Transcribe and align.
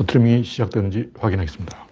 스트리밍이 0.00 0.44
시작되는지 0.44 1.10
확인하겠습니다. 1.18 1.86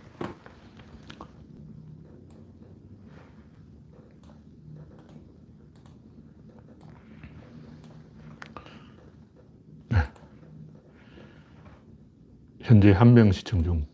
네. 9.90 9.98
현재 12.62 12.92
한 12.92 13.12
명 13.14 13.30
시청 13.32 13.62
중. 13.62 13.86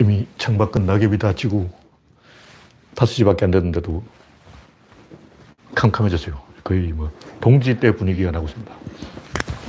이미 0.00 0.26
창밖은 0.36 0.84
낙엽이 0.86 1.18
다 1.18 1.34
지고 1.34 1.70
5시밖에 2.94 3.44
안 3.44 3.50
됐는데도 3.50 4.02
캄캄해졌어요. 5.74 6.38
거의 6.62 6.92
뭐 6.92 7.10
동지 7.40 7.78
때 7.78 7.94
분위기가 7.94 8.30
나고 8.30 8.46
있습니다. 8.46 8.74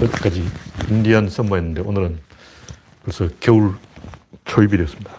여기까지 0.02 0.44
인디안 0.90 1.30
썸머였는데 1.30 1.82
오늘은 1.82 2.20
벌써 3.04 3.30
겨울 3.40 3.76
초입이 4.44 4.76
되었습니다. 4.78 5.12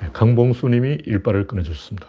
네, 0.00 0.08
강봉수 0.12 0.68
님이 0.68 0.98
일발을 1.06 1.46
꺼내주셨습니다. 1.46 2.06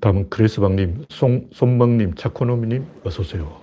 다음은 0.00 0.30
크리스방님, 0.30 1.04
손먹님, 1.52 2.14
차코노미님, 2.14 2.86
어서오세요. 3.04 3.60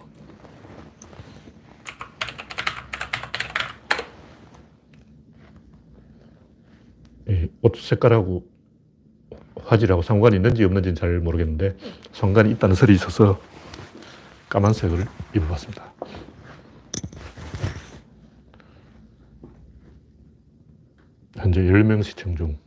옷 7.62 7.76
색깔하고 7.76 8.48
화질하고 9.68 10.02
상관이 10.02 10.38
있는지 10.38 10.64
없는지는 10.64 10.96
잘 10.96 11.20
모르겠는데 11.20 11.78
상관이 12.14 12.52
있다는 12.52 12.76
설이 12.76 12.94
있어서 12.96 13.40
까만색을 14.50 15.06
입어봤습니다. 15.36 15.94
현재 21.36 21.62
10명 21.62 22.02
시청 22.04 22.36
중. 22.36 22.58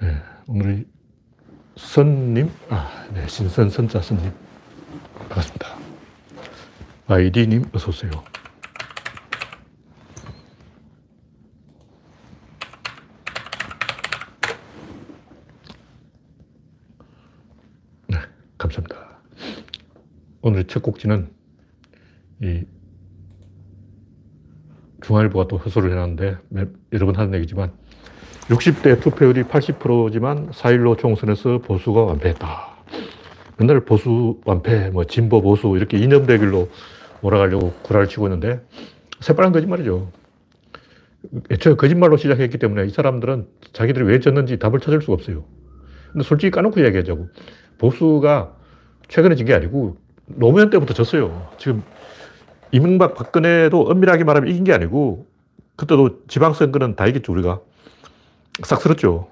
네, 0.00 0.22
오늘 0.46 0.86
선님, 1.76 2.50
아, 2.68 3.06
네, 3.12 3.26
신선 3.26 3.70
선자 3.70 4.00
선님. 4.00 4.30
반갑습니다. 5.18 5.76
YD님, 7.08 7.64
어서오세요. 7.72 8.35
감사합니다. 18.66 19.20
오늘 20.42 20.64
첫 20.64 20.82
곡지는 20.82 21.28
이 22.42 22.64
중앙일보가 25.02 25.48
또 25.48 25.56
허소를 25.56 25.92
해놨는데 25.92 26.36
여러 26.92 27.06
번 27.06 27.16
하는 27.16 27.34
얘기지만 27.34 27.72
60대 28.48 29.00
투표율이 29.00 29.44
80%지만 29.44 30.50
4.15 30.50 30.98
총선에서 30.98 31.58
보수가 31.58 32.02
완패했다. 32.02 32.76
맨날 33.58 33.80
보수 33.80 34.40
완패, 34.44 34.90
뭐 34.90 35.04
진보 35.04 35.40
보수 35.40 35.76
이렇게 35.76 35.98
이념 35.98 36.26
대결로 36.26 36.68
몰아가려고 37.22 37.72
구라를 37.82 38.08
치고 38.08 38.26
있는데 38.26 38.60
새빨간 39.20 39.52
거짓말이죠. 39.52 40.10
애초에 41.50 41.74
거짓말로 41.74 42.16
시작했기 42.16 42.58
때문에 42.58 42.86
이 42.86 42.90
사람들은 42.90 43.48
자기들이 43.72 44.04
왜 44.04 44.20
졌는지 44.20 44.58
답을 44.58 44.80
찾을 44.80 45.00
수가 45.00 45.14
없어요. 45.14 45.44
근데 46.12 46.24
솔직히 46.24 46.50
까놓고 46.50 46.80
이야기하자고. 46.80 47.28
보수가 47.78 48.55
최근에 49.08 49.34
진 49.36 49.46
게 49.46 49.54
아니고 49.54 49.96
노무현 50.26 50.70
때부터 50.70 50.94
졌어요. 50.94 51.48
지금 51.58 51.82
이명박 52.72 53.14
박근혜도 53.14 53.82
엄밀하게 53.82 54.24
말하면 54.24 54.50
이긴 54.50 54.64
게 54.64 54.72
아니고 54.72 55.26
그때도 55.76 56.26
지방선거는 56.26 56.96
다 56.96 57.06
이겼죠, 57.06 57.32
우리가. 57.32 57.60
싹 58.64 58.80
쓸었죠. 58.80 59.28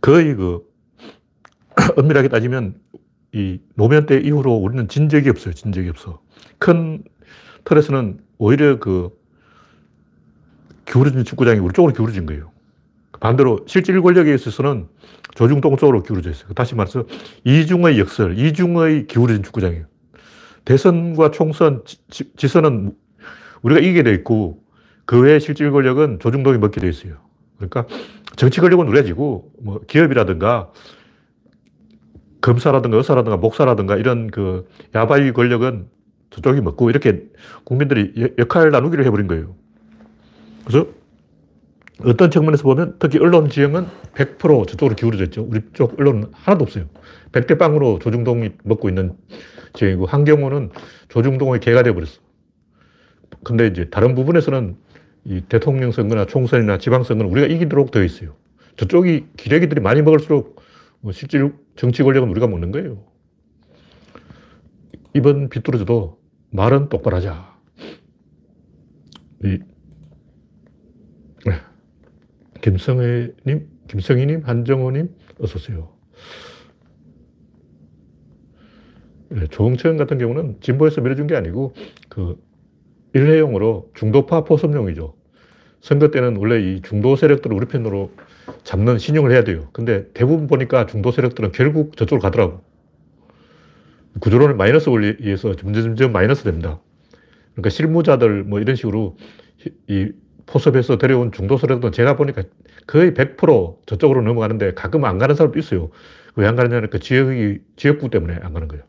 거의 0.00 0.34
그 0.34 0.60
엄밀하게 1.96 2.28
따지면 2.28 2.74
이 3.32 3.60
노무현 3.74 4.06
때 4.06 4.18
이후로 4.18 4.54
우리는 4.54 4.88
진 4.88 5.08
적이 5.08 5.30
없어요. 5.30 5.54
진 5.54 5.72
적이 5.72 5.90
없어. 5.90 6.20
큰 6.58 7.02
틀에서는 7.64 8.20
오히려 8.38 8.78
그 8.78 9.10
기울어진 10.86 11.24
축구장이 11.24 11.58
우리 11.60 11.72
쪽으로 11.72 11.92
기울어진 11.92 12.26
거예요. 12.26 12.50
반대로 13.20 13.60
실질 13.66 14.00
권력에 14.02 14.34
있어서는 14.34 14.88
조중동 15.34 15.76
쪽으로 15.76 16.02
기울어져 16.02 16.30
있어요. 16.30 16.52
다시 16.54 16.74
말해서 16.74 17.04
이중의 17.44 17.98
역설, 17.98 18.38
이중의 18.38 19.06
기울어진 19.06 19.42
축구장이에요. 19.42 19.86
대선과 20.64 21.30
총선, 21.30 21.82
지, 21.84 22.48
선은 22.48 22.92
우리가 23.62 23.80
이기게 23.80 24.02
돼 24.02 24.12
있고 24.14 24.62
그 25.04 25.20
외에 25.20 25.38
실질 25.38 25.70
권력은 25.70 26.18
조중동이 26.20 26.58
먹게 26.58 26.80
돼 26.80 26.88
있어요. 26.88 27.16
그러니까 27.56 27.86
정치 28.36 28.60
권력은 28.60 28.88
우리지고 28.88 29.52
뭐 29.60 29.80
기업이라든가 29.86 30.70
검사라든가 32.40 32.96
의사라든가 32.98 33.36
목사라든가 33.36 33.96
이런 33.96 34.30
그 34.30 34.68
야바이 34.94 35.32
권력은 35.32 35.88
저쪽이 36.30 36.60
먹고 36.60 36.90
이렇게 36.90 37.22
국민들이 37.64 38.32
역할 38.38 38.70
나누기를 38.70 39.04
해버린 39.06 39.26
거예요. 39.28 39.54
그래서 40.64 40.86
어떤 42.00 42.30
측면에서 42.30 42.64
보면 42.64 42.96
특히 42.98 43.18
언론 43.18 43.48
지형은 43.48 43.86
100% 44.14 44.66
저쪽으로 44.68 44.96
기울어져 44.96 45.24
있죠. 45.24 45.46
우리 45.48 45.60
쪽 45.72 45.98
언론은 45.98 46.26
하나도 46.32 46.64
없어요. 46.64 46.86
백대빵으로 47.32 48.00
조중동이 48.00 48.50
먹고 48.64 48.88
있는 48.88 49.16
지형이고 49.74 50.06
한 50.06 50.24
경우는 50.24 50.70
조중동의 51.08 51.60
개가 51.60 51.82
되어버렸어. 51.82 52.20
근데 53.44 53.66
이제 53.68 53.88
다른 53.90 54.14
부분에서는 54.14 54.76
이 55.26 55.40
대통령 55.48 55.92
선거나 55.92 56.26
총선이나 56.26 56.78
지방선거는 56.78 57.30
우리가 57.30 57.46
이기도록 57.46 57.90
되어 57.90 58.02
있어요. 58.02 58.34
저쪽이 58.76 59.26
기레기들이 59.36 59.80
많이 59.80 60.02
먹을수록 60.02 60.60
뭐 61.00 61.12
실질 61.12 61.52
정치 61.76 62.02
권력은 62.02 62.28
우리가 62.28 62.46
먹는 62.46 62.72
거예요. 62.72 63.04
이번 65.14 65.48
비뚤어져도 65.48 66.18
말은 66.50 66.88
똑바로 66.88 67.16
하자. 67.16 67.54
이 69.44 69.58
김성애님, 72.64 73.68
김성희님, 73.88 74.40
한정호님, 74.44 75.10
어서오세요. 75.38 75.90
네, 79.28 79.46
조홍천 79.48 79.98
같은 79.98 80.16
경우는 80.16 80.60
진보에서 80.62 81.02
밀어준 81.02 81.26
게 81.26 81.36
아니고 81.36 81.74
그 82.08 82.42
일회용으로 83.12 83.90
중도파 83.94 84.44
포섭용이죠. 84.44 85.14
선거 85.82 86.10
때는 86.10 86.36
원래 86.36 86.58
이 86.62 86.80
중도 86.80 87.16
세력들을 87.16 87.54
우리 87.54 87.66
편으로 87.66 88.12
잡는 88.62 88.96
신용을 88.96 89.30
해야 89.30 89.44
돼요. 89.44 89.68
근데 89.74 90.10
대부분 90.14 90.46
보니까 90.46 90.86
중도 90.86 91.10
세력들은 91.10 91.52
결국 91.52 91.98
저쪽으로 91.98 92.22
가더라고. 92.22 92.62
구조론을 94.20 94.54
마이너스 94.54 94.88
원리에서 94.88 95.54
점점 95.56 96.12
마이너스 96.12 96.44
됩니다. 96.44 96.80
그러니까 97.52 97.68
실무자들 97.68 98.44
뭐 98.44 98.58
이런 98.60 98.74
식으로 98.74 99.18
이 99.86 100.12
포섭해서 100.46 100.98
데려온 100.98 101.32
중도 101.32 101.56
세력들은 101.56 101.92
제가 101.92 102.16
보니까 102.16 102.42
거의 102.86 103.12
100% 103.12 103.78
저쪽으로 103.86 104.22
넘어가는데 104.22 104.74
가끔 104.74 105.04
안 105.04 105.18
가는 105.18 105.34
사람도 105.34 105.58
있어요. 105.58 105.90
왜 106.36 106.46
안 106.46 106.56
가느냐면 106.56 106.90
그 106.90 106.98
지역이, 106.98 107.58
지역구 107.76 108.10
때문에 108.10 108.38
안 108.42 108.52
가는 108.52 108.66
거예요. 108.68 108.84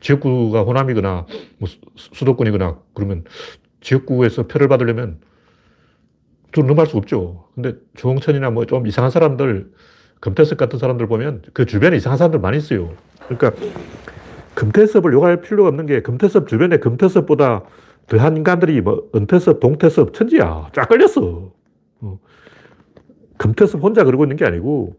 지역구가 0.00 0.62
호남이거나 0.62 1.26
뭐 1.58 1.68
수도권이거나 1.96 2.78
그러면 2.94 3.24
지역구에서 3.82 4.46
표를 4.46 4.66
받으려면 4.68 5.18
좀 6.52 6.66
넘어갈 6.66 6.86
수가 6.86 6.98
없죠. 6.98 7.48
근데 7.54 7.74
조홍천이나 7.96 8.50
뭐 8.50 8.64
좀 8.64 8.86
이상한 8.86 9.10
사람들, 9.10 9.70
금태섭 10.20 10.58
같은 10.58 10.78
사람들 10.78 11.06
보면 11.06 11.42
그 11.52 11.66
주변에 11.66 11.96
이상한 11.96 12.16
사람들 12.18 12.40
많이 12.40 12.56
있어요. 12.58 12.94
그러니까 13.28 13.52
금태섭을 14.54 15.12
욕할 15.12 15.40
필요가 15.42 15.68
없는 15.68 15.86
게 15.86 16.00
금태섭 16.02 16.48
주변에 16.48 16.78
금태섭보다 16.78 17.64
더한 18.10 18.36
인간들이 18.36 18.80
뭐 18.80 19.08
은퇴섭, 19.14 19.60
동퇴섭, 19.60 20.12
천지야. 20.12 20.70
쫙 20.74 20.88
걸렸어. 20.88 21.52
어. 22.00 22.18
금태섭 23.38 23.80
혼자 23.82 24.04
그러고 24.04 24.24
있는 24.24 24.36
게 24.36 24.44
아니고 24.44 24.96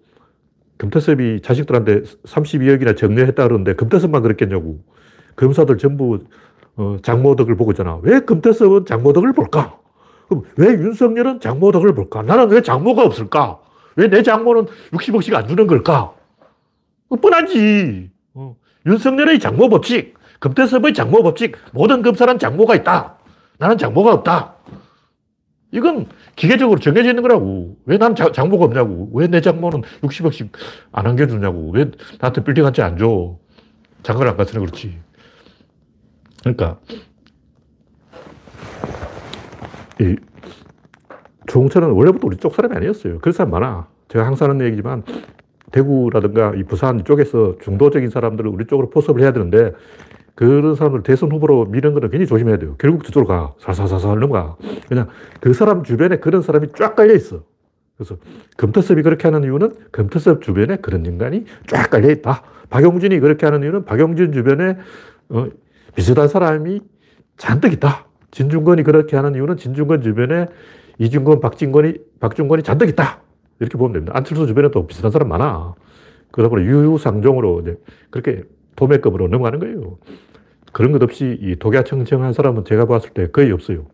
금태섭이 0.77 1.41
자식들한테 1.41 2.03
32억이나 2.23 2.97
정려했다 2.97 3.43
그러는데 3.43 3.75
금태섭만 3.75 4.23
그랬겠냐고. 4.23 4.79
검사들 5.35 5.77
전부 5.77 6.19
어, 6.77 6.97
장모덕을 7.03 7.55
보고 7.57 7.71
있잖아. 7.71 7.99
왜 8.01 8.21
금태섭은 8.21 8.85
장모덕을 8.85 9.33
볼까? 9.33 9.77
그럼 10.29 10.43
왜 10.55 10.67
윤석열은 10.69 11.41
장모덕을 11.41 11.93
볼까? 11.93 12.21
나는 12.21 12.49
왜 12.49 12.61
장모가 12.61 13.03
없을까? 13.03 13.59
왜 13.97 14.07
내 14.07 14.23
장모는 14.23 14.67
60억씩 14.93 15.33
안 15.35 15.49
주는 15.49 15.67
걸까? 15.67 16.13
뻔하지. 17.21 18.09
어. 18.35 18.55
윤석열의 18.85 19.39
장모 19.39 19.67
법칙. 19.67 20.13
금태섭의 20.51 20.93
장모 20.93 21.21
법칙, 21.23 21.55
모든 21.71 22.01
검사는 22.01 22.37
장모가 22.37 22.75
있다. 22.75 23.15
나는 23.59 23.77
장모가 23.77 24.11
없다. 24.13 24.55
이건 25.71 26.07
기계적으로 26.35 26.79
정해져 26.79 27.09
있는 27.09 27.21
거라고. 27.21 27.77
왜 27.85 27.97
난 27.97 28.15
장모가 28.15 28.65
없냐고. 28.65 29.09
왜 29.13 29.27
내 29.27 29.39
장모는 29.39 29.83
60억씩 30.01 30.49
안 30.91 31.05
안겨주냐고. 31.07 31.71
왜 31.71 31.91
나한테 32.19 32.43
빌딩 32.43 32.65
한 32.65 32.73
채 32.73 32.81
안 32.81 32.97
줘. 32.97 33.37
장가를 34.03 34.31
안 34.31 34.37
갔으니 34.37 34.65
그렇지. 34.65 34.97
그러니까, 36.41 36.79
이 39.99 40.15
조홍천은 41.47 41.91
원래부터 41.91 42.25
우리 42.25 42.37
쪽 42.37 42.55
사람이 42.55 42.75
아니었어요. 42.75 43.19
그런 43.19 43.31
사람 43.31 43.51
많아. 43.51 43.87
제가 44.09 44.25
항상 44.25 44.49
하는 44.49 44.65
얘기지만, 44.65 45.03
대구라든가 45.71 46.53
이 46.55 46.63
부산 46.63 47.05
쪽에서 47.05 47.57
중도적인 47.61 48.09
사람들을 48.09 48.49
우리 48.49 48.65
쪽으로 48.65 48.89
포섭을 48.89 49.21
해야 49.21 49.31
되는데, 49.31 49.71
그런 50.35 50.75
사람을 50.75 51.03
대선 51.03 51.31
후보로 51.31 51.65
미는 51.65 51.93
거는 51.93 52.09
굉장히 52.09 52.27
조심해야 52.27 52.57
돼요. 52.57 52.75
결국 52.77 53.03
저쪽으로 53.03 53.27
가. 53.27 53.53
살살살살 53.59 54.19
넘어가. 54.19 54.55
그냥 54.87 55.07
그 55.39 55.53
사람 55.53 55.83
주변에 55.83 56.17
그런 56.17 56.41
사람이 56.41 56.67
쫙 56.75 56.95
깔려 56.95 57.13
있어. 57.13 57.43
그래서 57.97 58.17
금태섭이 58.57 59.03
그렇게 59.03 59.27
하는 59.27 59.43
이유는 59.43 59.73
금태섭 59.91 60.41
주변에 60.41 60.77
그런 60.77 61.05
인간이 61.05 61.45
쫙 61.67 61.89
깔려 61.89 62.09
있다. 62.09 62.43
박용진이 62.69 63.19
그렇게 63.19 63.45
하는 63.45 63.61
이유는 63.61 63.85
박용진 63.85 64.31
주변에 64.31 64.77
어, 65.29 65.47
비슷한 65.95 66.27
사람이 66.27 66.81
잔뜩 67.37 67.73
있다. 67.73 68.07
진중권이 68.31 68.83
그렇게 68.83 69.15
하는 69.15 69.35
이유는 69.35 69.57
진중권 69.57 70.01
주변에 70.01 70.47
이중권, 70.97 71.41
박진권이, 71.41 71.95
박중권이 72.19 72.63
잔뜩 72.63 72.89
있다. 72.89 73.21
이렇게 73.59 73.77
보면 73.77 73.93
됩니다. 73.93 74.13
안철수 74.15 74.47
주변에 74.47 74.69
또 74.71 74.87
비슷한 74.87 75.11
사람 75.11 75.29
많아. 75.29 75.75
그러다 76.31 76.49
보니 76.49 76.65
유유상종으로 76.65 77.61
이제 77.61 77.77
그렇게 78.09 78.43
도매급으로 78.85 79.27
넘어가는 79.27 79.59
거예요. 79.59 79.99
그런 80.71 80.91
것 80.91 81.03
없이 81.03 81.37
이 81.39 81.55
독야청청한 81.57 82.33
사람은 82.33 82.65
제가 82.65 82.85
봤을 82.87 83.11
때 83.11 83.27
거의 83.27 83.51
없어요. 83.51 83.85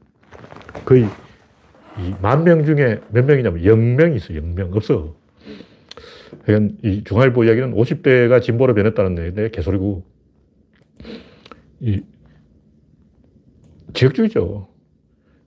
거의 0.85 1.07
만 2.21 2.43
명 2.45 2.63
중에 2.63 3.01
몇 3.09 3.25
명이냐면 3.25 3.61
0명이 3.63 4.15
있어 4.15 4.33
0명. 4.33 4.73
없어. 4.75 5.15
이 6.83 7.03
중앙일보 7.03 7.43
이야기는 7.43 7.73
50대가 7.73 8.41
진보로 8.41 8.73
변했다는 8.73 9.17
얘기인데 9.17 9.49
개소리고. 9.51 10.05
이 11.81 12.01
지역주의죠. 13.93 14.67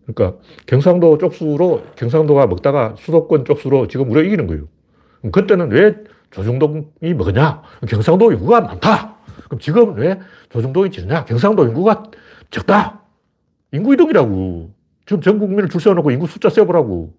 그러니까 0.07 0.39
경상도 0.67 1.17
쪽수로 1.19 1.83
경상도가 1.97 2.47
먹다가 2.47 2.95
수도권 2.99 3.45
쪽수로 3.47 3.89
지금 3.89 4.11
우리가 4.11 4.27
이기는 4.27 4.47
거예요. 4.47 4.69
그때는 5.33 5.71
왜 5.71 5.97
조중동이 6.31 7.15
먹냐? 7.17 7.63
경상도 7.89 8.33
인구가 8.33 8.61
많다. 8.61 9.19
그럼 9.50 9.61
지금 9.61 9.94
왜 9.97 10.19
조중동이 10.49 10.91
지느냐? 10.91 11.26
경상도 11.26 11.67
인구가 11.67 12.05
적다. 12.50 13.02
인구 13.73 13.93
이동이라고. 13.93 14.73
지금 15.05 15.20
전 15.20 15.38
국민을 15.38 15.69
줄 15.69 15.82
세워놓고 15.82 16.11
인구 16.12 16.26
숫자 16.26 16.49
세어보라고. 16.49 17.12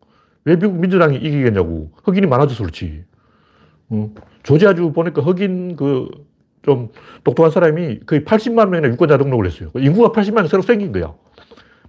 왜 0.45 0.55
미국 0.55 0.79
민주당이 0.79 1.17
이기겠냐고. 1.17 1.91
흑인이 2.03 2.25
많아져서 2.25 2.63
그렇지. 2.63 3.05
어. 3.89 4.09
조지아주 4.41 4.93
보니까 4.93 5.21
흑인 5.21 5.75
그 5.75 6.31
좀 6.63 6.89
똑똑한 7.23 7.51
사람이 7.51 8.01
거의 8.05 8.23
80만 8.23 8.69
명이나 8.69 8.89
유권자 8.89 9.17
등록을 9.17 9.47
했어요. 9.47 9.71
인구가 9.75 10.09
80만 10.09 10.35
명 10.35 10.47
새로 10.47 10.61
생긴 10.61 10.91
거야. 10.91 11.13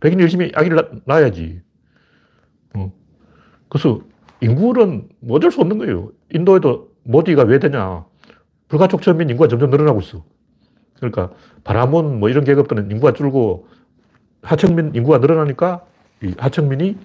백인 0.01 0.21
열심히 0.21 0.51
아기를 0.55 0.77
낳, 1.05 1.15
아야지 1.17 1.61
어. 2.75 2.93
그래서 3.69 4.01
인구는 4.41 5.09
뭐 5.21 5.37
어쩔 5.37 5.51
수 5.51 5.61
없는 5.61 5.79
거예요. 5.79 6.11
인도에도 6.33 6.91
모디가 7.05 7.45
왜 7.45 7.59
되냐. 7.59 8.05
불가촉 8.73 9.03
천민 9.03 9.29
인구가 9.29 9.49
점점 9.49 9.69
늘어나고 9.69 10.01
있어. 10.01 10.25
그러니까 10.97 11.31
바라몬 11.63 12.19
뭐 12.19 12.31
이런 12.31 12.43
계급들은 12.43 12.91
인구가 12.91 13.13
줄고 13.13 13.69
하청민 14.41 14.95
인구가 14.95 15.19
늘어나니까 15.19 15.85
이 16.23 16.33
하청민이 16.39 16.97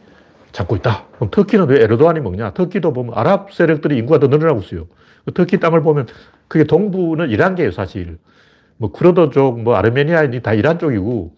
잡고 0.54 0.78
있다. 0.78 1.08
그럼 1.16 1.30
터키는 1.30 1.68
왜 1.68 1.84
에르도안이 1.84 2.22
먹냐? 2.22 2.54
터키도 2.54 2.94
보면 2.94 3.16
아랍 3.16 3.52
세력들이 3.52 3.98
인구가 3.98 4.18
더 4.18 4.28
늘어나고 4.28 4.62
있어요. 4.62 4.88
그 5.26 5.34
터키 5.34 5.60
땅을 5.60 5.82
보면 5.82 6.08
그게 6.48 6.64
동부는 6.64 7.30
이란계예요, 7.32 7.72
사실. 7.72 8.18
뭐 8.78 8.94
쿠르드족, 8.94 9.62
뭐 9.62 9.76
아르메니아인이 9.76 10.42
다 10.42 10.54
이란 10.54 10.80
쪽이고 10.80 11.36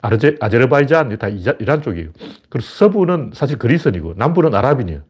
아르제, 0.00 0.36
아제르바이잔이 0.38 1.18
다 1.18 1.26
이란 1.28 1.82
쪽이에요. 1.82 2.10
그리고 2.50 2.64
서부는 2.64 3.32
사실 3.34 3.58
그리스인이고 3.58 4.14
남부는 4.16 4.54
아랍인이에요. 4.54 5.00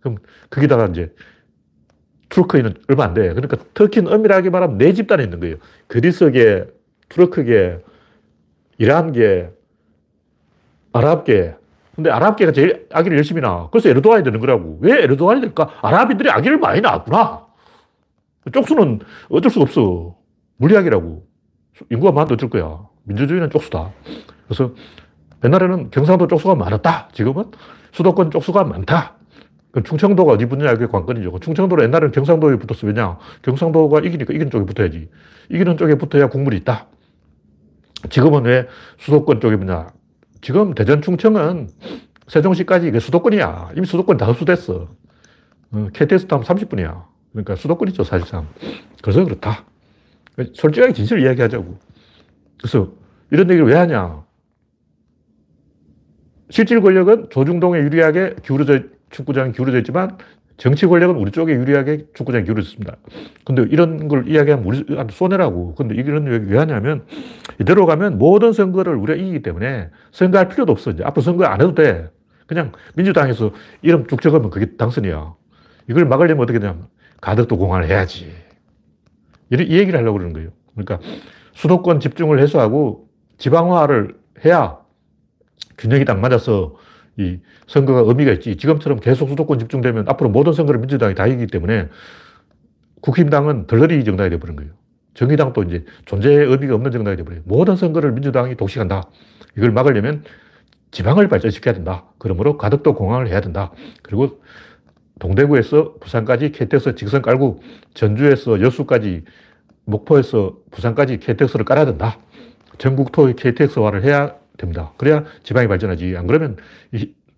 그럼 0.00 0.18
거기다가 0.50 0.86
이제 0.86 1.12
투르크인은 2.32 2.74
얼마 2.88 3.04
안 3.04 3.12
돼. 3.14 3.28
그러니까 3.34 3.58
터키는 3.74 4.10
엄밀하게 4.10 4.48
말하면 4.48 4.78
네 4.78 4.94
집단에 4.94 5.22
있는 5.22 5.38
거예요. 5.38 5.56
그리스계, 5.86 6.64
투르크계, 7.10 7.78
이란계, 8.78 9.50
아랍계. 10.94 11.54
근데 11.94 12.10
아랍계가 12.10 12.52
제일 12.52 12.86
아기를 12.90 13.18
열심히 13.18 13.42
낳아. 13.42 13.68
그래서 13.70 13.90
에르도안이 13.90 14.24
되는 14.24 14.40
거라고. 14.40 14.78
왜 14.80 15.02
에르도안이 15.02 15.42
될까? 15.42 15.68
아랍인들이 15.82 16.30
아기를 16.30 16.58
많이 16.58 16.80
낳았구나. 16.80 17.46
쪽수는 18.50 19.00
어쩔 19.28 19.50
수 19.50 19.60
없어. 19.60 20.16
물리학이라고. 20.56 21.26
인구가 21.90 22.12
많아도 22.12 22.34
어쩔 22.34 22.48
거야. 22.48 22.80
민주주의는 23.04 23.50
쪽수다. 23.50 23.90
그래서 24.46 24.72
옛날에는 25.44 25.90
경상도 25.90 26.28
쪽수가 26.28 26.54
많았다. 26.54 27.08
지금은 27.12 27.50
수도권 27.92 28.30
쪽수가 28.30 28.64
많다. 28.64 29.16
그 29.72 29.82
충청도가 29.82 30.32
어디 30.32 30.44
붙느냐 30.46 30.74
그게 30.74 30.86
관건이죠. 30.86 31.32
그 31.32 31.40
충청도는 31.40 31.84
옛날에는 31.84 32.12
경상도에 32.12 32.56
붙었어. 32.56 32.86
왜냐? 32.86 33.18
경상도가 33.40 34.00
이기니까 34.00 34.34
이기는 34.34 34.50
쪽에 34.50 34.66
붙어야지. 34.66 35.08
이기는 35.48 35.76
쪽에 35.78 35.94
붙어야 35.96 36.28
국물이 36.28 36.58
있다. 36.58 36.86
지금은 38.10 38.44
왜 38.44 38.68
수도권 38.98 39.40
쪽에 39.40 39.56
붙냐? 39.56 39.88
지금 40.42 40.74
대전 40.74 41.00
충청은 41.00 41.68
세종시까지 42.28 43.00
수도권이야. 43.00 43.70
이미 43.76 43.86
수도권 43.86 44.18
다 44.18 44.26
흡수됐어. 44.26 44.88
어, 45.72 45.88
KTX 45.94 46.26
타면 46.26 46.44
30분이야. 46.44 47.04
그러니까 47.32 47.56
수도권이죠, 47.56 48.04
사실상. 48.04 48.46
그래서 49.00 49.24
그렇다. 49.24 49.64
솔직하게 50.54 50.92
진실을 50.92 51.22
이야기하자고. 51.22 51.78
그래서 52.58 52.92
이런 53.30 53.48
얘기를 53.48 53.66
왜 53.66 53.74
하냐? 53.76 54.22
실질 56.50 56.82
권력은 56.82 57.30
조중동에 57.30 57.78
유리하게 57.78 58.36
기울어져 58.44 58.80
축구장이 59.12 59.52
기울어져 59.52 59.78
있지만 59.78 60.18
정치 60.56 60.86
권력은 60.86 61.16
우리 61.16 61.30
쪽에 61.30 61.52
유리하게 61.54 62.06
축구장이 62.14 62.44
기울어져 62.44 62.68
있습니다. 62.68 62.96
근데 63.44 63.62
이런 63.70 64.08
걸 64.08 64.28
이야기하면 64.28 64.64
우리한테 64.64 65.14
손해라고. 65.14 65.74
근데 65.74 65.94
이런 65.94 66.26
왜, 66.26 66.38
왜 66.38 66.58
하냐면 66.58 67.04
이대로 67.60 67.86
가면 67.86 68.18
모든 68.18 68.52
선거를 68.52 68.94
우리가 68.96 69.18
이기기 69.18 69.42
때문에 69.42 69.90
선거할 70.10 70.48
필요도 70.48 70.72
없어. 70.72 70.90
이제 70.90 71.04
앞으로 71.04 71.22
선거 71.22 71.44
안 71.44 71.60
해도 71.60 71.74
돼. 71.74 72.10
그냥 72.46 72.72
민주당에서 72.94 73.52
이름 73.80 74.06
쭉 74.06 74.20
적으면 74.20 74.50
그게 74.50 74.76
당선이야. 74.76 75.34
이걸 75.88 76.04
막으려면 76.04 76.42
어떻게 76.42 76.58
되냐면 76.58 76.86
가덕도 77.20 77.56
공환을 77.56 77.88
해야지. 77.88 78.32
이 79.50 79.56
얘기를 79.56 79.98
하려고 79.98 80.18
그러는 80.18 80.32
거예요. 80.32 80.50
그러니까 80.74 81.00
수도권 81.54 82.00
집중을 82.00 82.40
해소하고 82.40 83.08
지방화를 83.38 84.16
해야 84.44 84.78
균형이 85.78 86.04
딱 86.04 86.20
맞아서 86.20 86.76
이 87.18 87.38
선거가 87.66 88.00
의미가 88.00 88.32
있지. 88.32 88.56
지금처럼 88.56 89.00
계속 89.00 89.28
수도권 89.28 89.58
집중되면 89.58 90.08
앞으로 90.08 90.30
모든 90.30 90.52
선거를 90.52 90.80
민주당이 90.80 91.14
다 91.14 91.26
이기기 91.26 91.48
때문에 91.48 91.88
국힘당은 93.00 93.66
덜러리 93.66 94.04
정당이 94.04 94.30
되어버린 94.30 94.56
거예요. 94.56 94.72
정의당도 95.14 95.64
이제 95.64 95.84
존재의 96.06 96.46
의미가 96.48 96.74
없는 96.74 96.90
정당이 96.90 97.16
되어버려요. 97.16 97.42
모든 97.44 97.76
선거를 97.76 98.12
민주당이 98.12 98.56
독식한다. 98.56 99.02
이걸 99.56 99.72
막으려면 99.72 100.24
지방을 100.90 101.28
발전시켜야 101.28 101.74
된다. 101.74 102.04
그러므로 102.18 102.56
가덕도 102.56 102.94
공항을 102.94 103.28
해야 103.28 103.40
된다. 103.40 103.72
그리고 104.02 104.40
동대구에서 105.18 105.94
부산까지 106.00 106.52
KTX 106.52 106.94
직선 106.94 107.22
깔고 107.22 107.60
전주에서 107.94 108.60
여수까지 108.60 109.24
목포에서 109.84 110.56
부산까지 110.70 111.18
KTX를 111.18 111.64
깔아야 111.64 111.86
된다. 111.86 112.18
전국 112.78 113.12
토의 113.12 113.36
KTX화를 113.36 114.02
해야 114.04 114.34
됩니다. 114.62 114.94
그래야 114.96 115.24
지방이 115.42 115.68
발전하지. 115.68 116.16
안 116.16 116.26
그러면 116.26 116.56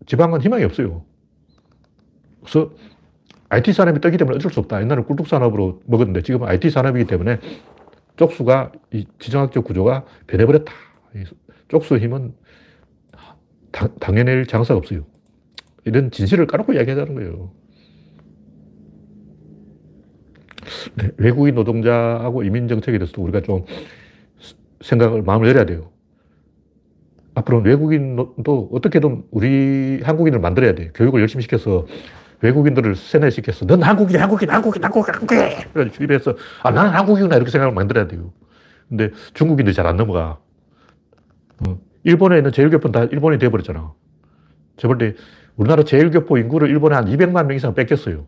지방은 0.07 0.41
희망이 0.41 0.63
없어요. 0.65 1.05
그래서 2.41 2.71
IT 3.49 3.73
산업이 3.73 4.01
뜨기 4.01 4.17
때문에 4.17 4.37
어쩔 4.37 4.53
수 4.53 4.61
없다. 4.61 4.81
옛날에 4.81 5.03
꿀뚝 5.03 5.27
산업으로 5.27 5.81
먹었는데 5.87 6.23
지금은 6.23 6.47
IT 6.49 6.71
산업이기 6.71 7.07
때문에 7.07 7.39
쪽수가 8.17 8.73
이 8.93 9.07
지정학적 9.19 9.65
구조가 9.65 10.05
변해버렸다. 10.27 10.73
쪽수 11.69 11.97
힘은 11.99 12.35
당연히 13.99 14.47
장사가 14.47 14.79
없어요. 14.79 15.05
이런 15.85 16.11
진실을 16.11 16.47
까놓고 16.47 16.75
이야기하자는 16.75 17.15
거예요. 17.15 17.53
네, 20.97 21.11
외국인 21.17 21.55
노동자하고 21.55 22.43
이민 22.45 22.69
정책에 22.69 22.99
대해서도 22.99 23.23
우리가 23.23 23.41
좀 23.43 23.65
생각을 24.81 25.23
마음을 25.23 25.49
열어야 25.49 25.65
돼요. 25.65 25.91
앞으로는 27.35 27.67
외국인도 27.67 28.71
어떻게든 28.73 29.25
우리 29.31 30.01
한국인을 30.03 30.39
만들어야 30.39 30.75
돼. 30.75 30.91
교육을 30.95 31.21
열심히 31.21 31.43
시켜서 31.43 31.87
외국인들을 32.41 32.95
세뇌시켜서 32.95 33.67
넌 33.67 33.83
한국인, 33.83 34.21
한국인, 34.21 34.51
한국인, 34.51 34.85
한국인, 34.85 35.15
한국인. 35.15 35.39
그래서 35.73 35.91
주입해서 35.93 36.35
아, 36.63 36.71
나는 36.71 36.91
한국이구나 36.93 37.37
이렇게 37.37 37.51
생각을 37.51 37.75
만들어야 37.75 38.07
돼요. 38.07 38.33
근데 38.89 39.11
중국인들이 39.33 39.75
잘 39.75 39.87
안 39.87 39.97
넘어가. 39.97 40.39
어. 41.67 41.79
일본에 42.05 42.37
있는 42.37 42.53
제일교포는 42.53 42.93
다 42.93 43.05
일본이 43.11 43.39
돼버렸잖아. 43.39 43.93
볼때 44.83 45.15
우리나라 45.57 45.85
제일교포 45.85 46.37
인구를 46.39 46.69
일본에 46.69 46.97
한 46.97 47.07
200만 47.07 47.47
명 47.47 47.57
이상 47.57 47.75
뺏겼어요. 47.75 48.27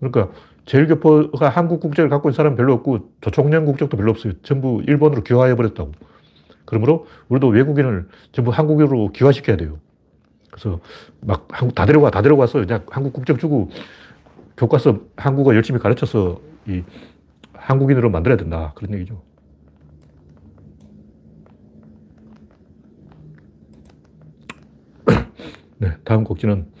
그러니까 0.00 0.32
제일교포가 0.66 1.48
한국 1.48 1.80
국적을 1.80 2.10
갖고 2.10 2.28
있는 2.28 2.36
사람은 2.36 2.56
별로 2.56 2.72
없고 2.74 3.10
조총련 3.20 3.64
국적도 3.64 3.96
별로 3.96 4.10
없어요. 4.10 4.32
전부 4.42 4.82
일본으로 4.86 5.22
귀화해버렸다고. 5.22 5.92
그러므로 6.72 7.06
우리도 7.28 7.48
외국인을 7.48 8.08
전부 8.32 8.50
한국으로 8.50 9.12
귀화시켜야 9.12 9.58
돼요. 9.58 9.78
그래서 10.50 10.80
막 11.20 11.46
한국 11.50 11.74
다 11.74 11.84
데려가, 11.84 12.10
다 12.10 12.22
데려가서 12.22 12.60
그냥 12.60 12.82
한국 12.88 13.12
국적 13.12 13.38
주고 13.38 13.68
교과서 14.56 15.00
한국어 15.14 15.54
열심히 15.54 15.78
가르쳐서 15.78 16.40
이 16.66 16.82
한국인으로 17.52 18.08
만들어야 18.08 18.38
된다. 18.38 18.72
그런 18.74 18.94
얘기죠. 18.94 19.22
네, 25.76 25.94
다음 26.04 26.24
곡지는 26.24 26.72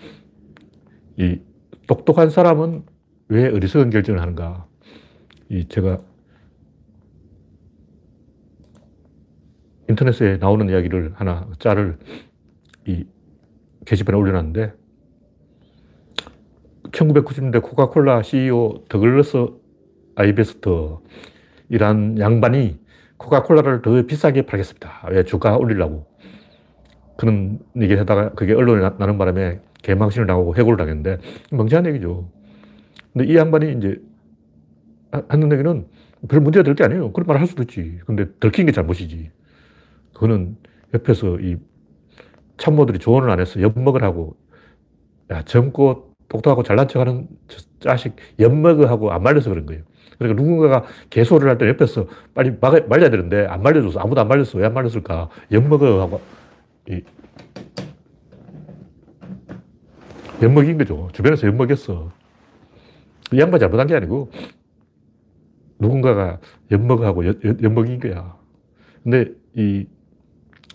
이 1.18 1.38
똑똑한 1.86 2.30
사람은 2.30 2.86
왜 3.28 3.48
어리석은 3.48 3.90
결정을 3.90 4.22
하는가. 4.22 4.64
이 5.50 5.68
제가 5.68 5.98
인터넷에 9.92 10.38
나오는 10.38 10.68
이야기를 10.68 11.12
하나 11.14 11.46
짤을 11.58 11.98
이 12.86 13.04
게시판에 13.84 14.16
올려놨는데 14.18 14.72
1990년대 16.90 17.62
코카콜라 17.62 18.22
CEO 18.22 18.84
더글러스 18.88 19.46
아이베스터 20.16 21.00
이란 21.68 22.18
양반이 22.18 22.78
코카콜라를 23.16 23.82
더 23.82 24.02
비싸게 24.04 24.42
팔겠습니다. 24.42 25.08
왜 25.10 25.22
주가 25.22 25.56
올리려고. 25.56 26.06
그런 27.16 27.60
얘기를 27.76 28.00
하다가 28.00 28.30
그게 28.32 28.52
언론에 28.52 28.82
나, 28.98 29.06
는 29.06 29.16
바람에 29.16 29.60
개망신을 29.82 30.26
나오고 30.26 30.56
해고를 30.56 30.76
당했는데 30.76 31.18
멍청한 31.52 31.86
얘기죠. 31.86 32.28
근데 33.12 33.30
이 33.32 33.36
양반이 33.36 33.72
이제 33.78 34.00
하는 35.28 35.52
얘기는 35.52 35.86
별 36.28 36.40
문제가 36.40 36.62
될 36.64 36.74
게 36.74 36.84
아니에요. 36.84 37.12
그런 37.12 37.26
말할 37.26 37.46
수도 37.46 37.62
있지. 37.62 38.00
근데 38.06 38.26
들킨 38.40 38.66
게 38.66 38.72
잘못이지. 38.72 39.30
그거는 40.14 40.56
옆에서 40.94 41.38
이 41.40 41.56
참모들이 42.58 42.98
조언을 42.98 43.30
안 43.30 43.40
해서 43.40 43.60
엿먹을 43.60 44.02
하고, 44.02 44.36
야, 45.30 45.42
젊고 45.42 46.12
똑똑하고 46.28 46.62
잘난 46.62 46.88
척 46.88 47.00
하는 47.00 47.28
자식 47.80 48.16
엿먹어 48.38 48.86
하고 48.86 49.10
안 49.12 49.22
말려서 49.22 49.50
그런 49.50 49.66
거예요. 49.66 49.82
그러니까 50.18 50.40
누군가가 50.42 50.84
개소를 51.10 51.48
할 51.48 51.58
때 51.58 51.68
옆에서 51.68 52.06
빨리 52.34 52.52
막, 52.60 52.88
말려야 52.88 53.10
되는데 53.10 53.46
안 53.46 53.62
말려줘서 53.62 54.00
아무도 54.00 54.20
안 54.20 54.28
말렸어. 54.28 54.58
왜 54.58 54.66
안 54.66 54.74
말렸을까? 54.74 55.28
엿먹어 55.50 56.00
하고, 56.00 56.20
이, 56.88 57.02
엿먹인 60.42 60.78
거죠. 60.78 61.08
주변에서 61.12 61.46
엿먹였어. 61.46 62.10
이 63.32 63.40
양반 63.40 63.60
잘못한 63.60 63.86
게 63.86 63.94
아니고 63.94 64.30
누군가가 65.78 66.38
엿먹어 66.70 67.06
하고 67.06 67.22
엿먹인 67.26 67.98
거야. 68.00 68.36
근데 69.02 69.32
이 69.54 69.86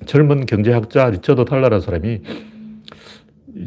젊은 0.05 0.45
경제학자 0.45 1.09
리처드 1.09 1.45
탈라라는 1.45 1.81
사람이 1.81 2.21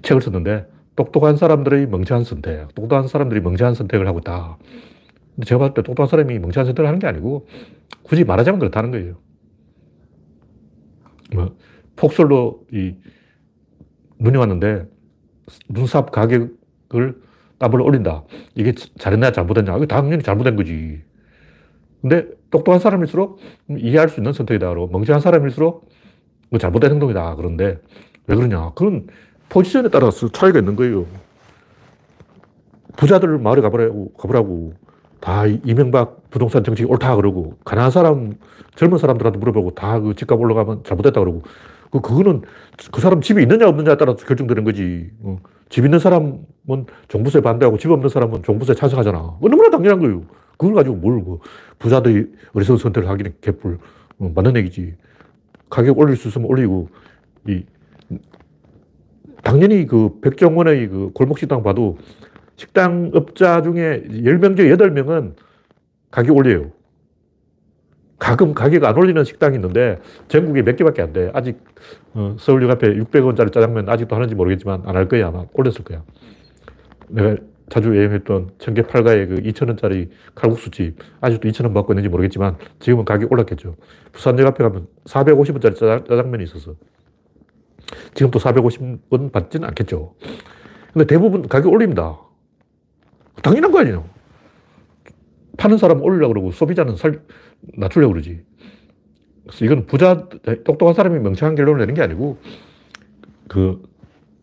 책을 0.02 0.22
썼는데 0.22 0.66
똑똑한 0.96 1.36
사람들의 1.36 1.86
멍청한 1.88 2.24
선택, 2.24 2.74
똑똑한 2.74 3.08
사람들이 3.08 3.40
멍청한 3.40 3.74
선택을 3.74 4.06
하고 4.06 4.18
있다. 4.18 4.58
근데 5.34 5.46
제가 5.46 5.58
봤을 5.58 5.74
때 5.74 5.82
똑똑한 5.82 6.08
사람이 6.08 6.38
멍청한 6.38 6.66
선택을 6.66 6.86
하는 6.86 6.98
게 6.98 7.06
아니고 7.06 7.46
굳이 8.02 8.24
말하자면 8.24 8.60
그렇다는 8.60 8.90
거예요. 8.90 9.16
뭐 11.34 11.56
폭설로 11.96 12.66
이 12.72 12.94
눈이 14.18 14.36
왔는데 14.36 14.86
눈삽 15.68 16.10
가격을 16.12 17.20
더블 17.58 17.82
올린다. 17.82 18.24
이게 18.54 18.72
잘했냐 18.98 19.32
잘못했냐. 19.32 19.76
이거 19.76 19.86
당연히 19.86 20.22
잘못된 20.22 20.56
거지. 20.56 21.02
근데 22.00 22.26
똑똑한 22.50 22.80
사람일수록 22.80 23.38
이해할 23.78 24.08
수 24.08 24.20
있는 24.20 24.32
선택이다. 24.32 24.68
그러고 24.70 24.88
멍청한 24.90 25.20
사람일수록 25.20 25.88
뭐 26.50 26.58
잘못된 26.58 26.90
행동이다. 26.92 27.36
그런데 27.36 27.78
왜 28.26 28.36
그러냐. 28.36 28.70
그건 28.74 29.06
포지션에 29.48 29.88
따라서 29.88 30.28
차이가 30.28 30.58
있는 30.58 30.76
거예요. 30.76 31.06
부자들 32.96 33.38
마을에 33.38 33.62
가보라고, 33.62 34.12
가보라고. 34.12 34.74
다 35.20 35.46
이명박 35.46 36.30
부동산 36.30 36.64
정책이 36.64 36.88
옳다 36.90 37.14
그러고, 37.16 37.58
가난한 37.64 37.90
사람, 37.90 38.32
젊은 38.74 38.96
사람들한테 38.98 39.38
물어보고, 39.38 39.72
다 39.74 40.00
그 40.00 40.14
집값 40.14 40.40
올라가면 40.40 40.82
잘못됐다 40.84 41.20
그러고, 41.20 41.42
그, 41.90 42.00
그거는 42.00 42.42
그 42.90 43.00
사람 43.02 43.20
집이 43.20 43.42
있느냐 43.42 43.68
없느냐에 43.68 43.96
따라 43.96 44.14
결정되는 44.16 44.64
거지. 44.64 45.10
어. 45.22 45.38
집 45.68 45.84
있는 45.84 45.98
사람은 45.98 46.46
종부세 47.08 47.42
반대하고 47.42 47.76
집 47.78 47.90
없는 47.90 48.08
사람은 48.08 48.42
종부세 48.42 48.74
찬성하잖아. 48.74 49.18
너무나 49.40 49.70
당연한 49.70 50.00
거예요. 50.00 50.22
그걸 50.56 50.74
가지고 50.74 50.96
뭘, 50.96 51.22
그 51.24 51.38
부자들이 51.78 52.26
어리석은 52.54 52.78
선택을 52.78 53.08
하기는 53.08 53.34
개뿔. 53.40 53.78
어, 54.20 54.32
맞는 54.34 54.56
얘기지. 54.56 54.94
가격 55.70 55.98
올릴 55.98 56.16
수 56.16 56.28
있으면 56.28 56.48
올리고, 56.50 56.88
이, 57.48 57.64
당연히 59.42 59.86
그 59.86 60.20
백종원의 60.20 60.88
그 60.88 61.10
골목식당 61.14 61.62
봐도 61.62 61.96
식당 62.56 63.10
업자 63.14 63.62
중에 63.62 64.02
10명 64.08 64.56
중에 64.56 64.70
8명은 64.76 65.34
가격 66.10 66.36
올려요. 66.36 66.72
가끔 68.18 68.52
가격 68.52 68.84
안 68.84 68.96
올리는 68.98 69.24
식당이 69.24 69.54
있는데 69.56 69.98
전국에 70.28 70.62
몇 70.62 70.76
개밖에 70.76 71.00
안 71.00 71.12
돼. 71.14 71.30
아직 71.32 71.64
어, 72.12 72.36
서울역 72.38 72.70
앞에 72.72 72.88
600원짜리 72.96 73.50
짜장면 73.50 73.88
아직도 73.88 74.14
하는지 74.14 74.34
모르겠지만 74.34 74.82
안 74.84 74.94
할 74.94 75.08
거야. 75.08 75.28
아마 75.28 75.46
올렸을 75.54 75.84
거야. 75.84 76.02
내가 77.08 77.36
자주 77.70 77.96
여행했던 77.96 78.50
청계 78.58 78.82
팔가의 78.82 79.28
그 79.28 79.34
2,000원짜리 79.36 80.10
칼국수집 80.34 80.98
아직도 81.20 81.48
2,000원 81.48 81.72
받고 81.72 81.92
있는지 81.92 82.08
모르겠지만 82.08 82.56
지금은 82.80 83.04
가격 83.04 83.32
올랐겠죠. 83.32 83.76
부산역 84.12 84.46
앞에 84.48 84.64
가면 84.64 84.88
450원짜리 85.04 85.76
짜장 85.76 86.30
면이 86.30 86.44
있어서 86.44 86.74
지금 88.14 88.30
또 88.30 88.38
450원 88.38 89.32
받지는 89.32 89.68
않겠죠. 89.68 90.14
근데 90.92 91.06
대부분 91.06 91.48
가격 91.48 91.72
올립니다. 91.72 92.18
당연한 93.42 93.70
거 93.70 93.78
아니에요. 93.78 94.04
파는 95.56 95.78
사람 95.78 96.02
올리려고 96.02 96.34
그러고 96.34 96.50
소비자는 96.50 96.96
살, 96.96 97.22
낮추려고 97.76 98.14
그러지. 98.14 98.40
그래서 99.44 99.64
이건 99.64 99.86
부자, 99.86 100.28
똑똑한 100.64 100.94
사람이 100.94 101.20
멍청한 101.20 101.54
결론을 101.54 101.80
내는 101.80 101.94
게 101.94 102.02
아니고 102.02 102.38
그 103.48 103.82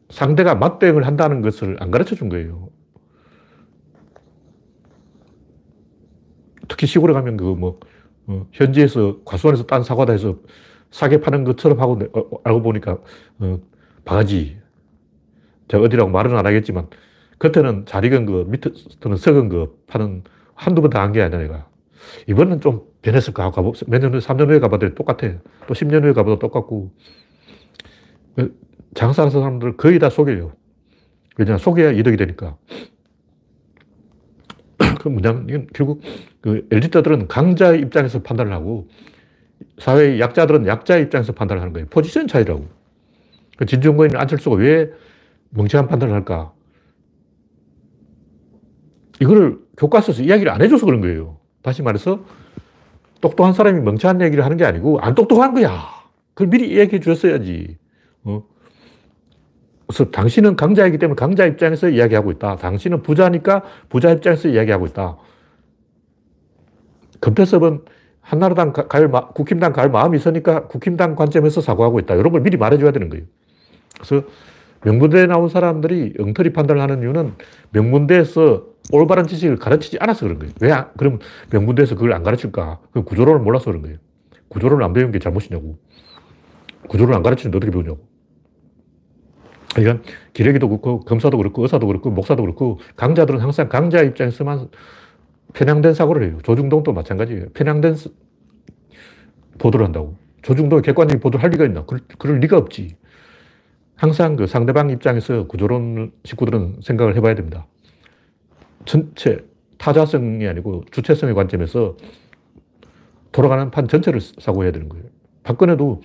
상대가 0.10 0.56
맞대응을 0.56 1.06
한다는 1.06 1.42
것을 1.42 1.76
안 1.80 1.92
가르쳐 1.92 2.16
준 2.16 2.30
거예요. 2.30 2.70
특히 6.68 6.88
시골에 6.88 7.14
가면 7.14 7.38
그 7.38 7.56
뭐 7.56 7.80
어, 8.28 8.46
현지에서 8.52 9.20
과수원에서 9.26 9.66
딴 9.68 9.84
사과다 9.84 10.12
해서 10.14 10.38
싸게 10.92 11.22
파는 11.22 11.44
것처럼 11.46 11.80
하고 11.80 11.94
어, 12.14 12.20
어, 12.20 12.40
알고 12.44 12.62
보니까 12.62 13.00
어, 13.40 13.60
바가지. 14.06 14.58
제가 15.70 15.84
어디라고 15.84 16.10
말은 16.12 16.38
안 16.38 16.46
하겠지만 16.46 16.88
겉에는 17.40 17.86
잘 17.86 18.04
익은 18.06 18.26
거, 18.26 18.44
밑에는 18.46 19.18
썩은 19.18 19.50
거 19.50 19.72
파는 19.88 20.24
한두 20.56 20.82
번 20.82 20.90
다 20.92 21.02
한 21.02 21.12
게 21.14 21.22
아니라 21.22 21.40
내가. 21.40 21.68
이번엔 22.28 22.62
좀 22.62 22.82
변했을까 23.02 23.44
하고 23.44 23.56
가보, 23.56 23.74
몇년 23.88 24.12
후에, 24.14 24.20
3년 24.20 24.50
후에 24.50 24.60
가봐도 24.60 24.94
똑같아. 24.96 25.28
또 25.68 25.74
10년 25.74 26.04
후에 26.04 26.14
가봐도 26.14 26.40
똑같고. 26.40 26.92
장사하는 28.96 29.32
사람들 29.32 29.78
거의 29.78 30.00
다 30.00 30.10
속여요. 30.10 30.54
왜냐, 31.38 31.58
속여야 31.58 31.92
이득이 31.92 32.18
되니까. 32.18 32.58
그 35.00 35.10
뭐냐면, 35.10 35.68
결국 35.74 36.01
그 36.42 36.68
엘리트들은 36.72 37.27
강자의 37.27 37.82
입장에서 37.82 38.22
판단을 38.22 38.51
하고, 38.54 38.88
사회의 39.80 40.20
약자들은 40.20 40.68
약자의 40.68 41.04
입장에서 41.04 41.34
판단을 41.34 41.62
하는 41.62 41.74
거예요. 41.74 41.88
포지션 41.89 42.27
차이라고. 42.27 42.68
그 43.58 43.66
진중권인 43.66 44.16
안철수가 44.16 44.56
왜 44.58 44.92
멍청한 45.50 45.88
판단을 45.88 46.13
할까? 46.13 46.54
이거를 49.20 49.60
교과서에서 49.77 50.22
이야기를 50.22 50.51
안 50.51 50.62
해줘서 50.62 50.86
그런 50.86 51.01
거예요. 51.01 51.38
다시 51.62 51.82
말해서 51.82 52.24
똑똑한 53.20 53.54
사람이 53.54 53.82
멍청한 53.82 54.22
얘기를 54.22 54.46
하는 54.46 54.58
게 54.58 54.66
아니고 54.66 55.00
안 55.00 55.16
똑똑한 55.16 55.54
거야. 55.54 55.86
그걸 56.34 56.50
미리 56.50 56.72
이야기해 56.72 57.00
주셨어야지. 57.00 57.77
어? 58.24 58.44
그래서 59.88 60.12
당신은 60.12 60.58
강자이기 60.58 60.98
때문에 60.98 61.15
강자 61.15 61.46
입장에서 61.46 61.89
이야기하고 61.89 62.32
있다. 62.32 62.58
당신은 62.58 63.03
부자니까 63.03 63.63
부자 63.89 64.12
입장에서 64.12 64.50
이야기하고 64.50 64.86
있다. 64.88 65.17
금태섭은 67.22 67.82
한나라당 68.22 68.74
갈, 68.74 69.10
국힘당 69.10 69.72
갈 69.72 69.89
마음이 69.89 70.17
있으니까 70.17 70.67
국힘당 70.67 71.15
관점에서 71.15 71.62
사고하고 71.62 72.00
있다. 72.00 72.15
이런 72.15 72.34
걸 72.34 72.41
미리 72.41 72.58
말해줘야 72.58 72.91
되는 72.91 73.08
거예요. 73.08 73.25
그래서 73.96 74.27
명문대에 74.84 75.25
나온 75.25 75.48
사람들이 75.48 76.15
엉터리 76.20 76.51
판단을 76.51 76.82
하는 76.82 77.01
이유는 77.01 77.34
명문대에서 77.72 78.65
올바른 78.91 79.25
지식을 79.25 79.56
가르치지 79.58 79.98
않아서 80.01 80.25
그런 80.25 80.39
거예요. 80.39 80.53
왜, 80.62 80.74
그럼 80.98 81.20
명문대에서 81.51 81.96
그걸 81.96 82.13
안 82.13 82.24
가르칠까? 82.24 82.79
그 82.91 83.03
구조론을 83.03 83.39
몰라서 83.39 83.65
그런 83.65 83.82
거예요. 83.82 83.98
구조론을 84.50 84.84
안 84.84 84.94
배운 84.94 85.12
게 85.12 85.20
잘못이냐고. 85.20 85.77
구조를 86.89 87.15
안 87.15 87.24
가르치는데 87.24 87.58
어떻게 87.58 87.72
배우냐고. 87.72 88.07
이건 89.80 90.02
기레기도 90.34 90.70
그렇고 90.70 91.02
검사도 91.02 91.38
그렇고 91.38 91.62
의사도 91.62 91.88
그렇고 91.88 92.10
목사도 92.10 92.42
그렇고 92.42 92.80
강자들은 92.96 93.40
항상 93.40 93.70
강자 93.70 94.02
입장에서만 94.02 94.70
편향된 95.54 95.94
사고를 95.94 96.28
해요. 96.28 96.38
조중동도 96.44 96.94
마찬가지예요. 96.94 97.50
편향된 97.54 97.96
보도를 99.58 99.86
한다고. 99.86 100.16
조중동 100.42 100.82
객관적인 100.82 101.20
보도를 101.20 101.44
할 101.44 101.50
리가 101.52 101.66
있나? 101.66 101.86
그럴, 101.86 102.02
그럴 102.18 102.40
리가 102.40 102.58
없지. 102.58 102.96
항상 103.96 104.36
그 104.36 104.46
상대방 104.46 104.90
입장에서 104.92 105.48
구조론 105.48 106.12
식구들은 106.24 106.78
생각을 106.82 107.16
해봐야 107.16 107.36
됩니다. 107.36 107.66
전체, 108.86 109.40
타자성이 109.78 110.48
아니고 110.48 110.84
주체성의 110.92 111.36
관점에서 111.36 111.98
돌아가는 113.32 113.70
판 113.72 113.88
전체를 113.88 114.22
사고해야 114.22 114.72
되는 114.72 114.88
거예요. 114.90 115.06
박근혜도 115.44 116.02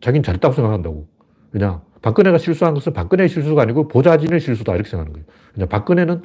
자기는 0.00 0.22
잘했다고 0.22 0.54
생각한다고. 0.54 1.06
그냥 1.50 1.82
박근혜가 2.02 2.38
실수한 2.38 2.74
것은 2.74 2.92
박근혜의 2.92 3.28
실수가 3.28 3.62
아니고 3.62 3.88
보좌진의 3.88 4.40
실수다 4.40 4.74
이렇게 4.74 4.90
생각하는 4.90 5.12
거예요. 5.12 5.26
그냥 5.54 5.68
박근혜는 5.68 6.22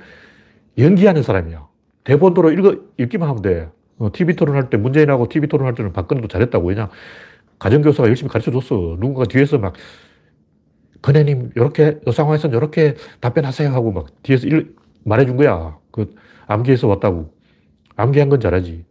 연기하는 0.77 1.24
사람이야. 1.24 1.67
대본도로 2.03 2.51
읽어, 2.51 2.75
읽기만 2.98 3.29
하면 3.29 3.41
돼. 3.41 3.69
어, 4.00 4.12
TV 4.12 4.36
토론할 4.36 4.69
때, 4.69 4.77
문재인하고 4.77 5.27
TV 5.27 5.48
토론할 5.48 5.75
때는 5.75 5.93
박근혜도 5.93 6.27
잘했다고. 6.27 6.67
왜냐. 6.67 6.89
가정교사가 7.60 8.07
열심히 8.07 8.29
가르쳐 8.29 8.51
줬어. 8.51 8.75
누군가 9.00 9.24
뒤에서 9.24 9.57
막, 9.57 9.74
근혜님, 11.01 11.51
이렇게, 11.55 12.00
이 12.05 12.12
상황에서는 12.12 12.55
이렇게 12.55 12.96
답변하세요 13.19 13.69
하고 13.69 13.91
막 13.91 14.07
뒤에서 14.24 14.48
일, 14.48 14.75
말해준 15.03 15.38
거야. 15.38 15.77
그, 15.91 16.13
암기해서 16.48 16.88
왔다고. 16.88 17.34
암기한 17.96 18.29
건 18.29 18.39
잘하지. 18.39 18.86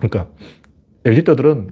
그러니까, 0.00 0.28
엘리트들은 1.04 1.70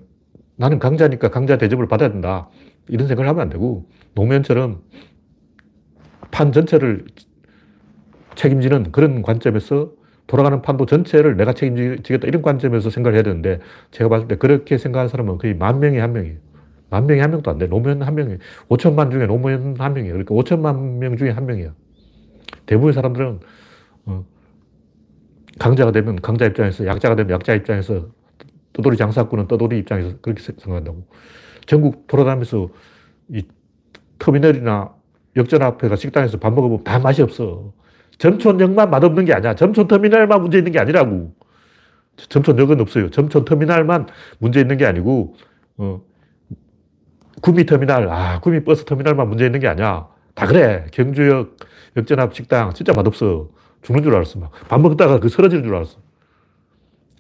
나는 0.61 0.79
강자니까 0.79 1.31
강자 1.31 1.57
대접을 1.57 1.88
받아야 1.88 2.11
된다. 2.11 2.50
이런 2.87 3.09
생각을 3.09 3.26
하면 3.31 3.40
안 3.40 3.49
되고, 3.49 3.87
노무현처럼 4.14 4.83
판 6.31 6.52
전체를 6.52 7.07
책임지는 8.35 8.93
그런 8.93 9.23
관점에서 9.23 9.93
돌아가는 10.26 10.61
판도 10.61 10.85
전체를 10.85 11.38
내가 11.38 11.55
책임지겠다 11.55 12.29
이런 12.29 12.43
관점에서 12.43 12.90
생각을 12.90 13.17
해야 13.17 13.23
되는데 13.23 13.59
제가 13.90 14.11
봤을 14.11 14.29
때 14.29 14.37
그렇게 14.37 14.76
생각하는 14.76 15.09
사람은 15.09 15.38
거의 15.38 15.55
만 15.55 15.81
명에 15.81 15.99
한 15.99 16.12
명이에요. 16.12 16.37
만 16.90 17.07
명에 17.07 17.21
한 17.21 17.31
명도 17.31 17.50
안 17.50 17.57
돼. 17.57 17.67
노무현 17.67 18.02
한 18.02 18.14
명이 18.14 18.37
5천만 18.69 19.11
중에 19.11 19.26
노무현 19.26 19.76
한 19.79 19.95
명이에요. 19.95 20.12
그러니까 20.12 20.35
5천만 20.35 20.99
명 20.99 21.17
중에 21.17 21.31
한 21.31 21.47
명이에요. 21.47 21.73
대부분의 22.67 22.93
사람들은 22.93 23.40
어, 24.07 24.25
강자가 25.59 25.90
되면 25.90 26.17
강자 26.17 26.45
입장에서 26.45 26.87
약자가 26.87 27.17
되면 27.17 27.33
약자 27.33 27.55
입장에서 27.55 28.09
떠돌이 28.73 28.97
장사꾼은 28.97 29.49
떠돌이 29.49 29.79
입장에서 29.79 30.17
그렇게 30.21 30.43
생각한다고. 30.43 31.07
전국 31.67 32.07
돌아다니면서 32.07 32.69
이 33.29 33.43
터미널이나 34.19 34.95
역전 35.37 35.62
앞에가 35.62 35.97
식당에서 35.97 36.39
밥 36.39 36.53
먹어보면 36.53 36.85
다 36.85 36.99
맛이 36.99 37.23
없어. 37.23 37.73
점촌역만 38.19 38.91
맛없는 38.91 39.25
게 39.25 39.33
아니야. 39.33 39.55
점촌 39.55 39.89
터미널만 39.89 40.43
문제 40.43 40.59
있는 40.59 40.73
게 40.73 40.79
아니라고. 40.79 41.35
점촌역은 42.29 42.81
없어요. 42.81 43.11
점촌 43.11 43.45
터미널만 43.45 44.09
문제 44.39 44.61
있는 44.61 44.77
게 44.77 44.85
아니고, 44.85 45.37
어, 45.79 46.03
구미 47.41 47.65
터미널, 47.65 48.09
아, 48.11 48.41
구미 48.41 48.62
버스 48.62 48.85
터미널만 48.85 49.29
문제 49.29 49.47
있는 49.47 49.61
게 49.61 49.69
아니야. 49.69 50.09
다 50.35 50.47
그래. 50.47 50.87
경주역 50.93 51.57
역전 51.97 52.21
앞 52.21 52.35
식당 52.35 52.75
진짜 52.75 52.93
맛없어. 52.93 53.49
죽는 53.83 54.03
줄 54.03 54.15
알았어. 54.15 54.39
막. 54.39 54.50
밥 54.69 54.81
먹다가 54.81 55.21
그 55.21 55.29
쓰러지는 55.29 55.65
줄 55.65 55.75
알았어. 55.75 55.99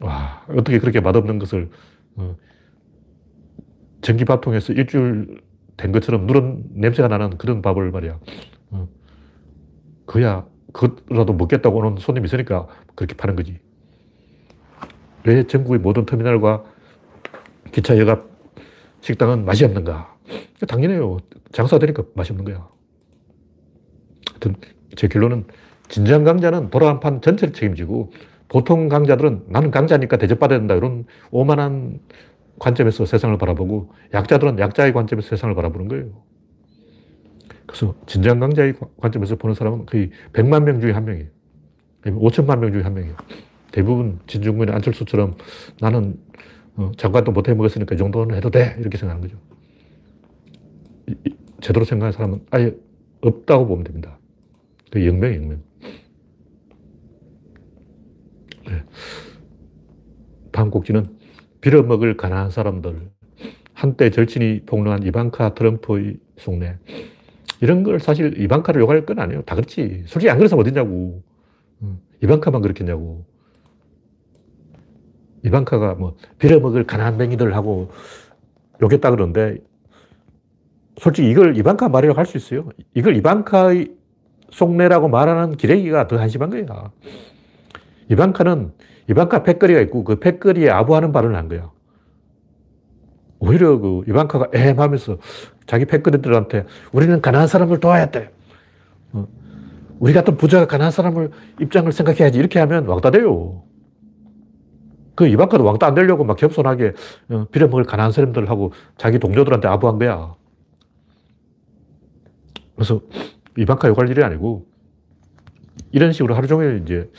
와, 0.00 0.44
어떻게 0.48 0.78
그렇게 0.78 1.00
맛없는 1.00 1.38
것을, 1.38 1.70
어, 2.16 2.36
전기밥통에서 4.02 4.72
일주일 4.72 5.40
된 5.76 5.92
것처럼 5.92 6.26
누런 6.26 6.64
냄새가 6.72 7.08
나는 7.08 7.36
그런 7.38 7.62
밥을 7.62 7.90
말이야. 7.90 8.18
어. 8.70 8.88
그야 10.06 10.46
그것라도 10.72 11.32
먹겠다고 11.34 11.78
오는 11.78 11.96
손님이 11.98 12.26
있으니까 12.26 12.66
그렇게 12.94 13.14
파는 13.14 13.36
거지. 13.36 13.58
왜 15.24 15.46
전국의 15.46 15.80
모든 15.80 16.06
터미널과 16.06 16.64
기차 17.72 17.98
여갑 17.98 18.26
식당은 19.00 19.44
맛이 19.44 19.64
없는가? 19.64 20.16
당연해요. 20.66 21.18
장사되니까 21.52 22.02
맛이 22.14 22.32
없는 22.32 22.44
거야. 22.44 22.68
하여튼 24.30 24.54
제 24.96 25.08
결론은 25.08 25.44
진정 25.88 26.24
강자는 26.24 26.70
돌아간 26.70 27.00
판 27.00 27.20
전체를 27.20 27.52
책임지고 27.54 28.12
보통 28.50 28.88
강자들은 28.88 29.44
나는 29.48 29.70
강자니까 29.70 30.18
대접받아야 30.18 30.58
된다. 30.58 30.74
이런 30.74 31.06
오만한 31.30 32.00
관점에서 32.58 33.06
세상을 33.06 33.38
바라보고 33.38 33.92
약자들은 34.12 34.58
약자의 34.58 34.92
관점에서 34.92 35.30
세상을 35.30 35.54
바라보는 35.54 35.88
거예요. 35.88 36.24
그래서 37.66 37.94
진정 38.06 38.40
강자의 38.40 38.74
관점에서 39.00 39.36
보는 39.36 39.54
사람은 39.54 39.86
거의 39.86 40.10
100만 40.32 40.64
명 40.64 40.80
중에 40.80 40.90
한 40.92 41.04
명이에요. 41.04 41.28
5천만 42.04 42.58
명 42.58 42.72
중에 42.72 42.82
한 42.82 42.94
명이에요. 42.94 43.16
대부분 43.72 44.18
진중권의 44.26 44.74
안철수처럼 44.74 45.34
나는 45.80 46.18
어, 46.76 46.90
장관도 46.96 47.30
못 47.32 47.48
해 47.48 47.54
먹었으니까 47.54 47.94
이 47.94 47.98
정도는 47.98 48.36
해도 48.36 48.50
돼. 48.50 48.76
이렇게 48.80 48.98
생각하는 48.98 49.28
거죠. 49.28 49.40
제대로 51.60 51.84
생각하는 51.84 52.12
사람은 52.12 52.46
아예 52.50 52.74
없다고 53.20 53.66
보면 53.68 53.84
됩니다. 53.84 54.18
그 54.90 55.06
영명, 55.06 55.34
영명. 55.34 55.50
네. 55.50 55.88
다음 60.52 60.70
곡지는 60.70 61.06
빌어먹을 61.60 62.16
가난한 62.16 62.50
사람들. 62.50 63.10
한때 63.74 64.10
절친이 64.10 64.62
폭로한 64.66 65.04
이방카 65.04 65.54
트럼프의 65.54 66.18
속내. 66.38 66.76
이런 67.60 67.82
걸 67.82 68.00
사실 68.00 68.40
이방카를 68.40 68.80
욕할 68.80 69.04
건 69.06 69.18
아니에요. 69.18 69.42
다 69.42 69.54
그렇지. 69.54 70.04
솔직히 70.06 70.30
안 70.30 70.38
그래서 70.38 70.56
어딨냐고. 70.56 71.22
이방카만 72.22 72.62
그렇겠냐고. 72.62 73.24
이방카가 75.44 75.94
뭐 75.94 76.16
빌어먹을 76.38 76.84
가난한 76.84 77.16
맹이들 77.16 77.54
하고 77.54 77.90
욕했다 78.82 79.10
그러는데 79.10 79.58
솔직히 80.98 81.30
이걸 81.30 81.56
이방카 81.56 81.88
말이라고 81.88 82.18
할 82.18 82.26
수 82.26 82.36
있어요. 82.36 82.68
이걸 82.94 83.16
이방카의 83.16 83.94
속내라고 84.50 85.08
말하는 85.08 85.56
기레기가 85.56 86.08
더 86.08 86.18
한심한 86.18 86.50
거야. 86.50 86.92
이방카는 88.10 88.72
이방카 89.08 89.44
패거리가 89.44 89.80
있고 89.82 90.04
그 90.04 90.18
패거리에 90.18 90.68
아부하는 90.68 91.12
발언을 91.12 91.36
한 91.36 91.48
거야. 91.48 91.70
오히려 93.38 93.78
그 93.78 94.02
이방카가 94.08 94.48
애하면서 94.54 95.18
자기 95.66 95.86
패거리들한테 95.86 96.66
우리는 96.92 97.20
가난한 97.22 97.48
사람을 97.48 97.80
도와야 97.80 98.10
돼. 98.10 98.32
어, 99.12 99.26
우리 99.98 100.12
같은 100.12 100.36
부자가 100.36 100.66
가난한 100.66 100.90
사람을 100.90 101.30
입장을 101.60 101.90
생각해야지. 101.90 102.38
이렇게 102.38 102.58
하면 102.58 102.86
왕따 102.86 103.12
돼요. 103.12 103.62
그 105.14 105.26
이방카도 105.26 105.64
왕따 105.64 105.86
안 105.86 105.94
되려고 105.94 106.24
막 106.24 106.36
겸손하게 106.36 106.92
어, 107.30 107.46
빌어먹을 107.50 107.84
가난한 107.84 108.12
사람들하고 108.12 108.72
자기 108.96 109.18
동료들한테 109.18 109.68
아부한 109.68 109.98
거야. 109.98 110.34
그래서 112.74 113.00
이방카 113.56 113.88
욕할 113.88 114.08
일이 114.08 114.22
아니고 114.22 114.66
이런 115.92 116.12
식으로 116.12 116.34
하루 116.34 116.46
종일 116.46 116.82
이제 116.82 117.10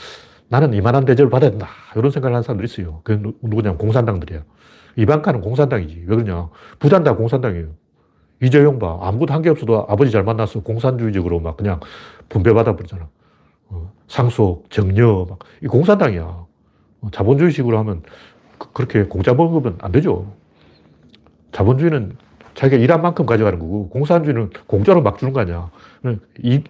나는 0.51 0.73
이만한 0.73 1.05
대접을 1.05 1.29
받아야 1.29 1.49
된다. 1.49 1.69
이런 1.95 2.11
생각을 2.11 2.35
하는 2.35 2.43
사람들이 2.43 2.65
있어요. 2.65 2.99
그 3.05 3.13
누구냐 3.41 3.77
공산당들이야. 3.77 4.41
이방카는 4.97 5.39
공산당이지. 5.39 6.03
왜 6.05 6.15
그러냐. 6.17 6.49
부산당 6.77 7.15
공산당이에요. 7.15 7.67
이재용 8.41 8.77
봐. 8.77 8.99
아무것도 9.01 9.33
한 9.33 9.41
게 9.41 9.49
없어도 9.49 9.85
아버지 9.87 10.11
잘 10.11 10.23
만나서 10.23 10.59
공산주의적으로 10.63 11.39
막 11.39 11.55
그냥 11.55 11.79
분배받아 12.27 12.75
버리잖아. 12.75 13.07
어, 13.69 13.93
상속, 14.09 14.69
정려, 14.69 15.25
막. 15.29 15.39
이 15.63 15.67
공산당이야. 15.67 16.21
어, 16.23 17.07
자본주의식으로 17.13 17.77
하면 17.79 18.03
그, 18.57 18.81
렇게 18.81 19.03
공짜 19.03 19.33
먹으면 19.33 19.77
안 19.79 19.93
되죠. 19.93 20.33
자본주의는 21.53 22.17
자기가 22.55 22.81
일한 22.81 23.01
만큼 23.01 23.25
가져가는 23.25 23.57
거고, 23.57 23.87
공산주의는 23.87 24.49
공짜로 24.67 25.01
막 25.01 25.17
주는 25.17 25.31
거 25.31 25.39
아니야. 25.39 25.71
이, 26.43 26.61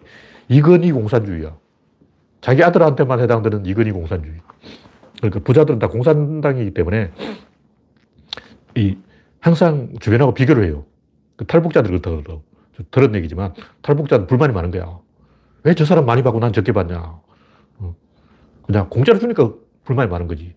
이건희 0.50 0.92
공산주의야. 0.92 1.56
자기 2.42 2.64
아들한테만 2.64 3.20
해당되는 3.20 3.66
이건희 3.66 3.92
공산주의. 3.92 4.36
그러니까 5.18 5.40
부자들은 5.42 5.80
다 5.80 5.88
공산당이기 5.88 6.74
때문에 6.74 7.12
이 8.76 8.98
항상 9.40 9.94
주변하고 10.00 10.34
비교를 10.34 10.66
해요. 10.66 10.86
그 11.36 11.46
탈북자들 11.46 11.92
그렇다고 11.92 12.44
들은 12.90 13.14
얘기지만 13.16 13.54
탈북자는 13.84 14.28
불만이 14.28 14.54
많은 14.54 14.72
거야. 14.72 15.00
왜 15.64 15.76
저 15.76 15.86
사람 15.86 16.06
많이 16.06 16.24
받고 16.24 16.40
난 16.40 16.52
적게 16.54 16.72
받냐. 16.72 17.20
어. 17.78 17.96
그냥 18.64 18.90
공짜로 18.90 19.20
주니까 19.20 19.54
불만이 19.84 20.10
많은 20.10 20.28
거지. 20.28 20.56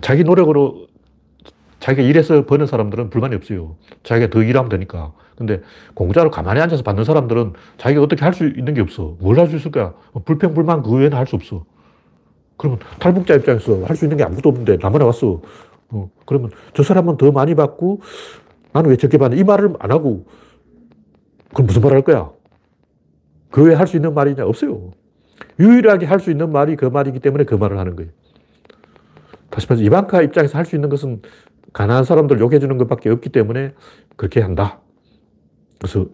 자기 0.00 0.22
노력으로 0.22 0.86
자기가 1.80 2.06
일해서 2.06 2.46
버는 2.46 2.66
사람들은 2.66 3.10
불만이 3.10 3.34
없어요. 3.34 3.76
자기가 4.04 4.30
더 4.30 4.42
일하면 4.42 4.68
되니까. 4.68 5.12
근데 5.40 5.62
공짜로 5.94 6.30
가만히 6.30 6.60
앉아서 6.60 6.82
받는 6.82 7.04
사람들은 7.04 7.54
자기가 7.78 8.02
어떻게 8.02 8.22
할 8.22 8.34
수 8.34 8.46
있는 8.46 8.74
게 8.74 8.82
없어. 8.82 9.16
뭘 9.20 9.38
할 9.38 9.48
수 9.48 9.56
있을까? 9.56 9.94
불평, 10.26 10.52
불만 10.52 10.82
그 10.82 10.92
외에는 10.92 11.16
할 11.16 11.26
수 11.26 11.34
없어. 11.36 11.64
그러면 12.58 12.78
탈북자 12.98 13.34
입장에서 13.36 13.82
할 13.86 13.96
수 13.96 14.04
있는 14.04 14.18
게 14.18 14.22
아무것도 14.24 14.50
없는데 14.50 14.76
나만 14.76 15.00
왔어. 15.00 15.40
어, 15.88 16.10
그러면 16.26 16.50
저 16.74 16.82
사람은 16.82 17.16
더 17.16 17.32
많이 17.32 17.54
받고 17.54 18.02
나는 18.74 18.90
왜 18.90 18.96
적게 18.96 19.16
받냐? 19.16 19.36
이 19.36 19.42
말을 19.44 19.72
안 19.80 19.90
하고, 19.90 20.26
그럼 21.54 21.66
무슨 21.66 21.80
말 21.80 21.94
할 21.94 22.02
거야? 22.02 22.30
그 23.50 23.64
외에 23.64 23.74
할 23.74 23.86
수 23.86 23.96
있는 23.96 24.12
말이냐? 24.12 24.44
없어요. 24.44 24.90
유일하게 25.58 26.04
할 26.04 26.20
수 26.20 26.30
있는 26.30 26.52
말이 26.52 26.76
그 26.76 26.84
말이기 26.84 27.18
때문에 27.20 27.44
그 27.44 27.54
말을 27.54 27.78
하는 27.78 27.96
거예요. 27.96 28.10
다시 29.48 29.66
말해서 29.70 29.86
이방카 29.86 30.20
입장에서 30.20 30.58
할 30.58 30.66
수 30.66 30.76
있는 30.76 30.90
것은 30.90 31.22
가난한 31.72 32.04
사람들 32.04 32.38
욕해주는 32.40 32.76
것밖에 32.76 33.08
없기 33.08 33.30
때문에 33.30 33.72
그렇게 34.16 34.40
한다. 34.42 34.80
그래서 35.80 36.06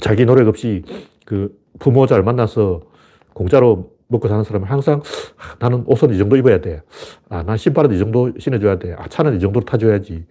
자기 0.00 0.24
노력 0.24 0.48
없이 0.48 0.82
그 1.24 1.56
부모 1.78 2.06
잘 2.06 2.22
만나서 2.22 2.80
공짜로 3.34 3.92
먹고 4.08 4.28
사는 4.28 4.42
사람은 4.42 4.66
항상 4.66 5.02
아, 5.36 5.56
나는 5.58 5.84
옷은 5.86 6.12
이 6.14 6.18
정도 6.18 6.36
입어야 6.36 6.60
돼. 6.60 6.82
아, 7.28 7.42
난 7.42 7.56
신발은 7.56 7.94
이 7.94 7.98
정도 7.98 8.32
신어줘야 8.38 8.78
돼. 8.78 8.94
아, 8.94 9.06
차는 9.08 9.36
이 9.36 9.40
정도로 9.40 9.64
타줘야지. 9.64 10.26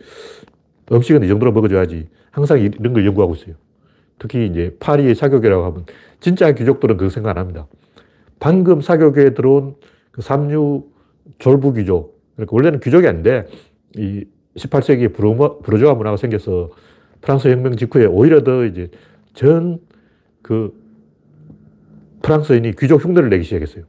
음식은 0.92 1.24
이 1.24 1.28
정도로 1.28 1.52
먹어줘야지. 1.52 2.10
항상 2.32 2.60
이런 2.60 2.94
걸 2.94 3.06
연구하고 3.06 3.36
있어요. 3.36 3.56
특히 4.20 4.48
이제 4.48 4.76
파리의 4.80 5.16
사교계라고 5.16 5.66
하면 5.66 5.86
진짜 6.20 6.52
귀족들은 6.52 6.98
그 6.98 7.10
생각 7.10 7.32
안 7.32 7.38
합니다. 7.38 7.68
방금 8.40 8.82
사교계에 8.82 9.34
들어온 9.34 9.76
그 10.12 10.22
삼류 10.22 10.86
졸부 11.40 11.74
귀족. 11.74 12.22
그러니까 12.36 12.56
원래는 12.56 12.80
귀족이 12.80 13.08
아닌데 13.08 13.48
이 13.96 14.26
18세기에 14.58 15.14
부르조아 15.64 15.96
문화가 15.96 16.18
생겨서 16.18 16.70
프랑스 17.24 17.48
혁명 17.48 17.76
직후에 17.76 18.06
오히려 18.06 18.44
더 18.44 18.66
이제 18.66 18.92
전 19.34 19.80
그 20.44 20.78
프랑스인이 22.22 22.76
귀족 22.76 23.04
흉내를 23.04 23.30
내기 23.30 23.44
시작했어요. 23.44 23.86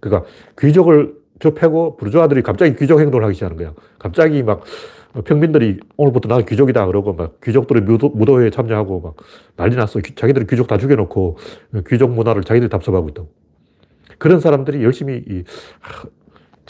그러니까 0.00 0.28
귀족을 0.60 1.14
접하고 1.40 1.96
부르조아들이 1.96 2.42
갑자기 2.42 2.76
귀족 2.76 3.00
행동을 3.00 3.24
하기 3.24 3.34
시작하는 3.34 3.56
거야. 3.56 3.74
갑자기 3.98 4.42
막 4.42 4.62
평민들이 5.24 5.80
오늘부터 5.96 6.28
나 6.28 6.40
귀족이다 6.40 6.86
그러고 6.86 7.14
막 7.14 7.40
귀족들이 7.42 7.80
무도, 7.80 8.10
무도 8.10 8.42
회에 8.42 8.50
참여하고 8.50 9.00
막 9.00 9.16
난리 9.56 9.76
났어. 9.76 10.00
자기들이 10.00 10.46
귀족 10.46 10.66
다 10.66 10.78
죽여놓고 10.78 11.36
귀족 11.88 12.12
문화를 12.12 12.42
자기들이 12.44 12.68
답습하고 12.68 13.08
있다고. 13.08 13.28
그런 14.18 14.40
사람들이 14.40 14.82
열심히 14.84 15.24
이, 15.28 15.44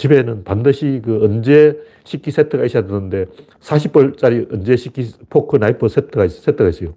집에는 0.02 0.42
반드시 0.42 1.00
그 1.04 1.22
은제 1.22 1.81
식기 2.02 2.32
세트가 2.32 2.64
있어야 2.64 2.84
되는데 2.84 3.26
40벌짜리 3.60 4.52
은제 4.52 4.76
식기 4.76 5.12
포크 5.30 5.56
나이프 5.56 5.86
세트가, 5.86 6.26
세트가 6.26 6.70
있어요. 6.70 6.94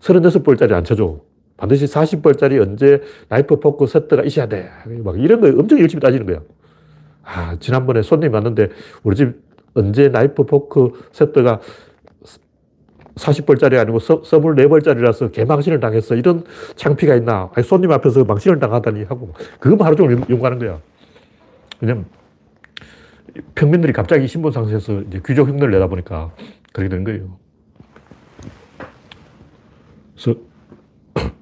36벌짜리 0.00 0.72
안 0.72 0.82
쳐줘. 0.82 1.20
반드시 1.56 1.86
40벌짜리 1.86 2.60
은제 2.60 3.02
나이프 3.28 3.60
포크 3.60 3.86
세트가 3.86 4.24
있어야 4.24 4.48
돼. 4.48 4.68
막 5.04 5.16
이런 5.20 5.40
거 5.40 5.46
엄청 5.48 5.78
열심히 5.78 6.00
따지는 6.00 6.26
거야. 6.26 6.40
아, 7.22 7.56
지난번에 7.60 8.02
손님 8.02 8.34
왔는데 8.34 8.70
우리 9.04 9.14
집 9.14 9.36
은제 9.74 10.08
나이프 10.08 10.44
포크 10.44 10.90
세트가 11.12 11.60
40벌짜리 13.14 13.78
아니고 13.78 13.98
24벌짜리라서 13.98 15.30
개망신을 15.30 15.78
당했어. 15.78 16.16
이런 16.16 16.42
창피가 16.74 17.14
있나. 17.16 17.50
아니, 17.54 17.64
손님 17.64 17.92
앞에서 17.92 18.24
망신을 18.24 18.58
당하다니 18.58 19.04
하고. 19.04 19.34
그것만 19.60 19.86
하루 19.86 19.96
종일 19.96 20.18
연구하는 20.28 20.58
거야. 20.58 20.80
왜냐면 21.80 22.06
평민들이 23.54 23.92
갑자기 23.92 24.26
신분 24.26 24.52
상승해서 24.52 25.02
이제 25.02 25.20
귀족 25.24 25.48
흉내를 25.48 25.70
내다 25.72 25.86
보니까 25.86 26.34
그렇게 26.72 26.94
된 26.94 27.04
거예요. 27.04 27.38
그래서 30.14 30.40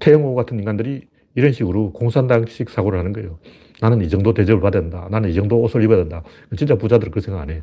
태영호 0.00 0.34
같은 0.34 0.58
인간들이 0.58 1.08
이런 1.34 1.52
식으로 1.52 1.92
공산당식 1.92 2.70
사고를 2.70 2.98
하는 2.98 3.12
거예요. 3.12 3.38
나는 3.80 4.02
이 4.02 4.08
정도 4.08 4.34
대접을 4.34 4.60
받아야 4.60 4.82
된다. 4.82 5.08
나는 5.10 5.30
이 5.30 5.34
정도 5.34 5.60
옷을 5.60 5.82
입어야 5.82 5.98
된다. 5.98 6.22
진짜 6.56 6.76
부자들은 6.76 7.12
그 7.12 7.20
생각 7.20 7.40
안 7.40 7.50
해. 7.50 7.62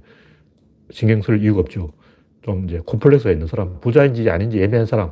신경 0.90 1.22
쓸 1.22 1.42
이유가 1.42 1.60
없죠. 1.60 1.90
좀 2.44 2.66
이제 2.66 2.80
콤플렉스가 2.86 3.32
있는 3.32 3.48
사람, 3.48 3.80
부자인지 3.82 4.30
아닌지 4.30 4.62
애매한 4.62 4.86
사람, 4.86 5.12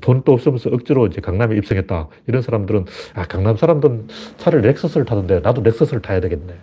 돈도 0.00 0.32
없으면서 0.32 0.70
억지로 0.70 1.06
이제 1.06 1.20
강남에 1.20 1.56
입성했다. 1.56 2.08
이런 2.26 2.42
사람들은, 2.42 2.84
아, 3.14 3.24
강남 3.24 3.56
사람들은 3.56 4.08
차를 4.36 4.60
렉서스를 4.62 5.04
타던데, 5.06 5.40
나도 5.40 5.62
렉서스를 5.62 6.02
타야 6.02 6.20
되겠네. 6.20 6.54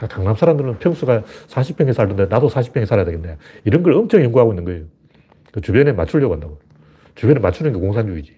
아, 0.00 0.06
강남 0.06 0.34
사람들은 0.34 0.78
평수가 0.78 1.22
40평에 1.48 1.92
살던데, 1.92 2.26
나도 2.26 2.48
40평에 2.48 2.86
살아야 2.86 3.04
되겠네. 3.04 3.36
이런 3.64 3.82
걸 3.82 3.94
엄청 3.94 4.22
연구하고 4.22 4.52
있는 4.52 4.64
거예요. 4.64 4.84
그 5.52 5.60
주변에 5.60 5.92
맞추려고 5.92 6.34
한다고. 6.34 6.58
주변에 7.14 7.40
맞추는 7.40 7.72
게 7.72 7.78
공산주의지. 7.78 8.36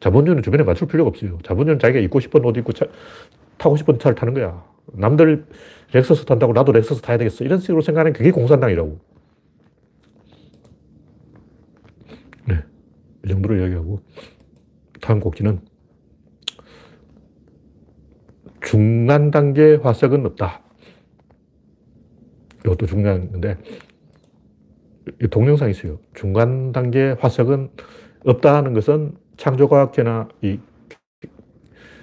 자본주의는 0.00 0.42
주변에 0.42 0.64
맞출 0.64 0.88
필요가 0.88 1.08
없어요. 1.08 1.38
자본주의는 1.44 1.78
자기가 1.78 2.00
입고 2.00 2.20
싶은 2.20 2.44
옷 2.44 2.56
입고 2.56 2.72
차, 2.72 2.86
타고 3.56 3.76
싶은 3.76 3.98
차를 3.98 4.14
타는 4.14 4.34
거야. 4.34 4.64
남들 4.92 5.46
렉서스 5.92 6.24
탄다고 6.24 6.52
나도 6.52 6.72
렉서스 6.72 7.02
타야 7.02 7.18
되겠어. 7.18 7.44
이런 7.44 7.58
식으로 7.58 7.80
생각하는 7.80 8.12
그게 8.12 8.30
공산당이라고. 8.30 8.98
네. 12.46 12.62
이 13.26 13.28
정도로 13.28 13.56
이야기하고. 13.56 14.00
다음 15.00 15.20
꼭지는 15.20 15.60
중간 18.62 19.30
단계 19.30 19.74
화석은 19.74 20.24
없다. 20.26 20.62
이것도 22.64 22.86
중요한 22.86 23.30
건데, 23.30 23.58
동영상이 25.30 25.72
있어요. 25.72 25.98
중간 26.14 26.72
단계 26.72 27.16
화석은 27.20 27.70
없다는 28.24 28.72
것은 28.74 29.16
창조과학계나 29.36 30.28
이 30.42 30.58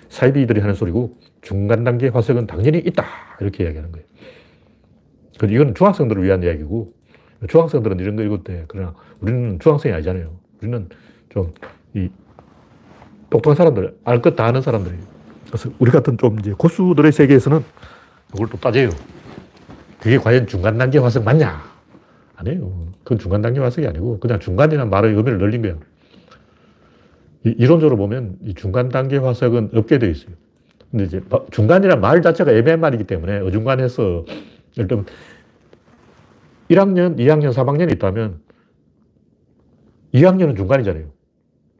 사이비들이 0.09 0.61
하는 0.61 0.75
소리고 0.75 1.11
중간 1.41 1.83
단계 1.83 2.07
화석은 2.07 2.47
당연히 2.47 2.77
있다. 2.79 3.03
이렇게 3.41 3.63
이야기하는 3.63 3.91
거예요. 3.91 4.07
이건 5.51 5.75
중학생들을 5.75 6.23
위한 6.23 6.43
이야기고 6.43 6.93
중학생들은 7.49 7.99
이런 7.99 8.29
거때 8.29 8.63
그러나 8.67 8.93
우리는 9.19 9.59
중학생이 9.59 9.93
아니잖아요. 9.95 10.39
우리는 10.61 10.87
좀 11.33 11.51
이 11.95 12.09
똑똑한 13.29 13.55
사람들, 13.55 13.97
알 14.03 14.21
것 14.21 14.35
다 14.35 14.45
아는 14.45 14.61
사람들이에요. 14.61 15.03
그래서 15.47 15.69
우리 15.79 15.91
같은 15.91 16.17
좀 16.17 16.39
이제 16.39 16.53
고수들의 16.57 17.11
세계에서는 17.11 17.63
이걸 18.33 18.47
또 18.49 18.57
따져요. 18.57 18.89
그게 19.99 20.17
과연 20.17 20.47
중간 20.47 20.77
단계 20.77 20.97
화석 20.99 21.23
맞냐? 21.23 21.61
아니에요. 22.35 22.87
그건 23.03 23.19
중간 23.19 23.41
단계 23.41 23.59
화석이 23.59 23.87
아니고 23.87 24.19
그냥 24.19 24.39
중간이라는 24.39 24.89
말의 24.89 25.13
의미를 25.15 25.37
늘린 25.37 25.61
거예요. 25.61 25.79
이론적으로 27.43 27.97
보면 27.97 28.37
이 28.41 28.53
중간 28.53 28.89
단계 28.89 29.17
화석은 29.17 29.71
없게 29.73 29.99
되어 29.99 30.09
있어요. 30.09 30.33
근데 30.89 31.05
이제 31.05 31.21
중간이란 31.51 32.01
말 32.01 32.21
자체가 32.21 32.51
애매한 32.51 32.79
말이기 32.79 33.03
때문에 33.05 33.39
어중간해서 33.39 34.25
예를 34.77 34.87
들면 34.87 35.05
1학년, 36.69 37.17
2학년, 37.17 37.51
3학년이 37.53 37.91
있다면 37.95 38.41
2학년은 40.13 40.55
중간이잖아요. 40.55 41.05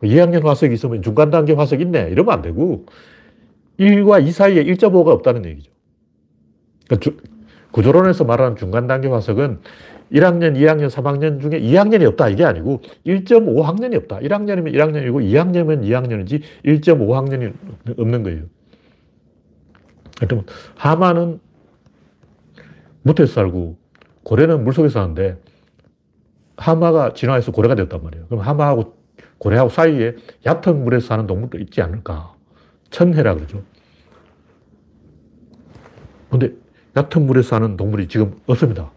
2학년 0.03 0.43
화석이 0.43 0.73
있으면 0.73 1.01
중간 1.01 1.29
단계 1.29 1.53
화석 1.53 1.81
있네. 1.81 2.09
이러면 2.09 2.33
안 2.33 2.41
되고 2.41 2.85
1과 3.79 4.25
2 4.25 4.31
사이에 4.31 4.63
1.5가 4.63 5.07
없다는 5.07 5.45
얘기죠. 5.45 5.71
그러니까 6.87 7.23
구조론에서 7.71 8.23
말하는 8.23 8.55
중간 8.55 8.87
단계 8.87 9.07
화석은 9.07 9.59
1학년, 10.11 10.55
2학년, 10.55 10.89
3학년 10.89 11.41
중에 11.41 11.59
2학년이 11.59 12.05
없다. 12.09 12.29
이게 12.29 12.43
아니고 12.45 12.81
1.5학년이 13.05 13.95
없다. 13.95 14.19
1학년이면 14.19 14.73
1학년이고 14.73 15.23
2학년이면 15.23 15.83
2학년이지 15.83 16.41
1.5학년이 16.65 17.53
없는 17.97 18.23
거예요. 18.23 18.43
그러면 20.19 20.45
하마는 20.75 21.39
무태에서 23.01 23.33
살고 23.33 23.77
고래는 24.23 24.63
물속에서 24.63 24.99
사는데 24.99 25.37
하마가 26.57 27.13
진화해서 27.13 27.51
고래가 27.51 27.75
되었단 27.75 28.03
말이에요. 28.03 28.27
그럼 28.27 28.41
하마하고 28.41 28.95
고래하고 29.43 29.69
사이에 29.69 30.15
얕은 30.45 30.85
물에서 30.85 31.07
사는 31.07 31.27
동물도 31.27 31.59
있지 31.59 31.81
않을까. 31.81 32.33
천해라 32.91 33.35
그러죠. 33.35 33.61
근데 36.29 36.53
얕은 36.95 37.25
물에서 37.25 37.49
사는 37.49 37.75
동물이 37.75 38.07
지금 38.07 38.35
없습니다. 38.45 38.91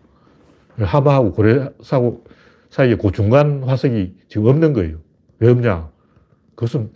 하마하고 0.78 1.32
고래사고 1.32 2.24
사이에 2.70 2.94
그 2.94 3.10
중간 3.10 3.64
화석이 3.64 4.14
지금 4.28 4.46
없는 4.46 4.72
거예요. 4.72 4.98
왜 5.40 5.50
없냐? 5.50 5.90
그것은 6.54 6.92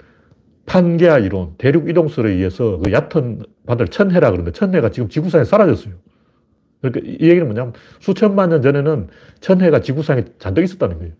판계화 0.66 1.18
이론, 1.18 1.54
대륙 1.58 1.88
이동설에 1.88 2.30
의해서 2.30 2.78
그 2.78 2.92
얕은 2.92 3.42
바다를 3.66 3.88
천해라 3.88 4.30
그러는데 4.30 4.52
천해가 4.52 4.90
지금 4.90 5.08
지구상에 5.08 5.42
사라졌어요. 5.44 5.94
그러니까 6.80 7.00
이 7.04 7.28
얘기는 7.28 7.44
뭐냐면 7.44 7.72
수천만 7.98 8.50
년 8.50 8.62
전에는 8.62 9.08
천해가 9.40 9.80
지구상에 9.80 10.24
잔뜩 10.38 10.62
있었다는 10.62 10.98
거예요. 10.98 11.12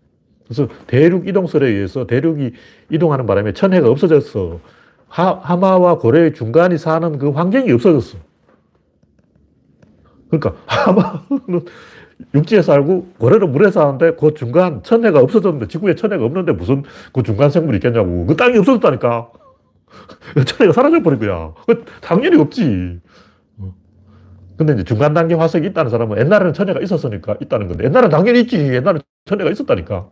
그래서 0.51 0.67
대륙 0.85 1.29
이동설에 1.29 1.65
의해서 1.65 2.05
대륙이 2.05 2.51
이동하는 2.89 3.25
바람에 3.25 3.53
천해가 3.53 3.89
없어졌어. 3.89 4.59
하, 5.07 5.39
하마와 5.41 5.97
고래의 5.97 6.33
중간이 6.33 6.77
사는 6.77 7.17
그 7.17 7.29
환경이 7.29 7.71
없어졌어. 7.71 8.17
그러니까 10.29 10.53
하마는 10.67 11.65
육지에 12.35 12.61
살고 12.61 13.13
고래는 13.17 13.53
물에 13.53 13.71
사는데 13.71 14.15
그 14.15 14.33
중간 14.33 14.83
천해가 14.83 15.21
없어졌는데 15.21 15.69
지구에 15.69 15.95
천해가 15.95 16.25
없는데 16.25 16.51
무슨 16.51 16.83
그 17.13 17.23
중간 17.23 17.49
생물이 17.49 17.77
있겠냐고. 17.77 18.25
그 18.25 18.35
땅이 18.35 18.57
없어졌다니까. 18.57 19.31
천해가 20.45 20.73
사라져 20.73 21.01
버린 21.01 21.19
거야. 21.19 21.53
당연히 22.01 22.37
없지. 22.37 22.99
근데 24.57 24.73
이제 24.73 24.83
중간 24.83 25.13
단계 25.13 25.33
화석이 25.33 25.67
있다는 25.67 25.89
사람은 25.89 26.19
옛날에는 26.19 26.53
천혜가 26.53 26.81
있었으니까 26.81 27.37
있다는 27.39 27.69
건데 27.69 27.85
옛날엔 27.85 28.09
당연히 28.09 28.41
있지. 28.41 28.57
옛날에 28.57 28.99
천혜가 29.25 29.51
있었다니까. 29.51 30.09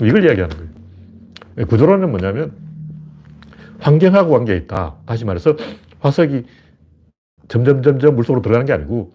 이걸 0.00 0.24
이야기하는 0.24 0.56
거예요. 0.56 1.66
구조론은 1.66 2.10
뭐냐면 2.10 2.56
환경하고 3.80 4.30
관계가 4.30 4.58
있다. 4.64 4.96
다시 5.06 5.24
말해서 5.24 5.56
화석이 6.00 6.44
점점 7.48 7.82
점점 7.82 8.16
물속으로 8.16 8.42
들어가는 8.42 8.66
게 8.66 8.72
아니고 8.72 9.12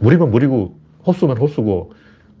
물이면 0.00 0.30
물이고 0.30 0.78
호수면 1.06 1.36
호수고 1.36 1.92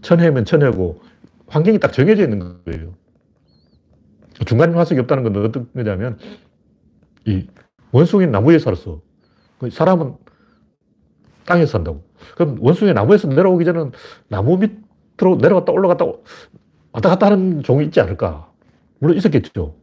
천혜면 0.02 0.44
천혜고 0.44 1.02
환경이 1.48 1.78
딱 1.78 1.92
정해져 1.92 2.22
있는 2.22 2.62
거예요. 2.64 2.94
중간 4.46 4.74
화석이 4.74 5.00
없다는 5.00 5.24
건 5.24 5.44
어떤 5.44 5.70
거냐면 5.72 6.18
이 7.26 7.48
원숭이는 7.90 8.30
나무에 8.30 8.58
살았어. 8.58 9.02
그 9.58 9.70
사람은 9.70 10.14
땅에서 11.44 11.72
산다고. 11.72 12.04
그럼 12.36 12.56
원숭이 12.60 12.92
나무에서 12.92 13.28
내려오기 13.28 13.64
전에 13.64 13.90
나무 14.28 14.56
밑 14.58 14.87
으로 15.20 15.36
내려갔다 15.36 15.72
올라갔다 15.72 16.04
왔다 16.92 17.08
갔다 17.08 17.26
하는 17.26 17.62
종이 17.62 17.86
있지 17.86 18.00
않을까? 18.00 18.50
물론 18.98 19.16
있었겠죠. 19.16 19.74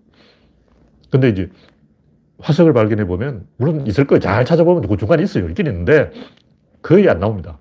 근데 1.09 1.29
이제 1.29 1.49
화석을 2.39 2.73
발견해 2.73 3.05
보면, 3.05 3.47
물론 3.57 3.87
있을 3.87 4.05
거예요. 4.05 4.19
잘 4.19 4.43
찾아보면 4.43 4.87
그 4.87 4.97
중간에 4.97 5.23
있어요. 5.23 5.47
있긴 5.49 5.67
있는데, 5.67 6.11
거의 6.81 7.09
안 7.09 7.19
나옵니다. 7.19 7.59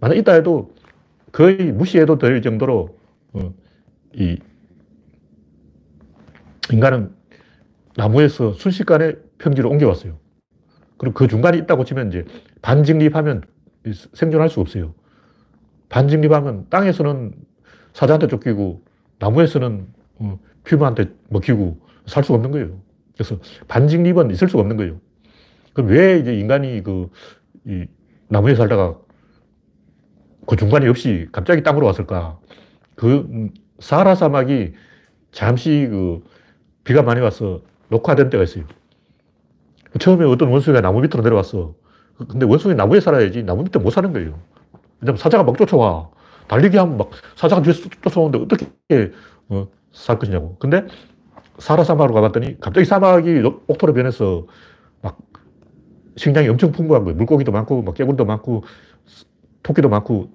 만약 0.00 0.16
있다 0.16 0.32
해도 0.32 0.74
거의 1.32 1.72
무시해도 1.72 2.18
될 2.18 2.42
정도로, 2.42 2.98
어, 3.32 3.54
이, 4.14 4.38
인간은 6.72 7.14
나무에서 7.96 8.52
순식간에 8.52 9.14
평지로 9.38 9.70
옮겨왔어요. 9.70 10.18
그럼 10.98 11.14
그 11.14 11.26
중간에 11.26 11.58
있다고 11.58 11.84
치면 11.84 12.08
이제 12.08 12.24
반직립하면 12.62 13.42
생존할 14.12 14.50
수 14.50 14.60
없어요. 14.60 14.94
반직립하면 15.90 16.66
땅에서는 16.70 17.34
사자한테 17.92 18.28
쫓기고 18.28 18.82
나무에서는 19.18 19.86
어, 20.20 20.38
퓨마한테 20.64 21.10
먹히고 21.28 21.78
살 22.06 22.24
수가 22.24 22.36
없는 22.36 22.52
거예요. 22.52 22.80
그래서 23.14 23.38
반직립은 23.68 24.30
있을 24.30 24.48
수가 24.48 24.62
없는 24.62 24.76
거예요. 24.76 24.98
그럼 25.74 25.90
왜 25.90 26.18
이제 26.18 26.34
인간이 26.34 26.82
그, 26.82 27.10
이 27.66 27.84
나무에 28.28 28.54
살다가 28.54 28.96
그 30.46 30.56
중간이 30.56 30.88
없이 30.88 31.28
갑자기 31.32 31.62
땅으로 31.62 31.86
왔을까? 31.86 32.38
그 32.94 33.26
음, 33.30 33.50
사하라 33.78 34.14
사막이 34.14 34.72
잠시 35.32 35.88
그 35.90 36.24
비가 36.84 37.02
많이 37.02 37.20
와서 37.20 37.62
녹화된 37.88 38.30
때가 38.30 38.44
있어요. 38.44 38.64
처음에 39.98 40.24
어떤 40.24 40.48
원숭이가 40.48 40.80
나무 40.80 41.00
밑으로 41.00 41.22
내려왔어. 41.22 41.74
근데 42.28 42.46
원숭이 42.46 42.74
나무에 42.74 43.00
살아야지 43.00 43.42
나무 43.42 43.64
밑에 43.64 43.78
못 43.78 43.90
사는 43.90 44.12
거예요. 44.12 44.38
왜냐면 45.00 45.16
사자가 45.18 45.44
막 45.44 45.56
쫓아와. 45.56 46.10
달리기 46.48 46.76
하면 46.76 46.96
막 46.96 47.10
사자가 47.36 47.62
뒤에서 47.62 47.88
쫓아오는데 48.02 48.38
어떻게 48.38 48.66
어, 49.48 49.68
살 49.92 50.18
것이냐고. 50.18 50.56
근데 50.58 50.86
사라 51.58 51.84
사막으로 51.84 52.14
가봤더니 52.14 52.58
갑자기 52.60 52.84
사막이 52.84 53.42
옥토로 53.68 53.92
변해서 53.92 54.46
막 55.02 55.18
식량이 56.16 56.48
엄청 56.48 56.72
풍부한 56.72 57.04
거예요. 57.04 57.16
물고기도 57.16 57.52
많고, 57.52 57.82
막 57.82 57.94
깨굴도 57.94 58.24
많고, 58.24 58.64
토끼도 59.62 59.88
많고, 59.88 60.30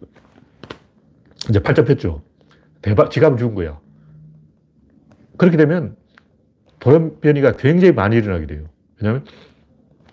이제 1.50 1.62
팔짱 1.62 1.86
폈죠. 1.86 2.24
대박, 2.82 3.12
지갑을 3.12 3.38
죽은 3.38 3.56
거야. 3.56 3.80
그렇게 5.38 5.58
되면 5.58 5.96
돌연변이가 6.80 7.54
굉장히 7.54 7.94
많이 7.94 8.16
일어나게 8.16 8.48
돼요. 8.48 8.66
왜냐하면 9.00 9.26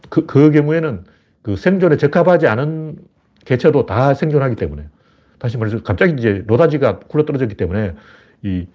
그, 0.08 0.26
그 0.26 0.50
경우에는 0.50 1.04
그 1.42 1.56
생존에 1.56 1.96
적합하지 1.96 2.46
않은 2.48 2.98
개체도 3.44 3.86
다 3.86 4.14
생존하기 4.14 4.56
때문에. 4.56 4.84
다시 5.38 5.58
말해서 5.58 5.82
갑자기 5.82 6.14
이제 6.18 6.44
노다지가 6.46 7.00
굴러 7.00 7.24
떨어졌기 7.24 7.56
때문에 7.56 7.94
이 8.42 8.66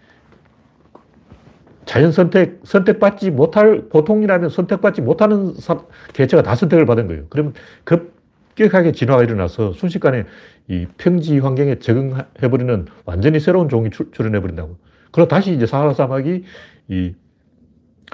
자연 1.86 2.12
선택, 2.12 2.60
선택받지 2.64 3.32
못할, 3.32 3.88
보통이라면 3.88 4.50
선택받지 4.50 5.02
못하는 5.02 5.54
사, 5.54 5.80
개체가 6.14 6.44
다 6.44 6.56
선택을 6.56 6.86
받은 6.86 7.08
거예요. 7.08 7.24
그러면 7.30 7.54
급격하게 7.86 8.92
진화가 8.92 9.24
일어나서 9.24 9.72
순식간에 9.72 10.26
이 10.68 10.86
평지 10.98 11.40
환경에 11.40 11.80
적응해버리는 11.80 12.86
완전히 13.06 13.40
새로운 13.40 13.70
종이 13.70 13.90
출, 13.90 14.10
현해버린다고. 14.14 14.78
그럼 15.12 15.28
다시 15.30 15.54
이제 15.54 15.66
사하라 15.66 15.94
사막이 15.94 16.44
이 16.90 17.16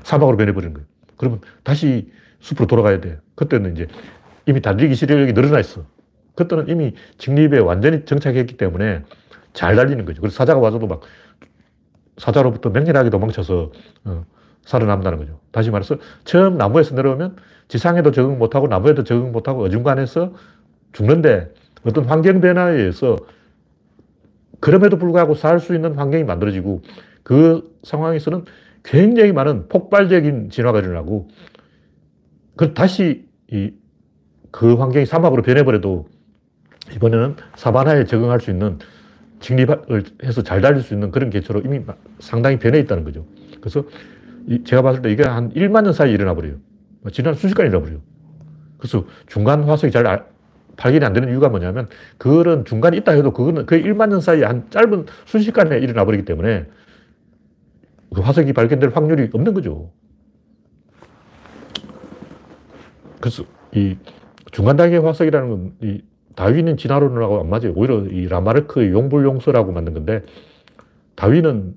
사막으로 0.03 0.37
변해버리는 0.37 0.73
거예요. 0.75 0.87
그러면 1.17 1.41
다시 1.63 2.11
숲으로 2.39 2.67
돌아가야 2.67 3.01
돼. 3.01 3.17
그때는 3.35 3.73
이제 3.73 3.87
이미 4.45 4.61
달리기 4.61 4.93
시력이 4.93 5.33
늘어나 5.33 5.59
있어. 5.59 5.85
그때는 6.35 6.67
이미 6.69 6.93
직립에 7.17 7.59
완전히 7.59 8.05
정착했기 8.05 8.57
때문에 8.57 9.03
잘 9.53 9.75
달리는 9.75 10.03
거죠. 10.05 10.21
그래서 10.21 10.35
사자가 10.35 10.59
와서도 10.59 10.87
막 10.87 11.01
사자로부터 12.17 12.69
맹렬하게 12.69 13.09
도망쳐서 13.09 13.71
어, 14.05 14.25
살아남다는 14.65 15.17
거죠. 15.19 15.39
다시 15.51 15.69
말해서 15.71 15.97
처음 16.23 16.57
나무에서 16.57 16.95
내려오면 16.95 17.35
지상에도 17.67 18.11
적응 18.11 18.37
못하고 18.39 18.67
나무에도 18.67 19.03
적응 19.03 19.31
못하고 19.31 19.63
어중간해서 19.63 20.33
죽는데 20.93 21.53
어떤 21.85 22.05
환경 22.05 22.39
변화에 22.41 22.75
의해서 22.75 23.17
그럼에도 24.59 24.97
불구하고 24.97 25.35
살 25.35 25.59
수 25.59 25.75
있는 25.75 25.95
환경이 25.95 26.23
만들어지고 26.23 26.81
그 27.23 27.77
상황에서는 27.83 28.45
굉장히 28.83 29.31
많은 29.31 29.69
폭발적인 29.69 30.49
진화가 30.49 30.79
일어나고, 30.79 31.29
그 32.55 32.73
다시 32.73 33.25
이, 33.49 33.71
그 34.51 34.75
환경이 34.75 35.05
사막으로 35.05 35.41
변해버려도 35.41 36.07
이번에는 36.91 37.35
사바나에 37.55 38.05
적응할 38.05 38.41
수 38.41 38.51
있는 38.51 38.79
직립을 39.39 40.03
해서 40.23 40.41
잘 40.41 40.61
달릴 40.61 40.81
수 40.81 40.93
있는 40.93 41.11
그런 41.11 41.29
개체로 41.29 41.61
이미 41.61 41.81
상당히 42.19 42.59
변해 42.59 42.79
있다는 42.79 43.03
거죠. 43.03 43.25
그래서 43.59 43.83
제가 44.65 44.81
봤을 44.81 45.01
때 45.01 45.11
이게 45.11 45.23
한 45.23 45.51
1만 45.53 45.83
년 45.83 45.93
사이에 45.93 46.13
일어나 46.13 46.33
버려요. 46.33 46.55
지난 47.11 47.33
순식간에 47.33 47.69
일어나 47.69 47.83
버려요. 47.83 48.01
그래서 48.77 49.05
중간 49.27 49.63
화석이 49.63 49.91
잘 49.91 50.25
발견이 50.75 51.05
안 51.05 51.13
되는 51.13 51.29
이유가 51.29 51.49
뭐냐면 51.49 51.87
그런 52.17 52.65
중간에 52.65 52.97
있다 52.97 53.13
해도 53.13 53.31
그거는 53.31 53.65
거의 53.65 53.83
1만 53.83 54.09
년 54.09 54.21
사이에 54.21 54.43
한 54.43 54.69
짧은 54.69 55.05
순식간에 55.25 55.77
일어나 55.79 56.03
버리기 56.05 56.25
때문에 56.25 56.67
그 58.13 58.21
화석이 58.21 58.53
발견될 58.53 58.91
확률이 58.93 59.29
없는 59.33 59.53
거죠. 59.53 59.91
그래서 63.19 63.43
이 63.73 63.97
중간 64.51 64.75
단계 64.75 64.97
화석이라는 64.97 65.49
건 65.49 65.73
이 65.81 66.01
다윈은 66.35 66.77
진화론하고 66.77 67.39
안 67.41 67.49
맞아요. 67.49 67.73
오히려 67.75 67.99
이 68.05 68.27
라마르크의 68.27 68.91
용불용서라고 68.91 69.71
만든 69.71 69.93
건데 69.93 70.23
다윈은 71.15 71.75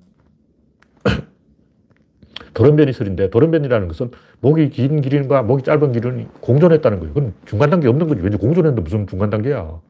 도련변이설인데 2.55 3.31
도련변이라는 3.31 3.89
것은 3.89 4.11
목이 4.41 4.71
긴 4.71 5.01
기린과 5.01 5.43
목이 5.43 5.63
짧은 5.63 5.93
기린이 5.93 6.27
공존했다는 6.41 7.01
거예요. 7.01 7.15
그건 7.15 7.35
중간 7.45 7.71
단계 7.71 7.89
없는 7.89 8.09
거지. 8.09 8.23
왠지 8.23 8.37
공존했는데 8.39 8.83
무슨 8.83 9.07
중간 9.07 9.31
단계야. 9.31 9.81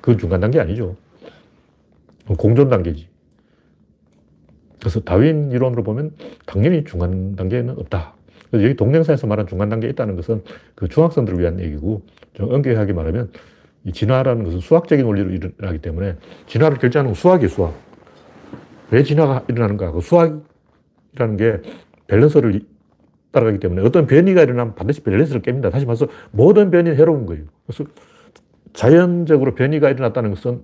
그건 0.00 0.18
중간 0.18 0.40
단계 0.40 0.60
아니죠. 0.60 0.96
공존 2.38 2.68
단계지. 2.68 3.08
그래서 4.78 5.00
다윈 5.00 5.50
이론으로 5.50 5.82
보면 5.82 6.12
당연히 6.46 6.84
중간 6.84 7.36
단계는 7.36 7.78
없다. 7.78 8.14
여기 8.52 8.74
동영상에서 8.76 9.26
말한 9.26 9.46
중간 9.46 9.68
단계에 9.68 9.90
있다는 9.90 10.14
것은 10.16 10.42
그 10.74 10.88
중학생들을 10.88 11.40
위한 11.40 11.58
얘기고, 11.58 12.02
좀 12.34 12.52
엄격하게 12.52 12.92
말하면 12.92 13.30
이 13.84 13.92
진화라는 13.92 14.44
것은 14.44 14.60
수학적인 14.60 15.04
원리로 15.04 15.30
일어나기 15.30 15.78
때문에 15.78 16.16
진화를 16.46 16.78
결정하는 16.78 17.10
건 17.10 17.14
수학이에요, 17.14 17.48
수학. 17.48 17.74
왜 18.90 19.02
진화가 19.02 19.44
일어나는가? 19.48 19.92
그 19.92 20.00
수학이라는 20.00 21.36
게 21.36 21.60
밸런스를 22.06 22.60
따라가기 23.32 23.58
때문에 23.58 23.82
어떤 23.82 24.06
변이가 24.06 24.42
일어나면 24.42 24.74
반드시 24.74 25.02
밸런스를 25.02 25.42
깹니다. 25.42 25.70
다시 25.70 25.84
말해서 25.84 26.06
모든 26.30 26.70
변이는 26.70 26.96
해로운 26.96 27.26
거예요. 27.26 27.44
그래서 27.66 27.84
자연적으로 28.72 29.54
변이가 29.54 29.90
일어났다는 29.90 30.30
것은 30.30 30.62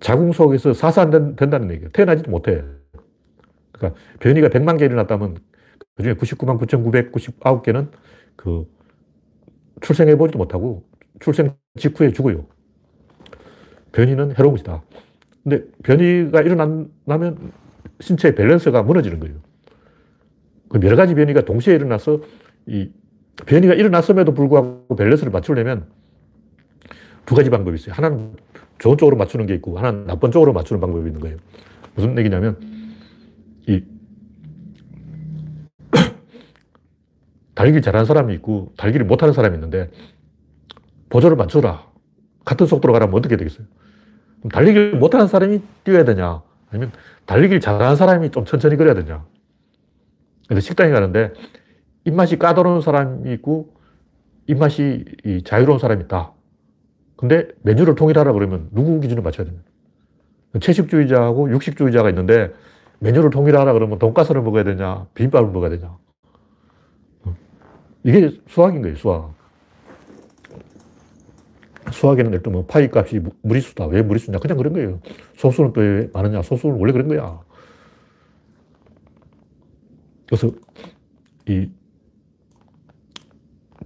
자궁 0.00 0.32
속에서 0.32 0.72
사산된다는 0.72 1.70
얘기예요. 1.70 1.90
태어나지도 1.90 2.30
못해. 2.30 2.64
그러니까 3.72 3.98
변이가 4.20 4.48
100만 4.48 4.78
개 4.78 4.84
일어났다면 4.84 5.38
그 5.96 6.02
중에 6.02 6.14
99만 6.14 6.58
9,999개는 6.60 7.88
그 8.36 8.66
출생해보지도 9.80 10.38
못하고 10.38 10.84
출생 11.20 11.54
직후에 11.78 12.12
죽어요. 12.12 12.46
변이는 13.92 14.36
해로운 14.36 14.54
것이다. 14.54 14.82
근데 15.42 15.64
변이가 15.82 16.42
일어나면 16.42 17.52
신체의 18.00 18.34
밸런스가 18.34 18.82
무너지는 18.82 19.20
거예요. 19.20 19.36
그 20.68 20.80
여러 20.82 20.96
가지 20.96 21.14
변이가 21.14 21.42
동시에 21.42 21.74
일어나서 21.74 22.20
이 22.66 22.90
변이가 23.46 23.74
일어났음에도 23.74 24.34
불구하고 24.34 24.96
밸런스를 24.96 25.30
맞추려면 25.30 25.86
두 27.24 27.34
가지 27.34 27.50
방법이 27.50 27.76
있어요. 27.76 27.94
하나는 27.94 28.34
좋은 28.78 28.96
쪽으로 28.96 29.16
맞추는 29.16 29.46
게 29.46 29.54
있고 29.54 29.78
하나는 29.78 30.06
나쁜 30.06 30.30
쪽으로 30.30 30.52
맞추는 30.52 30.80
방법이 30.80 31.06
있는 31.08 31.20
거예요. 31.20 31.36
무슨 31.94 32.16
얘기냐면 32.18 32.58
이 33.66 33.82
달기 37.54 37.80
잘하는 37.80 38.04
사람이 38.04 38.34
있고 38.34 38.72
달기를 38.76 39.06
못하는 39.06 39.32
사람이 39.32 39.54
있는데 39.56 39.90
보조를 41.08 41.36
맞춰라. 41.36 41.86
같은 42.44 42.66
속도로 42.66 42.92
가라면 42.92 43.14
어떻게 43.14 43.36
되겠어요? 43.36 43.66
달리기를 44.52 44.98
못하는 44.98 45.26
사람이 45.26 45.60
뛰어야 45.84 46.04
되냐? 46.04 46.42
아니면 46.70 46.92
달리기를 47.26 47.60
잘하는 47.60 47.96
사람이 47.96 48.30
좀 48.30 48.44
천천히 48.44 48.76
걸어야 48.76 48.94
되냐? 48.94 49.24
근데 50.48 50.60
식당에 50.60 50.92
가는데 50.92 51.32
입맛이 52.04 52.38
까다로운 52.38 52.80
사람이 52.80 53.32
있고 53.34 53.74
입맛이 54.46 55.04
자유로운 55.44 55.78
사람이 55.78 56.04
있다. 56.04 56.32
근데 57.16 57.48
메뉴를 57.62 57.94
통일하라 57.94 58.32
그러면 58.32 58.68
누구 58.72 59.00
기준을 59.00 59.22
맞춰야 59.22 59.46
되냐? 59.46 59.58
채식주의자하고 60.60 61.50
육식주의자가 61.50 62.08
있는데 62.10 62.52
메뉴를 63.00 63.30
통일하라 63.30 63.72
그러면 63.72 63.98
돈가스를 63.98 64.42
먹어야 64.42 64.64
되냐? 64.64 65.06
비빔밥을 65.14 65.50
먹어야 65.50 65.70
되냐? 65.70 65.96
이게 68.04 68.30
수학인 68.46 68.82
거예요, 68.82 68.96
수학. 68.96 69.34
수학에는 71.92 72.32
예를 72.32 72.42
들면 72.42 72.66
파이 72.66 72.88
값이 72.92 73.20
무리수다. 73.42 73.86
왜 73.86 74.02
무리수냐? 74.02 74.38
그냥 74.38 74.56
그런 74.58 74.72
거예요. 74.72 75.00
소수는 75.36 75.72
또 75.72 75.80
왜 75.80 76.08
많으냐? 76.12 76.42
소수는 76.42 76.76
원래 76.78 76.92
그런 76.92 77.08
거야. 77.08 77.40
그래서 80.26 80.50
이 81.48 81.70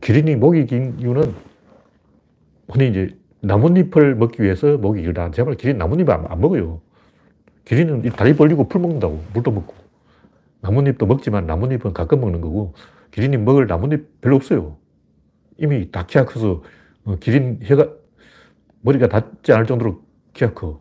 기린이 0.00 0.36
목이 0.36 0.66
긴 0.66 0.98
이유는 0.98 1.34
흔히 2.70 2.88
이제 2.88 3.16
나뭇잎을 3.42 4.14
먹기 4.14 4.42
위해서 4.42 4.78
목이 4.78 5.02
길다. 5.02 5.30
제발 5.32 5.54
기린 5.54 5.78
나뭇잎 5.78 6.08
안, 6.08 6.26
안 6.28 6.40
먹어요. 6.40 6.80
기린은 7.64 8.02
다리 8.10 8.34
벌리고 8.34 8.68
풀 8.68 8.80
먹는다고. 8.80 9.22
물도 9.34 9.50
먹고. 9.50 9.74
나뭇잎도 10.62 11.06
먹지만 11.06 11.46
나뭇잎은 11.46 11.92
가끔 11.92 12.20
먹는 12.20 12.40
거고 12.40 12.74
기린이 13.10 13.36
먹을 13.36 13.66
나뭇잎 13.66 14.20
별로 14.20 14.36
없어요. 14.36 14.76
이미 15.58 15.90
다 15.90 16.06
키가 16.06 16.24
커서 16.26 16.62
어, 17.04 17.16
기린 17.16 17.58
혀가 17.62 17.88
머리가 18.82 19.08
닿지 19.08 19.52
않을 19.52 19.66
정도로 19.66 20.02
키가 20.32 20.54
커. 20.54 20.80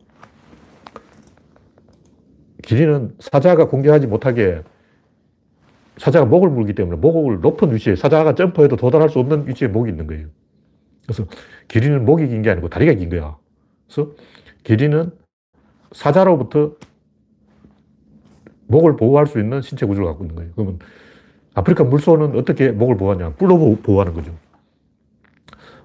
기린은 2.63 3.15
사자가 3.19 3.67
공격하지 3.67 4.07
못하게 4.07 4.61
사자가 5.97 6.25
목을 6.25 6.49
물기 6.49 6.73
때문에 6.73 6.97
목을 6.99 7.39
높은 7.41 7.73
위치에 7.73 7.95
사자가 7.95 8.35
점프해도 8.35 8.75
도달할 8.75 9.09
수 9.09 9.19
없는 9.19 9.47
위치에 9.47 9.67
목이 9.67 9.89
있는 9.89 10.07
거예요. 10.07 10.27
그래서 11.03 11.25
기린은 11.67 12.05
목이 12.05 12.27
긴 12.27 12.41
게 12.43 12.49
아니고 12.51 12.69
다리가 12.69 12.93
긴 12.93 13.09
거야. 13.09 13.37
그래서 13.87 14.11
기린은 14.63 15.11
사자로부터 15.91 16.75
목을 18.67 18.95
보호할 18.97 19.25
수 19.25 19.39
있는 19.39 19.61
신체 19.61 19.85
구조를 19.87 20.07
갖고 20.07 20.23
있는 20.23 20.35
거예요. 20.35 20.51
그러면 20.55 20.79
아프리카 21.55 21.83
물소는 21.83 22.37
어떻게 22.37 22.71
목을 22.71 22.97
보호하냐? 22.97 23.33
뿔로 23.33 23.57
보호하는 23.81 24.13
거죠. 24.13 24.37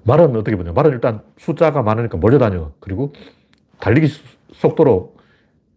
말은 0.05 0.37
어떻게 0.37 0.57
보냐? 0.57 0.73
말은 0.73 0.93
일단 0.93 1.23
숫자가 1.39 1.83
많으니까 1.83 2.17
몰려다녀. 2.19 2.73
그리고 2.81 3.13
달리기 3.81 4.09
속도로 4.53 5.17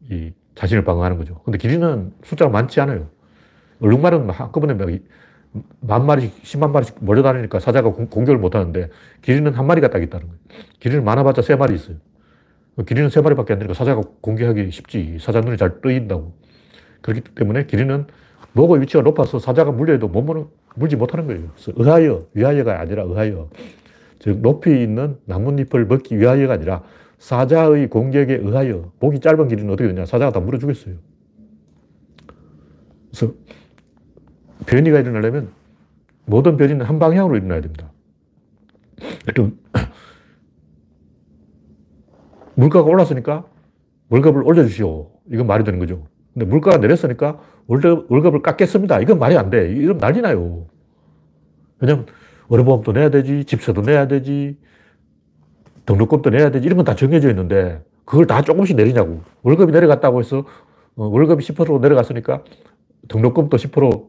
이 0.10 0.32
자신을 0.56 0.84
방어하는 0.84 1.18
거죠. 1.18 1.42
근데 1.44 1.58
기린은 1.58 2.14
숫자가 2.24 2.52
많지 2.52 2.80
않아요. 2.82 3.10
얼룩말은 3.82 4.30
한꺼번에 4.30 4.76
만 5.80 6.06
마리씩, 6.06 6.46
십만 6.46 6.72
마리씩 6.72 6.98
몰려다니니까 7.00 7.60
사자가 7.60 7.92
공 7.92 8.08
격을 8.10 8.38
못 8.38 8.56
하는데 8.56 8.90
기린은 9.22 9.54
한 9.54 9.66
마리가 9.66 9.90
딱 9.90 10.04
있다는 10.04 10.28
거예요. 10.28 10.40
기린은 10.80 11.04
많아봤자 11.04 11.42
세 11.42 11.56
마리 11.56 11.76
있어요. 11.76 11.98
기린은 12.86 13.10
세 13.10 13.22
마리밖에 13.22 13.54
안 13.54 13.60
되니까 13.60 13.74
사자가 13.74 14.02
공격하기 14.22 14.72
쉽지. 14.72 15.18
사자 15.20 15.42
눈이 15.42 15.58
잘 15.58 15.82
뜨인다고. 15.82 16.34
그렇기 17.02 17.22
때문에 17.34 17.66
기린은 17.66 18.08
목의 18.54 18.82
위치가 18.82 19.04
높아서 19.04 19.40
사자가 19.40 19.72
물려도 19.72 20.08
못 20.08 20.50
물지 20.76 20.96
못하는 20.96 21.28
거예요. 21.28 21.50
그래서 21.56 21.72
의하여, 21.76 22.26
위하여가 22.34 22.80
아니라 22.80 23.04
의하여. 23.04 23.50
즉, 24.20 24.42
높이 24.42 24.82
있는 24.82 25.18
나뭇잎을 25.26 25.86
먹기 25.86 26.18
위하여가 26.18 26.54
아니라 26.54 26.84
사자의 27.20 27.90
공격에 27.90 28.36
의하여. 28.36 28.92
목이 29.00 29.20
짧은 29.20 29.48
기린은 29.48 29.74
어떻게 29.74 29.90
되냐. 29.90 30.06
사자가 30.06 30.32
다 30.32 30.40
물어 30.40 30.60
주겠어요. 30.60 30.96
그래서 33.12 33.34
변이가 34.66 35.00
일어나려면 35.00 35.50
모든 36.26 36.58
변이는 36.58 36.86
한 36.86 37.00
방향으로 37.00 37.38
일어나야 37.38 37.62
됩니다. 37.62 37.92
좀 39.36 39.58
물가가 42.56 42.90
올랐으니까 42.90 43.46
월급을 44.10 44.44
올려주시오. 44.44 45.12
이건 45.32 45.48
말이 45.48 45.64
되는 45.64 45.80
거죠. 45.80 46.08
근데 46.34 46.46
물가가 46.46 46.78
내렸으니까 46.78 47.40
월급, 47.68 48.12
월급을 48.12 48.42
깎겠습니다. 48.42 49.00
이건 49.02 49.20
말이 49.20 49.38
안 49.38 49.50
돼. 49.50 49.72
이런 49.72 49.98
난리 49.98 50.22
나요. 50.22 50.66
왜냐면 51.80 52.06
의료보험도 52.50 52.92
내야 52.94 53.10
되지, 53.10 53.46
집세도 53.46 53.82
내야 53.82 54.08
되지, 54.08 54.58
등록금도 55.86 56.30
내야 56.30 56.52
되지, 56.52 56.66
이런 56.66 56.78
건 56.78 56.86
다 56.86 56.96
정해져 56.96 57.30
있는데 57.30 57.84
그걸 58.06 58.28
다 58.28 58.42
조금씩 58.42 58.76
내리냐고. 58.76 59.22
월급이 59.44 59.72
내려갔다고 59.72 60.20
해서 60.20 60.46
어, 60.96 61.06
월급이 61.08 61.44
10% 61.44 61.80
내려갔으니까 61.82 62.44
등록금도 63.10 63.58
10% 63.58 64.08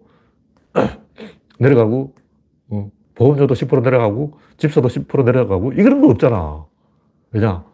내려가고, 1.59 2.14
어, 2.70 2.90
보험료도 3.14 3.55
10% 3.55 3.83
내려가고, 3.83 4.38
집세도 4.59 4.88
10% 4.88 5.24
내려가고, 5.24 5.72
이런 5.72 6.01
거 6.01 6.09
없잖아. 6.09 6.64
왜냐? 7.33 7.64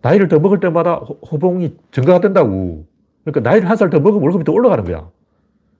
나이를 0.00 0.28
더 0.28 0.38
먹을 0.40 0.60
때마다 0.60 0.94
호봉이 0.96 1.76
증가가 1.92 2.20
된다고. 2.20 2.86
그러니까 3.24 3.48
나이를 3.48 3.68
한 3.68 3.76
살 3.76 3.90
더 3.90 4.00
먹으면 4.00 4.22
월급이 4.22 4.44
더 4.44 4.52
올라가는 4.52 4.82
거야. 4.84 5.10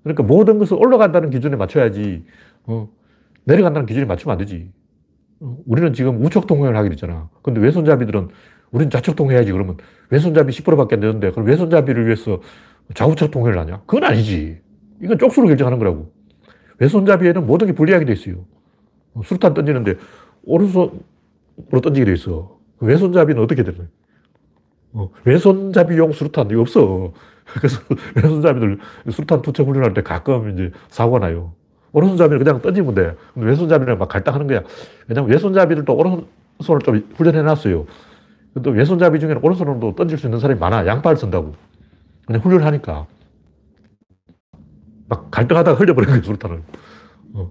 그러니까 0.02 0.22
모든 0.24 0.58
것을 0.58 0.76
올라간다는 0.76 1.30
기준에 1.30 1.56
맞춰야지, 1.56 2.24
어, 2.66 2.88
내려간다는 3.44 3.86
기준에 3.86 4.04
맞추면 4.06 4.32
안 4.32 4.38
되지. 4.38 4.70
어, 5.40 5.56
우리는 5.66 5.92
지금 5.92 6.24
우측 6.24 6.46
통행을 6.46 6.76
하기로 6.76 6.92
했잖아. 6.92 7.28
근데 7.42 7.60
왼손잡이들은 7.60 8.28
우리는 8.70 8.90
좌측 8.90 9.16
통해야지. 9.16 9.52
그러면 9.52 9.76
왼손잡이 10.10 10.52
10%밖에 10.52 10.96
안 10.96 11.00
되는데, 11.00 11.30
그럼 11.30 11.46
왼손잡이를 11.46 12.06
위해서 12.06 12.40
좌우측 12.94 13.30
통행을 13.30 13.58
하냐? 13.58 13.82
그건 13.86 14.04
아니지. 14.04 14.60
이건 15.02 15.18
쪽수로 15.18 15.48
결정하는 15.48 15.78
거라고. 15.78 16.12
왼손잡이에는 16.78 17.46
모든 17.46 17.66
게 17.66 17.74
불리하게 17.74 18.04
돼 18.04 18.12
있어요. 18.12 18.44
수류탄 19.24 19.54
던지는데 19.54 19.96
오른손으로 20.44 21.00
던지게 21.82 22.06
돼 22.06 22.12
있어. 22.14 22.58
왼손잡이는 22.80 23.42
어떻게 23.42 23.62
되는 23.62 23.88
어, 24.92 25.10
왼손잡이용 25.24 26.12
수류탄 26.12 26.50
이거 26.50 26.60
없어. 26.62 27.12
그래서 27.44 27.80
왼손잡이들 28.16 28.78
수류탄 29.10 29.42
투척 29.42 29.66
훈련할 29.66 29.94
때 29.94 30.02
가끔 30.02 30.50
이제 30.50 30.70
사고가 30.88 31.18
나요. 31.20 31.54
오른손잡이를 31.92 32.38
그냥 32.38 32.60
던지면 32.60 32.94
돼. 32.94 33.14
근데 33.34 33.46
왼손잡이를 33.48 33.96
막 33.96 34.08
갈등하는 34.08 34.46
거야. 34.46 34.62
왜냐면 35.08 35.30
왼손잡이들도 35.30 35.94
오른손을 35.94 36.80
좀 36.84 37.06
훈련해 37.14 37.42
놨어요. 37.42 37.86
근데 38.54 38.70
왼손잡이 38.70 39.20
중에는 39.20 39.42
오른손으로도 39.42 39.94
던질 39.94 40.18
수 40.18 40.26
있는 40.26 40.38
사람이 40.38 40.58
많아. 40.58 40.86
양팔 40.86 41.16
쓴다고. 41.16 41.54
그냥 42.26 42.42
훈련하니까. 42.42 43.06
막 45.08 45.30
갈등하다가 45.30 45.78
흘려버린 45.78 46.08
거예요, 46.08 46.22
수류탄을. 46.22 46.62
어. 47.34 47.50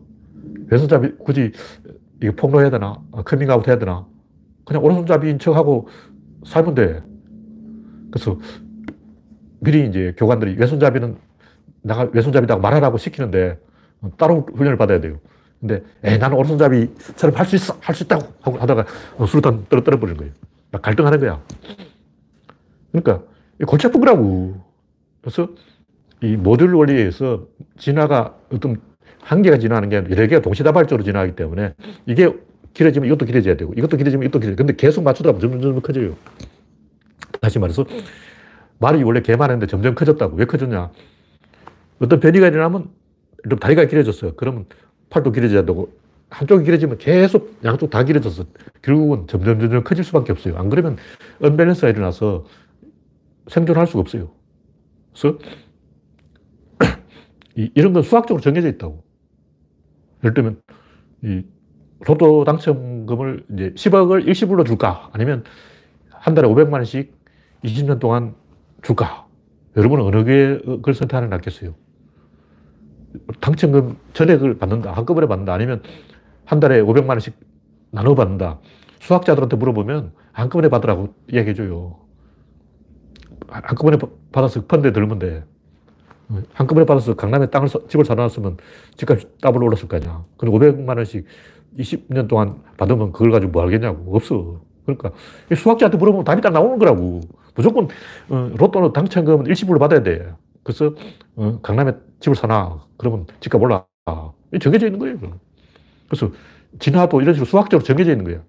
왼손잡이 0.68 1.16
굳이 1.20 1.52
이거 2.22 2.34
폭로해야 2.36 2.70
되나? 2.70 3.00
아, 3.12 3.22
커밍아웃 3.24 3.68
해야 3.68 3.78
되나? 3.78 4.06
그냥 4.66 4.84
오른손잡이인 4.84 5.40
척하고 5.40 5.88
살면 6.46 6.76
돼. 6.76 7.04
그래서 8.12 8.40
미리 9.60 9.88
이제 9.88 10.14
교관들이 10.18 10.56
왼손잡이는 10.58 11.18
나가 11.84 12.10
왼손잡이라고 12.12 12.62
말하라고 12.62 12.98
시키는데 12.98 13.60
따로 14.18 14.46
훈련을 14.56 14.78
받아야 14.78 15.00
돼요. 15.00 15.20
근데 15.60 15.84
에 16.04 16.18
나는 16.18 16.38
오른손잡이처럼 16.38 17.36
할 17.36 17.46
수 17.46 17.56
있어 17.56 17.78
할 17.82 17.94
수 17.96 18.04
있다고 18.04 18.34
하고 18.42 18.58
하다가 18.58 18.86
수류탄 19.28 19.66
떨어뜨려 19.70 20.00
버리는 20.00 20.18
거예요. 20.18 20.34
막 20.72 20.82
갈등하는 20.82 21.20
거야. 21.20 21.42
그러니까 22.92 23.24
골치 23.68 23.88
아픈 23.88 24.00
거라고. 24.00 24.56
그래서 25.22 25.50
이 26.24 26.36
모듈 26.36 26.74
원리에 26.74 26.98
의해서 26.98 27.46
진화가 27.78 28.36
어떤 28.54 28.82
한계가 29.22 29.60
진화하는 29.60 29.90
게 29.90 29.96
여러 29.98 30.28
개가 30.28 30.42
동시다발적으로 30.42 31.04
진화하기 31.04 31.36
때문에 31.36 31.74
이게 32.08 32.34
길어지면 32.74 33.08
이것도 33.08 33.26
길어져야 33.26 33.56
되고 33.56 33.74
이것도 33.74 33.98
길어지면 33.98 34.24
이것도 34.28 34.40
길어져야 34.40 34.56
근데 34.56 34.76
계속 34.76 35.04
맞추다 35.04 35.32
보면 35.34 35.42
점점, 35.42 35.62
점점 35.62 35.82
커져요. 35.82 36.16
다시 37.40 37.60
말해서 37.60 37.86
말이 38.80 39.04
원래 39.04 39.22
개만했는데 39.22 39.68
점점 39.70 39.94
커졌다고. 39.94 40.38
왜 40.38 40.46
커졌냐? 40.46 40.90
어떤 42.00 42.20
변이가 42.20 42.48
일어나면 42.48 42.90
다리가 43.60 43.86
길어졌어요. 43.86 44.36
그러면 44.36 44.66
팔도 45.10 45.32
길어져야 45.32 45.66
되고 45.66 45.92
한쪽이 46.30 46.64
길어지면 46.66 46.98
계속 46.98 47.58
양쪽 47.66 47.90
다 47.90 48.04
길어져서 48.04 48.46
결국은 48.82 49.28
점점 49.28 49.60
점점 49.60 49.84
커질 49.84 50.04
수밖에 50.04 50.32
없어요. 50.32 50.58
안 50.58 50.70
그러면 50.70 50.98
언밸런스가 51.42 51.90
일어나서 51.90 52.46
생존할 53.48 53.88
수가 53.88 54.00
없어요. 54.02 54.32
그래서 55.14 55.38
이, 57.56 57.72
런 57.82 57.94
건 57.94 58.04
수학적으로 58.04 58.42
정해져 58.42 58.68
있다고. 58.70 59.04
예를 60.24 60.34
들면, 60.34 60.62
이 61.24 61.44
로또 62.02 62.44
당첨금을 62.46 63.46
이제 63.54 63.74
10억을 63.76 64.28
일시불로 64.28 64.64
줄까? 64.64 65.10
아니면 65.14 65.44
한 66.10 66.36
달에 66.36 66.48
500만 66.48 66.74
원씩 66.74 67.14
20년 67.64 68.00
동안 68.00 68.36
줄까? 68.84 69.28
여러분은 69.78 70.06
어느 70.06 70.82
걸 70.82 70.94
선택하는 70.94 71.30
게 71.30 71.36
낫겠어요? 71.36 71.76
당첨금 73.40 73.98
전액을 74.14 74.58
받는다, 74.58 74.92
한꺼번에 74.92 75.28
받는다, 75.28 75.54
아니면 75.54 75.82
한 76.46 76.60
달에 76.60 76.82
500만 76.82 77.10
원씩 77.10 77.36
나눠 77.92 78.16
받는다. 78.16 78.60
수학자들한테 79.00 79.58
물어보면 79.58 80.14
한꺼번에 80.32 80.70
받으라고 80.70 81.14
이야기해줘요. 81.32 81.98
한꺼번에 83.48 83.98
받아서 84.32 84.66
펀드에 84.66 84.92
들면 84.92 85.20
돼. 85.20 85.44
한꺼번에 86.54 86.86
받아서 86.86 87.16
강남에 87.16 87.48
땅을, 87.48 87.68
집을 87.68 88.06
사놨으면 88.06 88.58
집값이 88.96 89.28
더블 89.42 89.64
올랐을 89.64 89.88
거 89.88 89.98
아니야. 89.98 90.24
그럼 90.38 90.56
500만 90.56 90.96
원씩 90.98 91.26
20년 91.78 92.28
동안 92.28 92.62
받으면 92.78 93.12
그걸 93.12 93.32
가지고 93.32 93.52
뭐 93.52 93.64
하겠냐고. 93.64 94.16
없어. 94.16 94.62
그러니까 94.86 95.12
수학자한테 95.56 95.98
물어보면 95.98 96.24
답이 96.24 96.42
딱 96.42 96.52
나오는 96.52 96.78
거라고. 96.80 97.22
무조건 97.56 97.88
어, 98.30 98.52
로또 98.58 98.94
당첨금은 98.94 99.46
일시불로 99.48 99.80
받아야 99.80 100.02
돼. 100.02 100.34
그래서 100.64 100.94
어, 101.36 101.60
강남에 101.62 101.94
집을 102.20 102.36
사놔. 102.36 102.80
그러면 103.02 103.26
집값 103.40 103.62
올라. 103.62 103.86
정해져 104.62 104.86
있는 104.86 105.00
거예요. 105.00 105.18
그래서 106.08 106.32
진화도 106.80 107.22
이런 107.22 107.34
식으로 107.34 107.46
수학적으로 107.46 107.84
정해져 107.84 108.12
있는 108.12 108.26
거예요. 108.26 108.44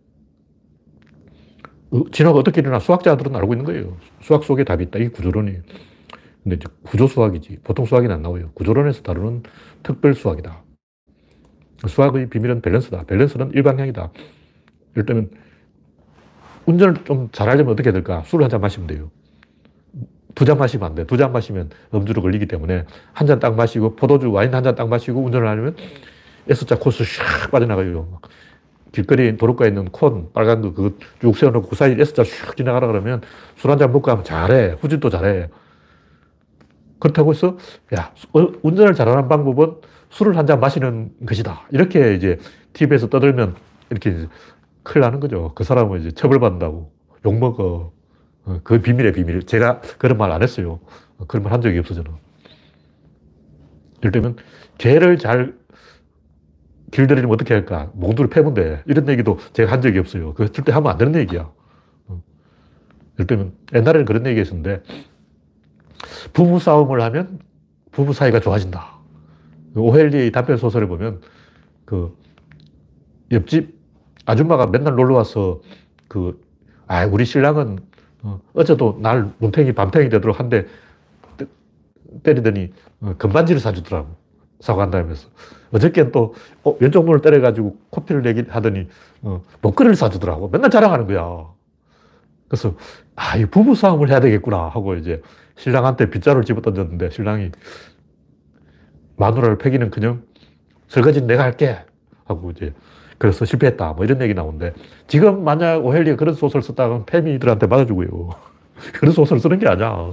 어, 1.91 2.05
진화가 2.11 2.39
어떻게 2.39 2.61
일어나 2.61 2.79
수학자들은 2.79 3.35
알고 3.35 3.55
있는 3.55 3.65
거예요. 3.65 3.97
수학 4.21 4.45
속에 4.45 4.65
답이 4.65 4.85
있다. 4.85 4.99
이게 4.99 5.09
구조론이에요. 5.11 5.63
근데 6.43 6.57
이제 6.57 6.69
구조 6.83 7.07
수학이지. 7.07 7.59
보통 7.65 7.87
수학이 7.87 8.09
안 8.09 8.23
나와요. 8.23 8.51
구조론에서 8.55 9.03
다루는 9.03 9.43
특별 9.83 10.15
수학이다. 10.15 10.63
수학의 11.89 12.31
비밀은 12.31 12.63
밸런스다. 12.63 13.05
밸런스는 13.05 13.53
일방향이다. 13.53 14.13
예를 14.97 15.07
들면, 15.07 15.31
운전을 16.67 17.05
좀 17.05 17.29
잘하려면 17.33 17.73
어떻게 17.73 17.89
해야 17.89 17.93
될까? 17.95 18.23
술을 18.25 18.45
한 18.45 18.51
잔 18.51 18.61
마시면 18.61 18.87
돼요. 18.89 19.11
두 20.35 20.45
잔 20.47 20.59
마시면 20.59 20.87
안 20.91 20.95
돼. 20.95 21.05
두 21.07 21.17
잔 21.17 21.33
마시면 21.33 21.71
음주로 21.95 22.23
걸리기 22.23 22.47
때문에 22.47 22.85
한 23.13 23.27
잔 23.27 23.39
딱 23.41 23.55
마시고, 23.55 23.97
포도주, 23.97 24.31
와인 24.33 24.55
한 24.55 24.63
잔 24.65 24.75
딱 24.75 24.89
마시고 24.89 25.21
운전을 25.23 25.47
하려면 25.49 25.77
S자 26.49 26.79
코스 26.79 27.05
샥 27.05 27.51
빠져나가요. 27.51 28.21
길거리 28.93 29.37
도로가에 29.37 29.69
있는 29.69 29.87
콘, 29.87 30.33
빨간 30.33 30.61
거, 30.63 30.73
그거 30.75 30.91
쭉 31.21 31.37
세워놓고 31.37 31.69
그 31.69 31.77
사이 31.77 31.93
S자 32.01 32.23
슉 32.23 32.57
지나가라 32.57 32.87
그러면 32.89 33.23
술 33.57 33.71
한 33.71 33.79
잔 33.79 33.93
먹고 33.93 34.11
하면 34.11 34.25
잘해. 34.25 34.77
후진도 34.81 35.09
잘해. 35.11 35.49
그렇다고 36.99 37.33
해서, 37.33 37.57
야, 37.99 38.13
어, 38.33 38.47
운전을 38.63 38.95
잘하는 38.95 39.29
방법은 39.29 39.77
술을 40.11 40.37
한 40.37 40.47
잔 40.47 40.61
마시는 40.61 41.11
것이다. 41.27 41.63
이렇게 41.71 42.15
이제 42.15 42.39
TV에서 42.75 43.09
떠들면 43.09 43.57
이렇게 43.91 44.29
큰일 44.83 45.01
나는 45.03 45.21
거죠. 45.21 45.53
그 45.55 45.65
사람은 45.65 46.01
이제 46.01 46.11
처벌받는다고. 46.13 46.93
욕먹어. 47.25 47.93
어, 48.45 48.61
그 48.65 48.81
비밀의 48.81 49.13
비밀. 49.13 49.43
제가 49.45 49.81
그런 49.99 50.19
말 50.19 50.31
안 50.33 50.43
했어요. 50.43 50.81
그런 51.29 51.45
말 51.45 51.53
한 51.53 51.61
적이 51.61 51.79
없어, 51.79 51.95
저는. 51.95 52.11
예를 54.03 54.11
들면, 54.13 54.37
개를 54.79 55.19
잘 55.19 55.55
길들이면 56.91 57.31
어떻게 57.31 57.55
할까? 57.55 57.91
몽두를 57.95 58.29
패면 58.29 58.55
돼. 58.55 58.83
이런 58.87 59.09
얘기도 59.09 59.39
제가 59.53 59.71
한 59.73 59.81
적이 59.81 59.99
없어요. 60.01 60.35
그 60.35 60.51
절대 60.53 60.73
하면 60.73 60.91
안 60.91 60.99
되는 60.99 61.15
얘기야. 61.21 61.51
어. 62.09 62.23
예를 63.15 63.27
들면, 63.27 63.53
옛날에는 63.75 64.05
그런 64.05 64.27
얘기 64.27 64.41
했었는데, 64.41 64.83
부부 66.33 66.59
싸움을 66.59 67.01
하면 67.03 67.39
부부 67.93 68.13
사이가 68.13 68.41
좋아진다. 68.41 68.99
오헬리 69.77 70.33
단편 70.33 70.57
소설을 70.57 70.89
보면, 70.89 71.21
그, 71.85 72.17
옆집 73.31 73.75
아줌마가 74.27 74.67
맨날 74.67 74.97
놀러 74.97 75.15
와서, 75.15 75.61
그, 76.09 76.41
아, 76.87 77.07
우리 77.07 77.25
신랑은 77.25 77.79
어, 78.23 78.41
어제도 78.55 78.99
날 79.01 79.31
눈탱이 79.41 79.73
밤탱이 79.73 80.09
되도록 80.09 80.39
한데 80.39 80.67
때리더니 82.23 82.73
어, 83.01 83.15
금반지를 83.19 83.61
사주더라고. 83.61 84.23
사과한다면서. 84.61 85.29
어저께는 85.73 86.13
또 86.13 86.35
어, 86.63 86.77
왼쪽 86.79 87.05
눈을 87.05 87.21
때려가지고 87.21 87.77
코피를 87.91 88.23
내기 88.23 88.45
하더니 88.49 88.89
어, 89.23 89.43
목걸이를 89.61 89.97
사주더라고. 89.97 90.49
맨날 90.49 90.71
자랑하는 90.71 91.07
거야. 91.07 91.47
그래서 92.49 92.75
아, 93.17 93.37
이 93.37 93.47
부부 93.47 93.75
싸움을 93.75 94.11
해야 94.11 94.21
되겠구나 94.21 94.69
하고 94.69 94.95
이제 94.95 95.23
신랑한테 95.57 96.11
빗자루를 96.11 96.45
집어 96.45 96.61
던졌는데 96.61 97.11
신랑이 97.11 97.51
마누라를 99.17 99.59
패기는 99.59 99.91
그냥 99.91 100.23
설거지는 100.89 101.27
내가 101.27 101.43
할게 101.43 101.79
하고 102.25 102.51
이제 102.51 102.75
그래서 103.23 103.45
실패했다 103.45 103.93
뭐 103.93 104.05
이런 104.05 104.21
얘기 104.21 104.35
나오는데 104.35 104.73
지금 105.07 105.45
만약 105.45 105.87
오헬리가 105.87 106.17
그런 106.17 106.35
소설 106.35 106.61
썼다면 106.61 107.07
페미들한테 107.07 107.69
맞아주고요. 107.69 108.09
그런 108.95 109.15
소설 109.15 109.39
쓰는 109.39 109.61
게 109.61 109.69
아니야. 109.69 110.11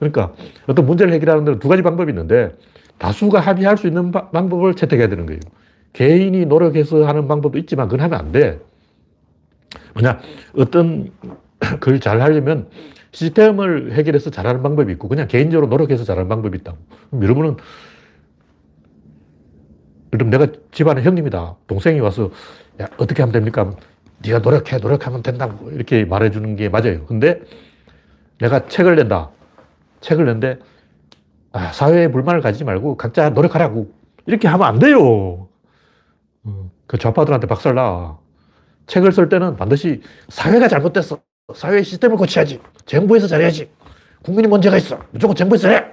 그러니까 0.00 0.32
어떤 0.66 0.84
문제를 0.84 1.12
해결하는 1.12 1.44
데는 1.44 1.60
두 1.60 1.68
가지 1.68 1.82
방법이 1.82 2.10
있는데 2.10 2.50
다수가 2.98 3.38
합의할 3.38 3.78
수 3.78 3.86
있는 3.86 4.10
바, 4.10 4.28
방법을 4.30 4.74
채택해야 4.74 5.06
되는 5.06 5.24
거예요. 5.24 5.38
개인이 5.92 6.44
노력해서 6.46 7.06
하는 7.06 7.28
방법도 7.28 7.58
있지만 7.58 7.86
그건 7.86 8.00
하면 8.06 8.18
안 8.18 8.32
돼. 8.32 8.58
뭐냐, 9.94 10.18
어떤 10.58 11.12
글잘 11.78 12.20
하려면 12.20 12.66
시스템을 13.12 13.92
해결해서 13.92 14.30
잘하는 14.30 14.64
방법이 14.64 14.90
있고 14.94 15.06
그냥 15.06 15.28
개인적으로 15.28 15.68
노력해서 15.68 16.02
잘하는 16.02 16.28
방법이 16.28 16.58
있다고. 16.58 16.76
여러분은 17.22 17.56
그럼 20.12 20.28
내가 20.28 20.46
집안의 20.72 21.04
형님이다. 21.04 21.56
동생이 21.66 21.98
와서 22.00 22.30
야, 22.80 22.86
어떻게 22.98 23.22
하면 23.22 23.32
됩니까? 23.32 23.74
네가 24.24 24.40
노력해, 24.40 24.76
노력하면 24.76 25.22
된다고 25.22 25.70
이렇게 25.70 26.04
말해주는 26.04 26.54
게 26.56 26.68
맞아요. 26.68 27.06
근데 27.06 27.40
내가 28.38 28.68
책을 28.68 28.94
낸다. 28.94 29.30
책을 30.00 30.26
낸데 30.26 30.58
아, 31.52 31.72
사회에 31.72 32.08
불만을 32.08 32.42
가지지 32.42 32.64
말고 32.64 32.98
각자 32.98 33.30
노력하라고. 33.30 33.90
이렇게 34.26 34.48
하면 34.48 34.66
안 34.66 34.78
돼요. 34.78 35.48
어, 36.44 36.70
그 36.86 36.98
좌파들한테 36.98 37.46
박살나. 37.46 38.18
책을 38.86 39.12
쓸 39.12 39.30
때는 39.30 39.56
반드시 39.56 40.02
사회가 40.28 40.68
잘못됐어. 40.68 41.20
사회 41.54 41.82
시스템을 41.82 42.18
고쳐야지. 42.18 42.60
정부에서 42.84 43.26
잘해야지. 43.26 43.70
국민이 44.22 44.46
문제가 44.46 44.76
있어. 44.76 45.00
무조건 45.10 45.34
정부에서 45.34 45.70
해. 45.70 45.86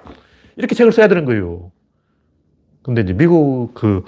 이렇게 0.58 0.76
책을 0.76 0.92
써야 0.92 1.08
되는 1.08 1.24
거예요. 1.24 1.72
근데 2.82 3.02
이제 3.02 3.14
미국 3.14 3.74
그 3.74 4.04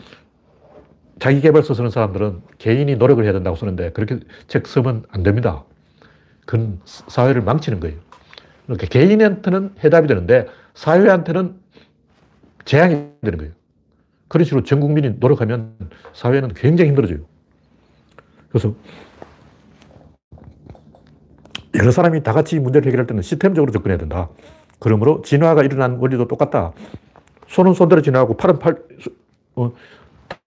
자기 1.20 1.40
개발서 1.42 1.74
쓰는 1.74 1.90
사람들은 1.90 2.42
개인이 2.58 2.96
노력을 2.96 3.24
해야 3.24 3.34
된다고 3.34 3.56
쓰는데 3.56 3.92
그렇게 3.92 4.20
책 4.48 4.68
쓰면 4.68 5.06
안 5.10 5.24
됩니다. 5.24 5.64
그건 6.46 6.80
사회를 6.86 7.42
망치는 7.42 7.80
거예요. 7.80 7.98
그러니까 8.66 8.88
개인한테는 8.88 9.76
해답이 9.84 10.08
되는데 10.08 10.48
사회한테는 10.74 11.56
재앙이 12.66 13.10
되는 13.22 13.38
거예요. 13.38 13.54
그런 14.28 14.46
식으로 14.46 14.64
전 14.64 14.80
국민이 14.80 15.12
노력하면 15.20 15.76
사회는 16.14 16.54
굉장히 16.54 16.90
힘들어져요. 16.90 17.20
그래서 18.50 18.74
여러 21.76 21.92
사람이 21.92 22.24
다 22.24 22.34
같이 22.34 22.60
문제를 22.60 22.88
해결할 22.88 23.08
때는 23.08 23.22
시스템적으로 23.22 23.72
접근해야 23.72 23.98
된다. 23.98 24.30
그러므로 24.80 25.22
진화가 25.22 25.64
일어난 25.64 25.98
원리도 25.98 26.28
똑같다. 26.28 26.74
손은 27.52 27.74
손대로 27.74 28.02
진화하고 28.02 28.38
팔은 28.38 28.60
팔, 28.60 28.82
어, 29.56 29.74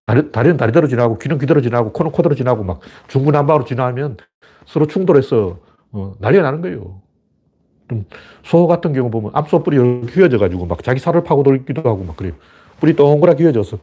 다리, 0.06 0.32
다리는 0.32 0.56
다리대로 0.56 0.88
진화하고 0.88 1.18
귀는 1.18 1.38
귀대로 1.38 1.60
진화하고 1.60 1.92
코는 1.92 2.12
코대로 2.12 2.34
진화하고 2.34 2.64
막 2.64 2.80
중구난방으로 3.08 3.64
진화하면 3.64 4.16
서로 4.64 4.86
충돌해서 4.86 5.58
어, 5.92 6.14
난리가 6.18 6.42
나는 6.42 6.62
거예요. 6.62 7.02
소 8.42 8.66
같은 8.66 8.94
경우 8.94 9.10
보면 9.10 9.32
암소 9.34 9.62
뿌리 9.62 9.76
휘어져 9.76 10.38
가지고 10.38 10.64
막 10.64 10.82
자기 10.82 10.98
살을 10.98 11.22
파고 11.22 11.42
돌기도 11.42 11.82
하고 11.82 12.02
막 12.04 12.16
그래요. 12.16 12.32
뿌리 12.80 12.96
동그랗게 12.96 13.44
휘어져서 13.44 13.78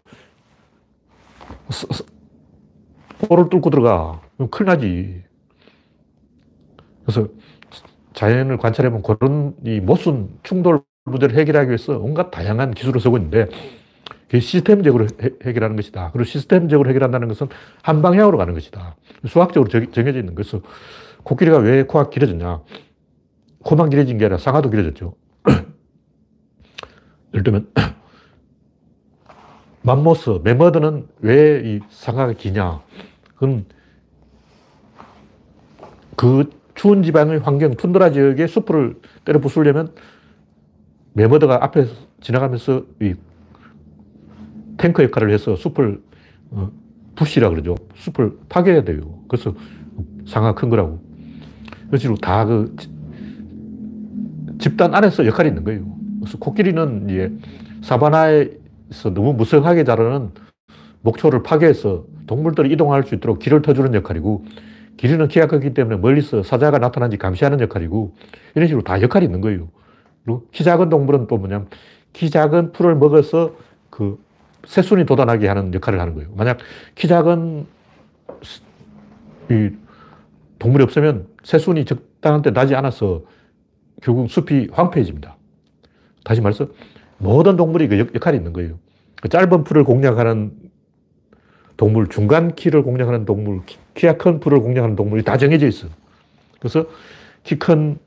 볼을 3.19 3.49
뚫고 3.49 3.69
들어가. 3.69 4.19
그럼 4.36 4.49
큰일 4.49 4.65
나지. 4.65 5.24
그래서 7.05 7.28
자연을 8.13 8.57
관찰해보면 8.57 9.03
그런 9.03 9.55
이 9.63 9.80
모순 9.80 10.39
충돌 10.41 10.82
문제를 11.06 11.36
해결하기 11.36 11.70
위해서 11.70 11.97
온갖 11.97 12.32
다양한 12.32 12.74
기술을 12.74 13.02
쓰고 13.02 13.18
있는데 13.18 13.47
그게 14.28 14.39
시스템적으로 14.39 15.08
해, 15.22 15.54
결하는 15.54 15.76
것이다. 15.76 16.12
그리고 16.14 16.26
시스템적으로 16.26 16.89
해결한다는 16.89 17.28
것은 17.28 17.47
한 17.82 18.02
방향으로 18.02 18.38
가는 18.38 18.54
것이다. 18.54 18.95
수학적으로 19.28 19.70
정 19.70 20.08
해져 20.08 20.20
있는 20.20 20.36
것서 20.36 20.62
코끼리가 21.24 21.58
왜 21.58 21.84
코가 21.84 22.10
길어졌냐. 22.10 22.62
코만 23.64 23.89
길어진 23.89 24.18
게 24.18 24.26
아니라 24.26 24.38
상하도 24.38 24.70
길어졌죠. 24.70 25.16
예를 27.34 27.43
들면, 27.43 27.68
맘모스, 29.84 30.39
메머드는 30.43 31.08
왜 31.20 31.62
이 31.66 31.80
상하가 31.89 32.34
기냐. 32.34 32.82
그건 33.36 33.66
그 36.16 36.49
추운 36.74 37.04
지방의 37.04 37.39
환경, 37.39 37.76
툰드라 37.76 38.12
지역에 38.12 38.47
숲을 38.47 38.95
때려 39.26 39.39
부수려면 39.39 39.93
메머드가 41.14 41.64
앞에 41.64 41.86
지나가면서 42.22 42.84
이 43.01 43.16
탱크 44.78 45.03
역할을 45.03 45.32
해서 45.32 45.55
숲을 45.55 46.01
어, 46.51 46.72
부시라 47.16 47.49
그러죠. 47.49 47.76
숲을 47.95 48.38
파괴해야 48.49 48.84
돼요. 48.84 49.20
그래서 49.28 49.53
상하가 50.26 50.55
큰 50.55 50.70
거라고. 50.70 50.99
그래서 51.88 52.14
다그 52.16 52.76
집단 54.59 54.93
안에서 54.93 55.26
역할이 55.26 55.49
있는 55.49 55.64
거예요. 55.64 55.86
그래서 56.20 56.38
코끼리는 56.38 57.09
이제 57.09 57.32
사바나에서 57.82 59.14
너무 59.14 59.34
무성하게 59.34 59.84
자라는 59.84 60.32
목초를 61.01 61.43
파괴해서 61.43 62.05
동물들이 62.28 62.72
이동할 62.72 63.03
수 63.03 63.16
있도록 63.16 63.39
길을 63.39 63.62
터주는 63.62 63.93
역할이고 63.93 64.45
기린은 64.97 65.28
키가 65.30 65.47
크기 65.47 65.74
때문에 65.74 65.97
멀리서 65.97 66.43
사자가 66.43 66.78
나타난지 66.78 67.18
감시하는 67.18 67.59
역할이고 67.59 68.14
이런 68.55 68.68
식으로 68.68 68.84
다 68.84 69.01
역할이 69.01 69.26
있는 69.26 69.41
거예요. 69.41 69.70
키 70.51 70.63
작은 70.63 70.89
동물은 70.89 71.28
또 71.28 71.38
뭐냐면 71.38 71.67
키 72.13 72.30
작은 72.30 72.72
풀을 72.72 72.95
먹어서 72.95 73.55
그 73.89 74.24
새순이 74.65 75.05
돋아나게 75.05 75.47
하는 75.47 75.74
역할을 75.74 75.99
하는 75.99 76.13
거예요. 76.13 76.30
만약 76.36 76.59
키 76.95 77.07
작은 77.07 77.65
이 79.49 79.69
동물이 80.59 80.84
없으면 80.84 81.28
새순이 81.43 81.86
적당한 81.86 82.41
때 82.41 82.51
나지 82.51 82.76
않아서 82.76 83.24
결국 84.01 84.30
숲이 84.30 84.69
황폐해집니다. 84.72 85.36
다시 86.24 86.41
말해서 86.41 86.67
모든 87.17 87.55
동물이 87.55 87.88
그 87.88 87.99
역할이 87.99 88.38
있는 88.38 88.53
거예요. 88.53 88.78
그 89.22 89.30
짧은 89.30 89.63
풀을 89.63 89.84
공략하는 89.84 90.51
동물, 91.78 92.07
중간 92.07 92.53
키를 92.53 92.84
공략하는 92.84 93.26
동물, 93.26 93.61
키가 93.95 94.17
큰 94.17 94.39
풀을 94.39 94.59
공략하는 94.59 94.95
동물이 94.95 95.24
다 95.24 95.38
정해져 95.38 95.67
있어. 95.67 95.88
그래서 96.59 96.86
키큰 97.43 97.97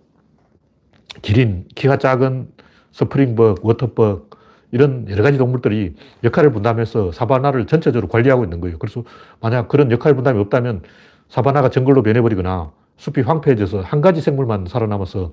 기린, 1.22 1.66
키가 1.74 1.98
작은 1.98 2.48
springbuck, 2.92 3.60
waterbuck, 3.62 4.28
이런 4.72 5.08
여러 5.08 5.22
가지 5.22 5.38
동물들이 5.38 5.94
역할을 6.24 6.50
분담해서 6.52 7.12
사바나를 7.12 7.66
전체적으로 7.66 8.08
관리하고 8.08 8.42
있는 8.42 8.60
거예요. 8.60 8.78
그래서 8.78 9.04
만약 9.40 9.68
그런 9.68 9.90
역할 9.92 10.14
분담이 10.14 10.40
없다면 10.40 10.82
사바나가 11.28 11.70
정글로 11.70 12.02
변해버리거나 12.02 12.72
숲이 12.96 13.20
황폐해져서 13.22 13.82
한 13.82 14.00
가지 14.00 14.20
생물만 14.20 14.66
살아남아서 14.68 15.32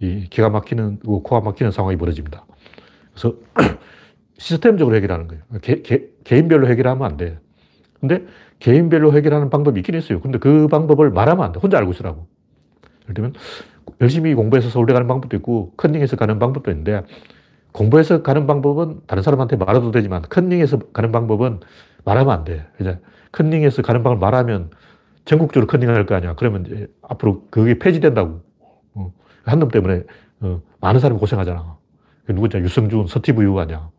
이 0.00 0.26
기가 0.28 0.48
막히는, 0.50 1.00
코가 1.00 1.40
막히는 1.40 1.70
상황이 1.70 1.96
벌어집니다. 1.96 2.44
그래서 3.12 3.36
시스템적으로 4.38 4.96
해결하는 4.96 5.28
거예요. 5.28 5.42
개, 5.60 5.82
개, 5.82 6.06
개인별로 6.24 6.66
해결하면 6.68 7.08
안 7.08 7.16
돼. 7.16 7.38
근데 8.00 8.24
개인별로 8.58 9.12
해결하는 9.12 9.50
방법이 9.50 9.78
있긴 9.80 9.94
있어요. 9.94 10.20
근데 10.20 10.38
그 10.38 10.66
방법을 10.68 11.10
말하면 11.10 11.44
안 11.44 11.52
돼. 11.52 11.60
혼자 11.60 11.78
알고 11.78 11.92
있으라고. 11.92 12.26
예를 13.04 13.14
들면 13.14 13.34
열심히 14.00 14.34
공부해서 14.34 14.68
서울대 14.68 14.92
가는 14.92 15.06
방법도 15.06 15.36
있고 15.38 15.72
컨닝해서 15.76 16.16
가는 16.16 16.38
방법도 16.38 16.70
있는데 16.70 17.02
공부해서 17.72 18.22
가는 18.22 18.46
방법은 18.46 19.00
다른 19.06 19.22
사람한테 19.22 19.56
말해도 19.56 19.90
되지만 19.90 20.22
컨닝해서 20.22 20.78
가는 20.92 21.12
방법은 21.12 21.60
말하면 22.04 22.32
안 22.32 22.44
돼. 22.44 22.66
이제 22.80 22.98
컨닝해서 23.32 23.82
가는 23.82 24.02
방법을 24.02 24.18
말하면 24.18 24.70
전국적으로 25.24 25.66
컨닝할 25.66 26.06
거 26.06 26.14
아니야. 26.14 26.34
그러면 26.34 26.88
앞으로 27.02 27.46
그게 27.50 27.78
폐지된다고. 27.78 28.40
어. 28.94 29.12
한놈 29.44 29.68
때문에 29.68 30.02
어, 30.40 30.60
많은 30.80 31.00
사람이 31.00 31.20
고생하잖아. 31.20 31.76
누구냐? 32.28 32.62
유승준, 32.62 33.06
스티브 33.06 33.42
유 33.44 33.58
아니야. 33.58 33.90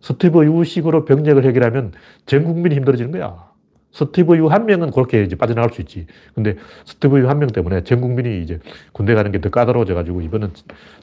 스티브 0.00 0.44
유식으로 0.44 1.04
병력을 1.04 1.44
해결하면 1.44 1.92
전 2.26 2.44
국민이 2.44 2.74
힘들어지는 2.76 3.12
거야. 3.12 3.51
스티브 3.92 4.36
유 4.38 4.48
한 4.48 4.66
명은 4.66 4.90
그렇게 4.90 5.22
이제 5.22 5.36
빠져나갈 5.36 5.70
수 5.72 5.80
있지. 5.82 6.06
근데 6.34 6.56
스티브 6.86 7.18
유 7.20 7.26
한 7.28 7.38
명 7.38 7.48
때문에 7.48 7.84
전 7.84 8.00
국민이 8.00 8.42
이제 8.42 8.58
군대 8.92 9.14
가는 9.14 9.30
게 9.32 9.40
더 9.40 9.50
까다로워져 9.50 9.94
가지고 9.94 10.20
이번은 10.22 10.50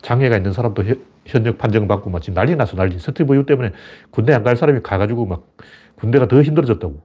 장애가 0.02 0.38
있는 0.38 0.54
사람도 0.54 0.84
현역 1.26 1.58
판정받고 1.58 2.10
막 2.10 2.22
지금 2.22 2.36
난리 2.36 2.56
났어, 2.56 2.76
난리. 2.76 2.98
스티브 3.00 3.36
유 3.36 3.46
때문에 3.46 3.72
군대 4.12 4.34
안 4.34 4.44
갈 4.44 4.56
사람이 4.58 4.80
가가지고 4.82 5.26
막 5.28 5.48
군대가 5.96 6.28
더 6.28 6.42
힘들어졌다고. 6.42 7.02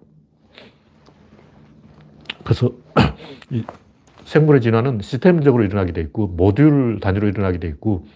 그래서 2.44 2.72
이 3.50 3.64
생물의 4.24 4.60
진화는 4.62 5.00
시스템적으로 5.02 5.64
일어나게 5.64 5.92
돼 5.92 6.00
있고 6.02 6.26
모듈 6.28 7.00
단위로 7.00 7.28
일어나게 7.28 7.58
돼 7.58 7.68
있고 7.68 8.06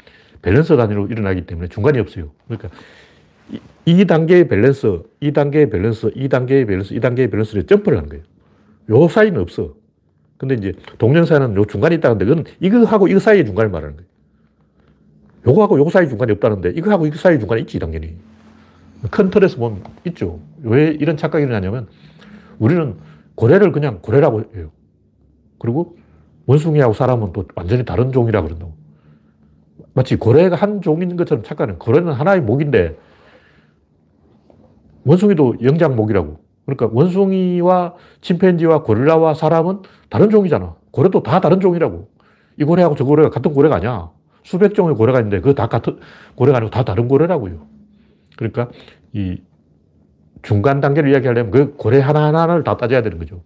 밸런스 0.43 0.77
단위로 0.77 1.09
일어나기 1.09 1.47
때문에 1.47 1.69
중간이 1.69 1.99
없어요. 1.99 2.31
그러니까 2.47 2.69
2단계의 3.87 4.49
밸런스, 4.49 5.03
2단계의 5.23 5.71
밸런스, 5.71 6.11
2단계의 6.11 6.67
밸런스, 6.67 6.95
2단계의 6.95 7.31
밸런스를 7.31 7.67
점프를 7.67 7.99
하는 7.99 8.11
거예요. 8.11 8.25
요 8.91 9.09
사이는 9.09 9.41
없어. 9.41 9.75
근데 10.37 10.55
이제 10.55 10.73
동영상은 10.99 11.57
요 11.57 11.65
중간에 11.65 11.97
있다는데 11.97 12.25
그건 12.25 12.45
이거하고 12.61 13.09
이거 13.09 13.19
사이의 13.19 13.45
중간을 13.45 13.71
말하는 13.71 13.97
거예요. 13.97 14.09
요거하고 15.47 15.79
요거 15.79 15.91
사이 15.91 16.09
중간이 16.09 16.33
없다는데 16.33 16.71
이거하고 16.71 17.07
이거 17.07 17.17
사이 17.17 17.39
중간에 17.39 17.63
있지, 17.63 17.79
당연히. 17.79 18.17
큰 19.11 19.31
틀에서 19.31 19.57
보면 19.59 19.83
있죠. 20.07 20.41
왜 20.63 20.89
이런 20.89 21.17
착각이 21.17 21.45
일어나냐면 21.45 21.87
우리는 22.59 22.97
고래를 23.37 23.73
그냥 23.73 24.01
고래라고 24.03 24.45
해요. 24.57 24.71
그리고 25.59 25.97
원숭이하고 26.47 26.93
사람은 26.93 27.33
또 27.33 27.45
완전히 27.55 27.85
다른 27.85 28.11
종이라 28.11 28.43
그런다고. 28.43 28.75
마치 29.95 30.17
고래가 30.17 30.57
한 30.57 30.83
종인 30.83 31.17
것처럼 31.17 31.45
착각하는 31.45 31.79
고래는 31.79 32.13
하나의 32.13 32.41
목인데 32.41 32.97
원숭이도 35.09 35.57
영장목이라고. 35.63 36.39
그러니까 36.67 36.91
원숭이와 36.93 37.95
침팬지와 38.21 38.83
고릴라와 38.83 39.33
사람은 39.33 39.81
다른 40.11 40.29
종이잖아. 40.29 40.77
고래도 40.91 41.23
다 41.23 41.41
다른 41.41 41.61
종이라고. 41.61 42.09
이 42.59 42.65
고래하고 42.65 42.95
저 42.95 43.05
고래가 43.05 43.31
같은 43.31 43.55
고래가 43.55 43.77
아니야. 43.77 44.11
수백 44.43 44.75
종의 44.75 44.95
고래가 44.97 45.19
있는데 45.21 45.41
그거 45.41 45.55
다 45.55 45.67
같은 45.67 45.99
고래가 46.35 46.59
아니고 46.59 46.71
다 46.71 46.85
다른 46.85 47.09
고래라고요. 47.09 47.67
그러니까 48.37 48.69
이 49.13 49.41
중간 50.43 50.81
단계를 50.81 51.11
이야기하려면 51.11 51.51
그 51.51 51.75
고래 51.77 52.01
하나하나를 52.01 52.63
다 52.63 52.77
따져야 52.77 53.01
되는 53.03 53.19
거죠. 53.19 53.43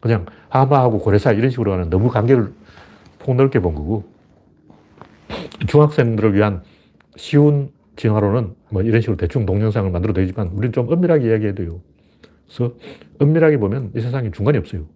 그냥 0.00 0.24
하마하고 0.48 0.98
고래 0.98 1.18
사이 1.18 1.36
이런 1.36 1.50
식으로 1.50 1.72
하는 1.72 1.90
너무 1.90 2.08
관계를 2.08 2.52
폭넓게 3.18 3.60
본 3.60 3.74
거고 3.74 4.04
중학생들을 5.66 6.34
위한 6.34 6.62
쉬운 7.16 7.70
진화론은 7.96 8.54
뭐 8.70 8.82
이런 8.82 9.00
식으로 9.00 9.16
대충 9.16 9.46
동영상을 9.46 9.90
만들어 9.90 10.12
되지만 10.12 10.48
우리는 10.48 10.72
좀 10.72 10.90
엄밀하게 10.90 11.28
이야기해야 11.28 11.54
돼요. 11.54 11.80
그래서 12.46 12.74
엄밀하게 13.18 13.58
보면 13.58 13.92
이 13.96 14.00
세상에 14.00 14.30
중간이 14.30 14.58
없어요. 14.58 14.86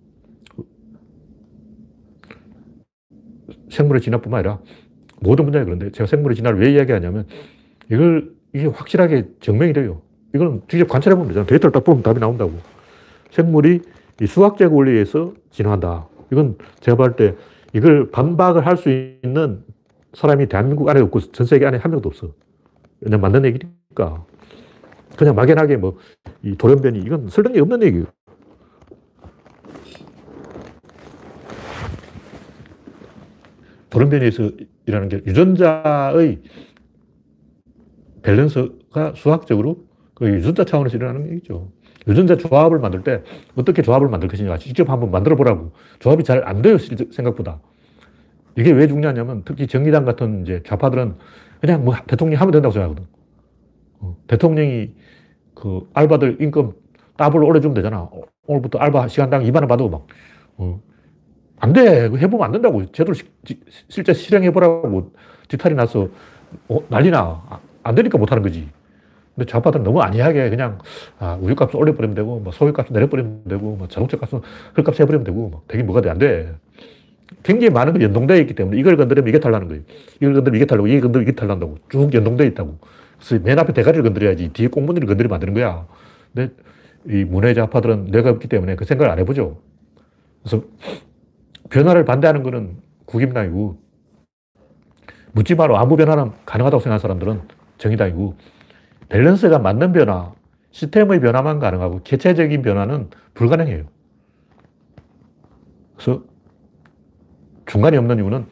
생물의 3.70 4.03
진화뿐만 4.03 4.40
아니라 4.40 4.61
모든 5.20 5.44
분야에 5.46 5.64
그런데 5.64 5.90
제가 5.90 6.07
생물의 6.07 6.36
진화를 6.36 6.61
왜 6.61 6.72
이야기하냐면 6.72 7.26
이걸 7.90 8.32
이게 8.53 8.66
확실하게 8.66 9.28
증명이 9.40 9.72
돼요. 9.72 10.03
이건 10.34 10.62
직접 10.68 10.88
관찰해 10.88 11.14
보면 11.16 11.28
되잖아. 11.28 11.46
데이터를 11.46 11.72
딱 11.72 11.84
보면 11.84 12.03
답이 12.03 12.20
나온다고. 12.20 12.53
생물이 13.30 13.80
이 14.20 14.26
수학적 14.26 14.74
원리에서 14.74 15.34
진화한다. 15.51 16.09
이건 16.32 16.57
제가 16.80 16.96
볼 16.96 17.16
때 17.16 17.34
이걸 17.72 18.11
반박을 18.11 18.66
할 18.66 18.76
수 18.76 18.90
있는 18.90 19.64
사람이 20.14 20.48
대한민국 20.48 20.88
안에 20.88 21.01
없고 21.01 21.20
전 21.32 21.46
세계 21.46 21.66
안에 21.66 21.78
한 21.78 21.90
명도 21.92 22.09
없어. 22.09 22.32
그냥 23.03 23.20
만든 23.20 23.44
얘기니까. 23.44 24.24
그냥 25.16 25.34
막연하게 25.34 25.76
뭐, 25.76 25.98
이 26.42 26.57
돌연변이, 26.57 27.01
이건 27.01 27.28
설득이 27.28 27.59
없는 27.61 27.82
얘기예요. 27.82 28.07
돌연변이에서 33.90 34.51
일하는 34.86 35.09
게 35.09 35.20
유전자의 35.26 36.40
밸런스가 38.22 39.14
수학적으로 39.16 39.84
그 40.14 40.28
유전자 40.30 40.64
차원에서 40.64 40.96
일어나는 40.96 41.30
얘기죠. 41.32 41.72
유전자 42.07 42.36
조합을 42.36 42.78
만들 42.78 43.03
때 43.03 43.22
어떻게 43.57 43.82
조합을 43.82 44.09
만들 44.09 44.28
것이냐 44.28 44.59
직접 44.59 44.88
한번 44.88 45.11
만들어 45.11 45.36
보라고. 45.36 45.72
조합이 45.98 46.24
잘 46.24 46.46
안 46.46 46.62
돼요, 46.62 46.78
생각보다. 46.78 47.61
이게 48.57 48.72
왜 48.72 48.86
중요하냐면 48.86 49.42
특히 49.44 49.66
정의당 49.66 50.05
같은 50.05 50.42
이제 50.42 50.62
좌파들은 50.64 51.14
그냥 51.61 51.84
뭐 51.84 51.94
대통령이 52.06 52.36
하면 52.36 52.52
된다고 52.52 52.72
생각하거든. 52.72 53.06
어, 54.00 54.16
대통령이 54.26 54.94
그 55.54 55.88
알바들 55.92 56.38
임금 56.40 56.72
더블 57.16 57.44
올려주면 57.44 57.74
되잖아. 57.74 58.00
어, 58.00 58.22
오늘부터 58.46 58.78
알바 58.78 59.08
시간당 59.08 59.42
2만 59.44 59.56
원 59.56 59.68
받고 59.68 59.88
막. 59.88 60.06
어. 60.56 60.80
안 61.58 61.72
돼. 61.74 62.04
해보면 62.04 62.42
안 62.42 62.52
된다고. 62.52 62.84
제대로 62.92 63.12
시, 63.12 63.24
실제 63.88 64.14
실행해보라고 64.14 65.12
뒤탈이 65.48 65.74
나서 65.74 66.08
어, 66.68 66.78
난리나. 66.88 67.18
아, 67.48 67.61
안 67.82 67.94
되니까 67.94 68.16
못하는 68.18 68.42
거지. 68.42 68.68
근데 69.34 69.50
좌파들은 69.50 69.84
너무 69.84 70.00
안이하게 70.00 70.50
그냥 70.50 70.78
아, 71.18 71.38
우유값을 71.40 71.76
올려버리면 71.76 72.14
되고, 72.14 72.40
뭐 72.40 72.52
소유값을 72.52 72.92
내려버리면 72.92 73.44
되고, 73.44 73.76
뭐 73.76 73.88
자동차 73.88 74.16
값은 74.16 74.40
헐값 74.76 74.98
해버리면 75.00 75.24
되고, 75.24 75.50
막 75.50 75.68
되긴 75.68 75.86
뭐가 75.86 76.00
돼. 76.00 76.11
안 76.11 76.18
돼. 76.18 76.54
굉장히 77.42 77.72
많은 77.72 77.98
게 77.98 78.04
연동되어 78.04 78.36
있기 78.38 78.54
때문에 78.54 78.78
이걸 78.78 78.96
건드리면 78.96 79.28
이게 79.28 79.38
탈나는 79.38 79.68
거예요. 79.68 79.82
이걸 80.16 80.34
건드리면 80.34 80.56
이게 80.56 80.66
탈나고, 80.66 80.88
이게 80.88 81.00
건드리면 81.00 81.28
이게 81.28 81.36
탈난다고. 81.36 81.78
쭉 81.88 82.12
연동되어 82.12 82.46
있다고. 82.48 82.78
그래서 83.18 83.42
맨 83.44 83.58
앞에 83.58 83.72
대가리를 83.72 84.02
건드려야지 84.02 84.52
뒤에 84.52 84.68
꽁무니를 84.68 85.06
건드리면 85.06 85.34
안 85.34 85.40
되는 85.40 85.54
거야. 85.54 85.86
근데 86.34 86.54
이 87.08 87.24
문외자파들은 87.24 88.06
뇌가 88.06 88.30
없기 88.30 88.48
때문에 88.48 88.76
그 88.76 88.84
생각을 88.84 89.10
안 89.10 89.18
해보죠. 89.18 89.60
그래서 90.42 90.64
변화를 91.70 92.04
반대하는 92.04 92.42
거는 92.42 92.76
국임당이고 93.06 93.78
묻지 95.32 95.54
마로 95.54 95.76
아무 95.76 95.96
변화는 95.96 96.32
가능하다고 96.44 96.80
생각하는 96.80 97.00
사람들은 97.00 97.40
정의당이고 97.78 98.36
밸런스가 99.08 99.58
맞는 99.58 99.92
변화, 99.92 100.32
시스템의 100.70 101.20
변화만 101.20 101.58
가능하고 101.58 102.02
개체적인 102.02 102.62
변화는 102.62 103.10
불가능해요. 103.34 103.84
그래서 105.96 106.22
중간이 107.70 107.96
없는 107.96 108.18
이유는 108.18 108.46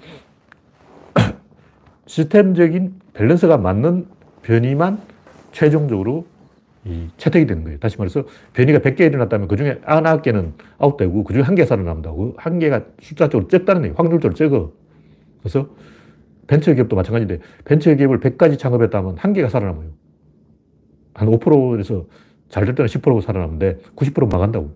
시스템적인 2.07 3.01
밸런스가 3.15 3.57
맞는 3.59 4.07
변이만 4.43 5.01
최종적으로 5.51 6.25
이 6.85 7.09
채택이 7.17 7.47
되는 7.47 7.65
거예요. 7.65 7.79
다시 7.81 7.99
말해서 7.99 8.25
변이가 8.53 8.79
100개 8.79 9.01
일어났다면 9.01 9.49
그 9.49 9.57
중에 9.57 9.81
9개는 9.85 10.53
아웃되고 10.79 11.25
그 11.25 11.33
중에 11.33 11.43
한개 11.43 11.65
살아남는다고. 11.65 12.35
한 12.39 12.61
개가 12.61 12.85
숫자적으로 13.01 13.49
적다는 13.49 13.83
거예요. 13.83 13.95
확률적으로 13.97 14.35
적어. 14.35 14.73
그래서 15.41 15.69
벤처기업도 16.47 16.95
마찬가지인데 16.95 17.41
벤처기업을 17.65 18.21
100가지 18.21 18.57
창업했다면 18.57 19.17
한 19.19 19.33
개가 19.33 19.49
살아남아요. 19.49 19.89
한 21.15 21.29
5%에서 21.29 22.07
잘 22.49 22.65
될 22.65 22.77
때는 22.77 22.87
10% 22.87 23.21
살아남는데 23.21 23.79
90% 23.97 24.31
망한다고. 24.31 24.71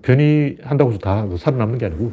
변이 0.00 0.56
한다고 0.62 0.92
해서 0.92 1.00
다 1.00 1.26
살아남는 1.36 1.78
게 1.78 1.86
아니고 1.86 2.12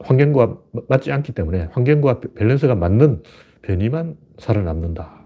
환경과 0.00 0.58
맞지 0.88 1.10
않기 1.12 1.32
때문에 1.32 1.68
환경과 1.72 2.20
밸런스가 2.34 2.74
맞는 2.74 3.22
변이만 3.62 4.16
살아남는다. 4.38 5.24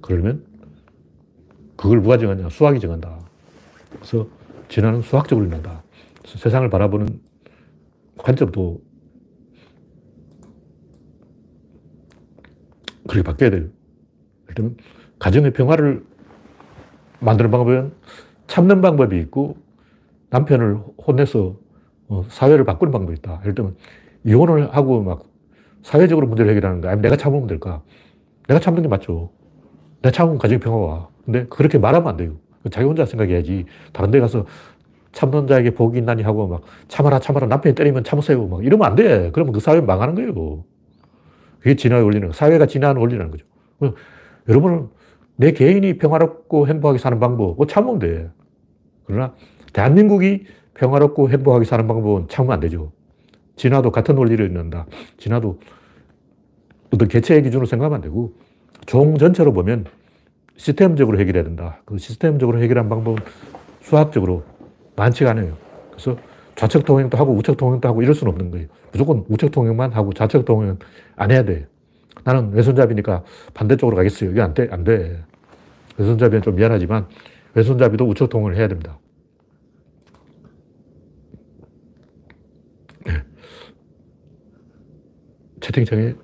그러면 0.00 0.44
그걸 1.76 2.02
누가 2.02 2.18
정하냐? 2.18 2.48
수학이 2.48 2.80
정한다. 2.80 3.18
그래서 3.90 4.28
진화는 4.68 5.02
수학적으로 5.02 5.46
일어난다. 5.46 5.82
세상을 6.24 6.68
바라보는 6.70 7.20
관점도 8.18 8.82
그렇게 13.08 13.22
바뀌어야 13.22 13.50
돼요. 13.50 13.68
일단 14.48 14.76
가정의 15.18 15.52
평화를 15.52 16.04
만드는 17.20 17.50
방법은 17.50 17.92
참는 18.46 18.80
방법이 18.80 19.18
있고 19.20 19.56
남편을 20.30 20.78
혼내서 21.06 21.58
어, 22.08 22.24
사회를 22.28 22.64
바꾸는 22.64 22.92
방법이 22.92 23.16
있다. 23.18 23.40
예를 23.42 23.54
들면 23.54 23.76
이혼을 24.24 24.74
하고 24.74 25.02
막 25.02 25.24
사회적으로 25.82 26.26
문제를 26.26 26.50
해결하는 26.50 26.80
거 26.80 26.88
아니면 26.88 27.02
내가 27.02 27.16
참으면 27.16 27.46
될까? 27.46 27.82
내가 28.46 28.60
참는 28.60 28.82
게 28.82 28.88
맞죠. 28.88 29.30
내가 30.02 30.12
참으면 30.12 30.38
가정의 30.38 30.60
평화가 30.60 30.84
와. 30.84 31.08
근데 31.24 31.46
그렇게 31.48 31.78
말하면 31.78 32.08
안 32.08 32.16
돼요. 32.16 32.36
자기 32.70 32.86
혼자 32.86 33.04
생각해야지. 33.04 33.66
다른 33.92 34.10
데 34.10 34.20
가서 34.20 34.46
참는 35.12 35.46
자에게 35.46 35.70
복이 35.70 35.98
있나니 35.98 36.22
하고 36.22 36.46
막 36.46 36.62
참아라 36.88 37.18
참아라 37.20 37.46
남편이 37.46 37.74
때리면 37.74 38.04
참으세요. 38.04 38.46
막 38.46 38.64
이러면 38.64 38.86
안 38.86 38.94
돼. 38.96 39.30
그러면 39.32 39.52
그 39.52 39.60
사회 39.60 39.80
망하는 39.80 40.14
거예요. 40.14 40.64
그게 41.58 41.76
진화의 41.76 42.04
원리는 42.04 42.32
사회가 42.32 42.66
진화하는 42.66 43.00
원리라는 43.00 43.30
거죠. 43.30 43.44
여러분은 44.48 44.88
내 45.36 45.52
개인이 45.52 45.98
평화롭고 45.98 46.66
행복하게 46.66 46.98
사는 46.98 47.18
방법, 47.20 47.56
뭐 47.56 47.66
참으면 47.66 47.98
돼. 47.98 48.30
그러나 49.04 49.34
대한민국이 49.72 50.44
평화롭고 50.78 51.30
행복하게 51.30 51.64
사는 51.64 51.86
방법은 51.86 52.28
참으면 52.28 52.54
안 52.54 52.60
되죠. 52.60 52.92
진화도 53.56 53.90
같은 53.90 54.16
원리를 54.16 54.44
있는다. 54.46 54.86
진화도 55.18 55.58
어떤 56.92 57.08
개체의 57.08 57.42
기준으로 57.42 57.66
생각하면 57.66 57.96
안 57.96 58.02
되고 58.02 58.32
종 58.86 59.18
전체로 59.18 59.52
보면 59.52 59.86
시스템적으로 60.56 61.18
해결해야 61.18 61.44
된다. 61.44 61.80
그 61.84 61.98
시스템적으로 61.98 62.60
해결한 62.60 62.88
방법은 62.88 63.22
수학적으로 63.80 64.44
많지가 64.96 65.30
않아요. 65.30 65.56
그래서 65.90 66.16
좌측 66.56 66.84
통행도 66.84 67.16
하고 67.16 67.32
우측 67.34 67.56
통행도 67.56 67.88
하고 67.88 68.02
이럴 68.02 68.14
수는 68.14 68.32
없는 68.32 68.50
거예요. 68.50 68.66
무조건 68.90 69.24
우측 69.28 69.52
통행만 69.52 69.92
하고 69.92 70.12
좌측 70.12 70.44
통행은 70.44 70.78
안 71.16 71.30
해야 71.30 71.44
돼. 71.44 71.66
나는 72.24 72.52
왼손잡이니까 72.52 73.22
반대쪽으로 73.54 73.96
가겠어요. 73.96 74.30
이게 74.30 74.40
안 74.40 74.54
돼. 74.54 74.68
안 74.70 74.82
돼. 74.84 75.22
왼손잡이는 75.96 76.42
좀 76.42 76.56
미안하지만 76.56 77.06
왼손잡이도 77.54 78.06
우측 78.06 78.28
통행을 78.28 78.56
해야 78.56 78.68
됩니다. 78.68 78.98
네. 83.06 83.22
채팅창에 85.68 86.14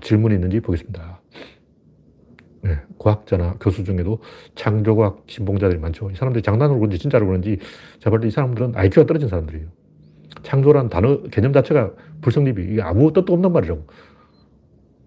질문이 0.00 0.34
있는지 0.34 0.60
보겠습니다. 0.60 1.20
네, 2.62 2.78
과학자나 2.98 3.56
교수 3.60 3.84
중에도 3.84 4.20
창조과학 4.54 5.24
신봉자들이 5.26 5.78
많죠. 5.78 6.10
이 6.10 6.14
사람들이 6.14 6.42
장난으로 6.42 6.78
그런지 6.78 6.98
진짜로 6.98 7.26
그런지 7.26 7.58
제발 7.98 8.24
이 8.24 8.30
사람들은 8.30 8.76
IQ가 8.76 9.06
떨어진 9.06 9.28
사람들이에요. 9.28 9.66
창조라는 10.42 10.90
단어, 10.90 11.22
개념 11.24 11.52
자체가 11.52 11.92
불성립이, 12.20 12.72
이게 12.72 12.82
아무 12.82 13.12
뜻도 13.12 13.32
없는 13.32 13.52
말이라고. 13.52 13.86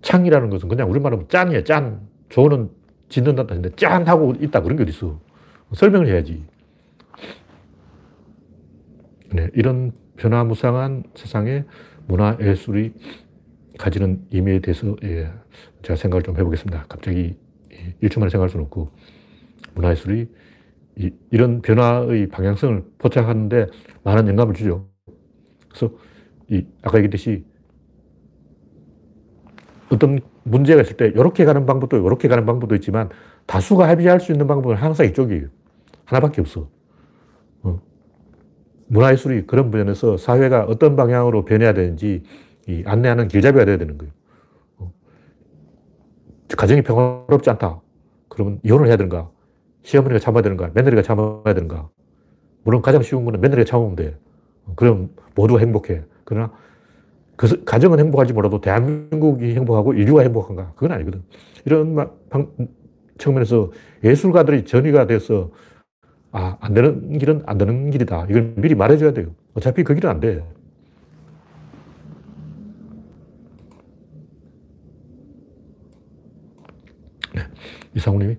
창이라는 0.01 0.49
것은 0.49 0.69
그냥 0.69 0.89
우리말로 0.89 1.27
짠이에요, 1.27 1.63
짠. 1.63 2.07
조는 2.29 2.69
짓는다 3.09 3.45
짠! 3.75 4.07
하고 4.07 4.33
있다. 4.39 4.61
그런 4.61 4.77
게 4.77 4.83
어딨어. 4.83 5.19
설명을 5.73 6.07
해야지. 6.07 6.45
네, 9.31 9.49
이런 9.53 9.91
변화무쌍한 10.17 11.03
세상에 11.15 11.65
문화 12.07 12.37
예술이 12.39 12.93
가지는 13.79 14.21
의미에 14.31 14.59
대해서 14.59 14.93
예, 15.03 15.31
제가 15.83 15.95
생각을 15.95 16.21
좀 16.21 16.37
해보겠습니다. 16.37 16.85
갑자기 16.89 17.37
1초 18.03 18.19
만에 18.19 18.29
생각할 18.29 18.49
수는 18.49 18.65
없고 18.65 18.89
문화예술이 19.73 20.27
이, 20.97 21.11
이런 21.31 21.61
변화의 21.61 22.27
방향성을 22.27 22.83
포착하는데 22.97 23.67
많은 24.03 24.27
영감을 24.27 24.53
주죠. 24.53 24.89
그래서 25.69 25.93
이 26.49 26.65
아까 26.81 26.97
얘기했듯이 26.97 27.45
어떤 29.89 30.19
문제가 30.43 30.81
있을 30.81 30.97
때 30.97 31.07
이렇게 31.07 31.45
가는 31.45 31.65
방법도 31.65 32.05
이렇게 32.05 32.27
가는 32.27 32.45
방법도 32.45 32.75
있지만 32.75 33.09
다수가 33.45 33.87
합의할 33.87 34.19
수 34.19 34.33
있는 34.33 34.45
방법은 34.45 34.75
항상 34.75 35.05
이쪽이에요. 35.05 35.47
하나밖에 36.03 36.41
없어. 36.41 36.69
어. 37.61 37.81
문화예술이 38.87 39.47
그런 39.47 39.71
면에서 39.71 40.17
사회가 40.17 40.65
어떤 40.65 40.97
방향으로 40.97 41.45
변해야 41.45 41.73
되는지 41.73 42.23
안내하는 42.85 43.27
길잡이가 43.27 43.65
돼야 43.65 43.77
되는 43.77 43.97
거예요. 43.97 44.11
가정이 46.57 46.81
평화롭지 46.81 47.49
않다. 47.51 47.81
그러면 48.27 48.59
이혼을 48.63 48.87
해야 48.87 48.97
되는가? 48.97 49.29
시어머니가 49.83 50.19
참아야 50.19 50.41
되는가? 50.41 50.71
며느리가 50.73 51.01
참아야 51.01 51.53
되는가? 51.53 51.89
물론 52.63 52.81
가장 52.81 53.01
쉬운 53.01 53.25
거는 53.25 53.41
며느리가 53.41 53.65
참으면 53.65 53.95
돼. 53.95 54.17
그럼 54.75 55.09
모두가 55.35 55.59
행복해. 55.59 56.03
그러나 56.23 56.51
그 57.35 57.63
가정은 57.63 57.99
행복하지 57.99 58.33
몰라도 58.33 58.59
대한민국이 58.59 59.55
행복하고 59.55 59.93
인류가 59.93 60.21
행복한가? 60.23 60.73
그건 60.73 60.91
아니거든. 60.91 61.23
이런 61.65 61.95
방, 62.29 62.51
측면에서 63.17 63.71
예술가들이 64.03 64.65
전이가 64.65 65.07
돼서 65.07 65.51
아, 66.31 66.57
안 66.59 66.73
되는 66.73 67.17
길은 67.17 67.43
안 67.45 67.57
되는 67.57 67.89
길이다. 67.89 68.27
이걸 68.29 68.53
미리 68.55 68.75
말해줘야 68.75 69.13
돼요. 69.13 69.27
어차피 69.53 69.83
그 69.83 69.95
길은 69.95 70.09
안 70.09 70.19
돼. 70.19 70.43
네. 77.33 77.43
이상우님이 77.95 78.37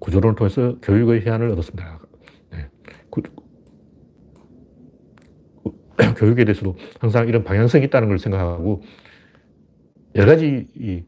구조론을 0.00 0.36
통해서 0.36 0.76
교육의 0.82 1.22
해안을 1.26 1.50
얻었습니다. 1.50 2.00
네. 2.50 2.68
구, 3.10 3.22
교육에 6.16 6.44
대해서도 6.44 6.76
항상 6.98 7.28
이런 7.28 7.44
방향성이 7.44 7.84
있다는 7.84 8.08
걸 8.08 8.18
생각하고 8.18 8.82
여러 10.14 10.32
가지 10.32 10.68
이 10.74 11.04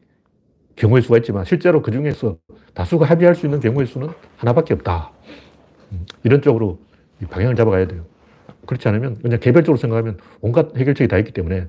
경우의 0.77 1.03
수가 1.03 1.19
있지만 1.19 1.45
실제로 1.45 1.83
그 1.83 1.91
중에서 1.91 2.39
다수가 2.75 3.07
합의할 3.07 3.35
수 3.35 3.47
있는 3.47 3.61
경우의 3.61 3.87
수는 3.87 4.09
하나밖에 4.37 4.75
없다. 4.75 5.13
음, 5.93 6.05
이런 6.23 6.43
쪽으로 6.43 6.79
방향을 7.31 7.57
잡아가야 7.57 7.87
돼요. 7.87 8.05
그렇지 8.67 8.87
않으면 8.89 9.17
그냥 9.23 9.41
개별적으로 9.41 9.79
생각하면 9.79 10.19
온갖 10.41 10.77
해결책이 10.77 11.09
다 11.09 11.19
있기 11.19 11.33
때문에 11.33 11.69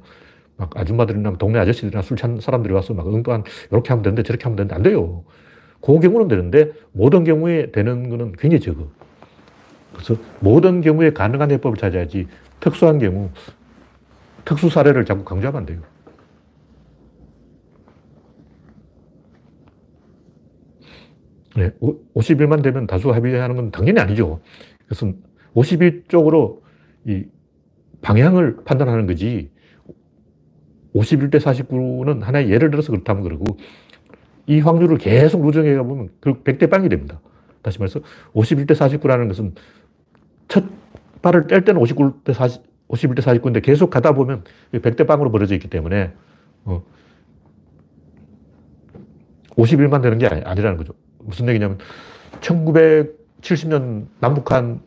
막 0.58 0.76
아줌마들이나 0.76 1.34
동네 1.38 1.60
아저씨들이나 1.60 2.02
술 2.02 2.18
취한 2.18 2.40
사람들이 2.40 2.74
와서 2.74 2.94
막 2.94 3.08
응도한 3.08 3.44
이렇게 3.72 3.90
하면 3.90 4.04
되는데 4.04 4.24
저렇게 4.24 4.44
하면 4.44 4.56
되는데 4.58 4.76
안 4.76 4.82
돼요. 4.82 5.24
그 5.82 6.00
경우는 6.00 6.28
되는데 6.28 6.72
모든 6.92 7.24
경우에 7.24 7.72
되는 7.72 8.10
거는 8.10 8.34
굉장히 8.34 8.62
적어. 8.62 8.88
그래서 9.94 10.16
모든 10.40 10.82
경우에 10.82 11.12
가능한 11.12 11.52
해법을 11.52 11.78
찾아야지 11.78 12.28
특수한 12.60 13.00
경우, 13.00 13.30
특수 14.46 14.70
사례를 14.70 15.06
자꾸 15.06 15.24
강조하면 15.24 15.60
안 15.60 15.66
돼요. 15.66 15.82
네, 21.56 21.72
50일만 22.16 22.62
되면 22.62 22.86
다수 22.86 23.12
합의하는 23.12 23.56
건 23.56 23.72
당연히 23.72 24.00
아니죠. 24.00 24.42
그래서 24.86 25.12
50일 25.56 26.08
쪽으로 26.08 26.62
이 27.06 27.26
방향을 28.02 28.58
판단하는 28.64 29.08
거지 29.08 29.50
51대 30.94 31.40
49는 31.40 32.22
하나의 32.22 32.52
예를 32.52 32.70
들어서 32.70 32.92
그렇다면 32.92 33.24
그러고 33.24 33.46
이 34.48 34.60
확률을 34.62 34.98
계속 34.98 35.46
누정해 35.46 35.76
가보면 35.76 36.10
결국 36.22 36.44
100대 36.44 36.70
빵이 36.70 36.90
됩니다. 36.90 37.20
다시 37.62 37.80
말해서 37.80 38.00
51대 38.34 38.72
49라는 38.72 39.28
것은 39.28 39.54
첫 40.48 40.64
발을 41.22 41.48
뗄 41.48 41.66
때는 41.66 41.82
59대 41.82 42.34
40, 42.34 42.64
51대 42.88 43.20
49인데 43.20 43.62
계속 43.62 43.90
가다 43.90 44.14
보면 44.14 44.44
100대 44.72 45.06
빵으로 45.06 45.32
벌어져 45.32 45.54
있기 45.56 45.70
때문에 45.70 46.14
어, 46.64 46.84
51만 49.58 50.02
되는 50.02 50.18
게 50.18 50.28
아니라는 50.28 50.78
거죠. 50.78 50.94
무슨 51.20 51.50
얘기냐면 51.50 51.78
1970년 52.40 54.08
남북한 54.20 54.80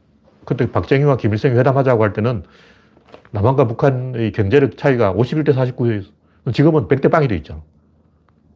그때 0.47 0.71
박정희와 0.71 1.19
김일성이 1.19 1.55
회담하자고 1.57 2.03
할 2.03 2.15
때는 2.15 2.45
남한과 3.33 3.67
북한의 3.67 4.33
경제력 4.33 4.79
차이가 4.79 5.13
51대 5.13 5.55
49에 5.55 6.05
지금은 6.53 6.89
100대 6.89 7.11
빵이 7.11 7.29
돼 7.29 7.37
있잖아. 7.37 7.61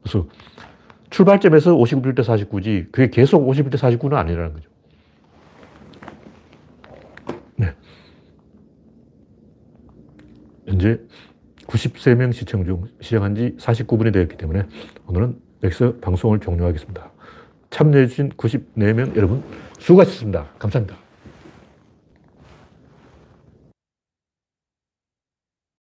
그래서 0.03 0.27
출발점에서 1.11 1.75
51대 1.75 2.21
49지 2.21 2.91
그게 2.91 3.11
계속 3.11 3.47
51대 3.47 3.75
49는 3.77 4.15
아니라는 4.15 4.55
거죠. 4.55 4.71
네. 7.57 7.75
현재 10.67 10.99
93명 11.67 12.33
시청 12.33 12.65
중 12.65 12.85
시작한 13.01 13.35
지 13.35 13.57
49분이 13.59 14.13
되었기 14.13 14.37
때문에 14.37 14.65
오늘은 15.07 15.39
여기서 15.63 15.97
방송을 16.01 16.41
종료하겠습니다. 16.41 17.11
참여해주신 17.71 18.31
94명 18.31 19.17
여러분 19.17 19.43
수고하셨습니다. 19.79 20.47
감사합니다. 20.59 21.04